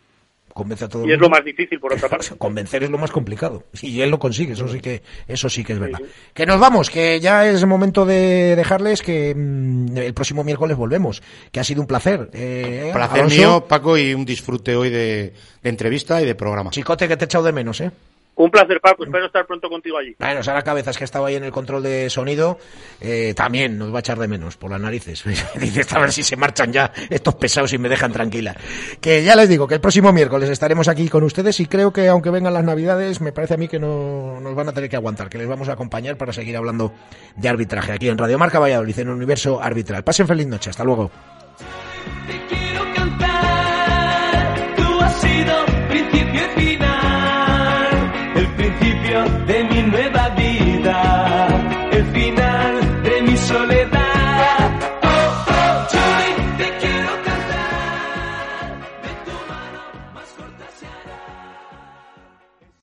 Convence 0.53 0.84
a 0.84 0.88
todo 0.88 1.07
y 1.07 1.12
es 1.12 1.18
lo 1.18 1.30
más 1.30 1.43
difícil 1.43 1.80
por 1.80 1.95
otra 1.95 2.11
parte. 2.11 2.28
Convencer 2.38 2.82
es 2.82 2.90
lo 2.90 2.99
más 2.99 3.11
complicado. 3.11 3.64
Y 3.80 4.03
él 4.03 4.11
lo 4.11 4.18
consigue 4.18 4.53
eso 4.53 4.68
sí 4.68 4.80
que 4.80 5.03
eso 5.26 5.49
sí 5.49 5.64
que 5.64 5.72
es 5.72 5.78
verdad. 5.78 5.99
que 6.34 6.45
nos 6.45 6.61
vamos 6.61 6.90
que 6.90 7.20
ya 7.20 7.49
es 7.49 7.62
el 7.62 7.66
momento 7.66 8.05
de 8.05 8.55
dejarles 8.55 9.01
que 9.01 9.34
mm, 9.34 9.97
el 9.97 10.12
próximo 10.12 10.45
miércoles 10.45 10.76
volvemos 10.76 11.22
que 11.51 11.59
ha 11.59 11.64
sido 11.64 11.80
un 11.80 11.86
placer 11.86 12.28
eh, 12.34 12.90
placer 12.93 13.26
mío 13.28 13.64
Paco 13.66 13.97
y 13.97 14.12
un 14.12 14.26
disfrute 14.26 14.76
hoy 14.76 14.90
de, 14.90 15.32
de 15.62 15.70
entrevista 15.70 16.20
y 16.20 16.26
de 16.26 16.34
programa. 16.34 16.70
Chicote 16.70 17.09
que 17.09 17.16
te 17.16 17.24
he 17.24 17.26
echado 17.26 17.45
de 17.45 17.53
menos 17.53 17.80
eh 17.80 17.90
un 18.35 18.51
placer, 18.51 18.80
Paco. 18.80 19.05
Espero 19.05 19.26
estar 19.26 19.47
pronto 19.47 19.68
contigo 19.68 19.99
allí. 19.99 20.16
Bueno, 20.18 20.43
Sara 20.43 20.62
Cabezas, 20.62 20.97
que 20.97 21.05
ha 21.05 21.07
estado 21.07 21.26
ahí 21.26 21.37
en 21.37 21.45
el 21.45 21.53
control 21.53 21.83
de 21.83 22.09
sonido, 22.09 22.59
eh, 23.01 23.35
también 23.37 23.78
nos 23.78 23.93
va 23.93 23.99
a 23.99 24.01
echar 24.01 24.18
de 24.18 24.26
menos 24.26 24.57
por 24.57 24.70
las 24.70 24.80
narices. 24.80 25.22
Dice, 25.61 25.85
a 25.95 25.99
ver 25.99 26.12
si 26.12 26.22
se 26.22 26.37
marchan 26.37 26.72
ya 26.72 26.91
estos 27.11 27.35
pesados 27.35 27.72
y 27.74 27.78
me 27.78 27.89
dejan 27.89 28.12
tranquila. 28.12 28.57
Que 29.01 29.22
ya 29.22 29.37
les 29.37 29.49
digo 29.49 29.68
que 29.68 29.74
el 29.74 29.80
próximo 29.80 30.12
miércoles 30.12 30.49
estaremos 30.49 30.89
aquí 30.89 31.09
con 31.09 31.24
ustedes 31.24 31.61
y 31.61 31.66
creo 31.66 31.93
que 31.93 32.09
aunque 32.09 32.30
vengan 32.30 32.55
las 32.55 32.64
navidades, 32.64 33.20
me 33.20 33.33
parece 33.33 33.55
a 33.55 33.57
mí 33.59 33.68
que 33.68 33.78
no 33.78 34.41
nos 34.41 34.55
van 34.55 34.68
a 34.68 34.72
tener 34.72 34.89
que 34.89 34.97
aguantar, 34.97 35.28
que 35.28 35.39
les 35.39 35.47
vamos 35.47 35.68
a 35.68 35.72
acompañar 35.72 36.16
para 36.16 36.33
seguir 36.33 36.57
hablando 36.57 36.93
de 37.37 37.49
arbitraje 37.49 37.93
aquí 37.93 38.09
en 38.09 38.16
Radio 38.16 38.39
Marca 38.39 38.59
Valladolid, 38.59 38.99
en 38.99 39.11
Universo 39.11 39.61
Arbitral. 39.62 40.05
Pasen 40.05 40.26
feliz 40.26 40.47
noche. 40.47 40.70
Hasta 40.70 40.85
luego. 40.85 41.11
Te 42.26 42.47
quiero 42.55 42.83
cantar, 42.95 44.74
tú 44.76 45.01
has 45.01 45.20
sido 45.20 45.66
principio 45.89 46.43
final. 46.57 46.91
They 49.13 49.69
de 49.69 49.83
mi 49.83 50.02